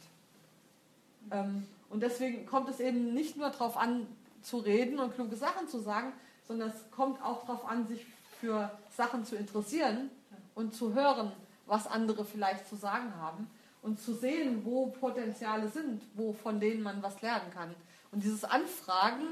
Ähm, 1.31 1.67
und 1.89 2.01
deswegen 2.01 2.45
kommt 2.45 2.69
es 2.69 2.79
eben 2.79 3.13
nicht 3.13 3.37
nur 3.37 3.49
darauf 3.49 3.77
an, 3.77 4.07
zu 4.41 4.57
reden 4.57 4.99
und 4.99 5.13
kluge 5.15 5.35
Sachen 5.35 5.67
zu 5.67 5.79
sagen, 5.79 6.13
sondern 6.47 6.69
es 6.69 6.91
kommt 6.91 7.21
auch 7.21 7.45
darauf 7.45 7.67
an, 7.67 7.87
sich 7.87 8.05
für 8.39 8.71
Sachen 8.95 9.25
zu 9.25 9.35
interessieren 9.35 10.09
und 10.55 10.73
zu 10.73 10.93
hören, 10.93 11.31
was 11.65 11.87
andere 11.87 12.23
vielleicht 12.23 12.67
zu 12.67 12.75
sagen 12.75 13.13
haben 13.17 13.49
und 13.81 13.99
zu 13.99 14.13
sehen, 14.13 14.63
wo 14.63 14.87
Potenziale 14.87 15.67
sind, 15.69 16.01
wo 16.15 16.33
von 16.33 16.59
denen 16.59 16.81
man 16.81 17.01
was 17.03 17.21
lernen 17.21 17.51
kann. 17.53 17.75
Und 18.11 18.23
dieses 18.23 18.43
Anfragen 18.43 19.25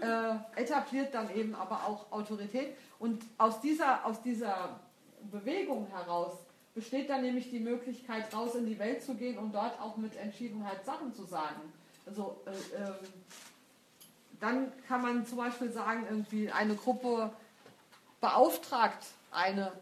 äh, 0.00 0.34
etabliert 0.56 1.14
dann 1.14 1.34
eben 1.34 1.54
aber 1.54 1.86
auch 1.86 2.10
Autorität. 2.12 2.76
Und 2.98 3.22
aus 3.38 3.60
dieser, 3.60 4.04
aus 4.04 4.22
dieser 4.22 4.80
Bewegung 5.30 5.86
heraus 5.88 6.34
besteht 6.74 7.10
dann 7.10 7.22
nämlich 7.22 7.50
die 7.50 7.60
Möglichkeit, 7.60 8.32
raus 8.34 8.54
in 8.54 8.66
die 8.66 8.78
Welt 8.78 9.02
zu 9.02 9.14
gehen 9.14 9.38
und 9.38 9.54
dort 9.54 9.80
auch 9.80 9.96
mit 9.96 10.16
Entschiedenheit 10.16 10.84
Sachen 10.84 11.14
zu 11.14 11.24
sagen. 11.24 11.72
Also 12.06 12.40
äh, 12.46 12.82
äh, 12.82 12.92
dann 14.40 14.72
kann 14.88 15.02
man 15.02 15.26
zum 15.26 15.38
Beispiel 15.38 15.70
sagen, 15.70 16.06
irgendwie 16.08 16.50
eine 16.50 16.74
Gruppe 16.74 17.30
beauftragt 18.20 19.06
eine 19.30 19.72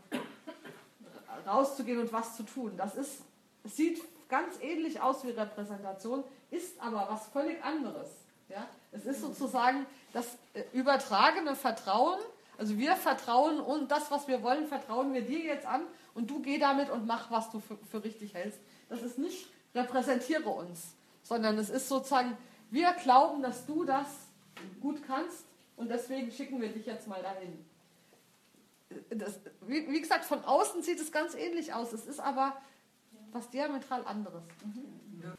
rauszugehen 1.47 2.01
und 2.01 2.13
was 2.13 2.37
zu 2.37 2.43
tun. 2.43 2.73
Das 2.77 2.95
ist, 2.95 3.23
sieht 3.65 4.03
ganz 4.29 4.61
ähnlich 4.61 5.01
aus 5.01 5.25
wie 5.25 5.31
Repräsentation, 5.31 6.25
ist 6.51 6.81
aber 6.81 7.07
was 7.11 7.29
völlig 7.29 7.63
anderes. 7.63 8.09
Ja? 8.49 8.69
Es 8.93 9.05
ist 9.05 9.21
sozusagen 9.21 9.87
das 10.13 10.27
äh, 10.55 10.63
übertragene 10.73 11.55
Vertrauen, 11.55 12.19
also 12.57 12.77
wir 12.77 12.97
vertrauen 12.97 13.61
und 13.61 13.91
das, 13.91 14.11
was 14.11 14.27
wir 14.27 14.43
wollen, 14.43 14.67
vertrauen 14.67 15.15
wir 15.15 15.23
dir 15.23 15.39
jetzt 15.39 15.67
an 15.67 15.83
und 16.15 16.29
du 16.29 16.43
geh 16.43 16.59
damit 16.59 16.91
und 16.91 17.07
mach, 17.07 17.31
was 17.31 17.51
du 17.51 17.61
für, 17.61 17.77
für 17.91 18.03
richtig 18.03 18.35
hältst. 18.35 18.59
Das 18.89 19.03
ist 19.03 19.19
nicht 19.19 19.49
repräsentiere 19.75 20.49
uns, 20.49 20.95
sondern 21.23 21.59
es 21.59 21.71
ist 21.71 21.89
sozusagen, 21.89 22.37
wir 22.71 22.93
glauben, 22.95 23.43
dass 23.43 23.67
du 23.67 23.85
das 23.85 24.07
gut 24.81 25.07
kannst 25.07 25.45
und 25.77 25.89
deswegen 25.89 26.33
schicken 26.33 26.61
wir 26.61 26.73
dich 26.73 26.87
jetzt 26.87 27.07
mal 27.07 27.23
dahin. 27.23 27.65
Das, 29.11 29.39
wie, 29.61 29.89
wie, 29.89 30.01
gesagt, 30.01 30.25
von 30.25 30.43
außen 30.45 30.83
sieht 30.83 30.99
es 30.99 31.13
ganz 31.13 31.35
ähnlich 31.35 31.75
aus. 31.75 31.93
Es 31.93 32.07
ist 32.07 32.21
aber 32.21 32.57
was 33.33 33.49
diametral 33.51 34.05
anderes. 34.07 34.43
Mhm. 34.65 35.37